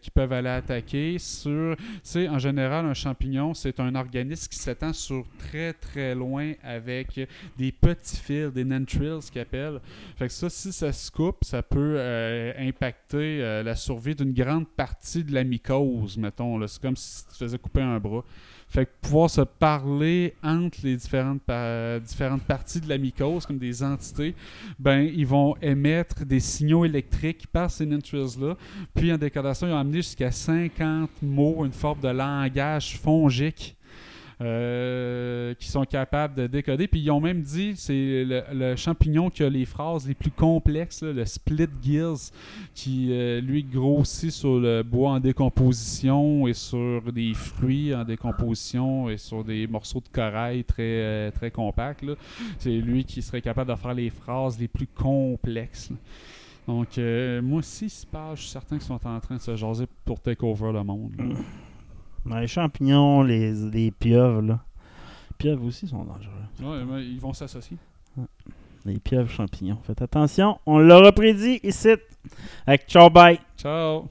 qu'ils 0.00 0.12
peuvent 0.12 0.32
aller 0.32 0.48
attaquer 0.48 1.18
sur 1.18 1.76
c'est 2.02 2.28
en 2.28 2.38
général 2.38 2.86
un 2.86 2.94
champignon 2.94 3.54
c'est 3.54 3.80
un 3.80 3.94
organisme 3.94 4.48
qui 4.48 4.58
s'étend 4.58 4.92
sur 4.92 5.24
très 5.38 5.72
très 5.72 6.14
loin 6.14 6.52
avec 6.62 7.20
des 7.58 7.72
petits 7.72 8.16
fils 8.16 8.52
des 8.52 8.64
nantrils 8.64 9.20
qu'ils 9.30 9.40
appellent. 9.40 9.80
Fait 10.16 10.26
que 10.26 10.32
ça 10.32 10.48
si 10.48 10.72
ça 10.72 10.92
se 10.92 11.10
coupe 11.10 11.38
ça 11.42 11.62
peut 11.62 11.94
euh, 11.96 12.52
impacter 12.58 13.42
euh, 13.42 13.62
la 13.62 13.74
survie 13.74 14.14
d'une 14.14 14.32
grande 14.32 14.68
partie 14.68 15.24
de 15.24 15.32
la 15.32 15.44
mycose 15.44 16.16
mettons 16.16 16.66
c'est 16.66 16.80
comme 16.80 16.96
si 16.96 17.24
tu 17.28 17.36
faisais 17.36 17.58
couper 17.58 17.82
un 17.82 17.98
bras 17.98 18.24
fait 18.70 18.86
que 18.86 18.90
pouvoir 19.02 19.28
se 19.28 19.40
parler 19.40 20.34
entre 20.44 20.78
les 20.84 20.96
différentes, 20.96 21.42
différentes 22.06 22.42
parties 22.42 22.80
de 22.80 22.88
la 22.88 22.98
mycose, 22.98 23.44
comme 23.44 23.58
des 23.58 23.82
entités, 23.82 24.34
ben, 24.78 25.00
ils 25.00 25.26
vont 25.26 25.56
émettre 25.60 26.24
des 26.24 26.38
signaux 26.38 26.84
électriques 26.84 27.48
par 27.48 27.68
ces 27.68 27.84
nantrils-là. 27.84 28.56
Puis 28.94 29.12
en 29.12 29.18
décodation, 29.18 29.66
ils 29.66 29.72
ont 29.72 29.78
amené 29.78 29.96
jusqu'à 29.98 30.30
50 30.30 31.10
mots, 31.20 31.64
une 31.64 31.72
forme 31.72 32.00
de 32.00 32.08
langage 32.08 32.96
fongique. 32.98 33.76
Euh, 34.42 35.52
qui 35.58 35.68
sont 35.68 35.84
capables 35.84 36.34
de 36.34 36.46
décoder. 36.46 36.88
Puis 36.88 37.00
ils 37.00 37.10
ont 37.10 37.20
même 37.20 37.42
dit 37.42 37.74
c'est 37.76 38.24
le, 38.24 38.74
champignon 38.74 39.28
qui 39.28 39.42
a 39.42 39.50
les 39.50 39.66
phrases 39.66 40.08
les 40.08 40.14
plus 40.14 40.30
complexes, 40.30 41.02
le 41.02 41.26
split 41.26 41.68
gills, 41.82 42.30
qui 42.74 43.08
euh, 43.10 43.42
lui 43.42 43.62
grossit 43.62 44.30
sur 44.30 44.58
le 44.58 44.82
bois 44.82 45.10
en 45.10 45.20
décomposition 45.20 46.46
et 46.48 46.54
sur 46.54 47.12
des 47.12 47.34
fruits 47.34 47.94
en 47.94 48.04
décomposition 48.04 49.10
et 49.10 49.18
sur 49.18 49.44
des 49.44 49.66
morceaux 49.66 50.00
de 50.00 50.08
corail 50.08 50.64
très, 50.64 50.82
euh, 50.82 51.30
très 51.30 51.50
compacts. 51.50 52.02
C'est 52.58 52.70
lui 52.70 53.04
qui 53.04 53.20
serait 53.20 53.42
capable 53.42 53.70
de 53.70 53.76
faire 53.76 53.92
les 53.92 54.08
phrases 54.08 54.58
les 54.58 54.68
plus 54.68 54.86
complexes. 54.86 55.90
Donc, 56.66 56.98
moi 57.42 57.58
aussi, 57.58 57.90
se 57.90 58.06
passe, 58.06 58.38
je 58.38 58.42
suis 58.42 58.50
certain 58.52 58.78
qu'ils 58.78 58.86
sont 58.86 59.06
en 59.06 59.20
train 59.20 59.36
de 59.36 59.40
se 59.40 59.56
jaser 59.56 59.86
pour 60.04 60.20
take 60.20 60.44
over 60.46 60.72
le 60.72 60.84
monde. 60.84 61.12
là. 61.18 61.24
Ouais, 62.26 62.40
les 62.42 62.46
champignons, 62.46 63.22
les, 63.22 63.52
les 63.70 63.90
pieuvres, 63.90 64.42
là. 64.42 64.60
Les 65.30 65.36
pieuvres 65.38 65.64
aussi 65.64 65.86
sont 65.88 66.04
dangereux. 66.04 66.32
Ouais, 66.62 66.84
mais 66.84 67.04
ils 67.06 67.20
vont 67.20 67.32
s'associer. 67.32 67.78
Les 68.84 68.98
pieuvres 68.98 69.30
champignons. 69.30 69.78
Faites 69.82 70.02
attention, 70.02 70.58
on 70.66 70.78
l'aura 70.78 71.12
prédit 71.12 71.60
ici. 71.62 71.94
Avec 72.66 72.86
ciao 72.86 73.10
bye. 73.10 73.38
Ciao! 73.56 74.08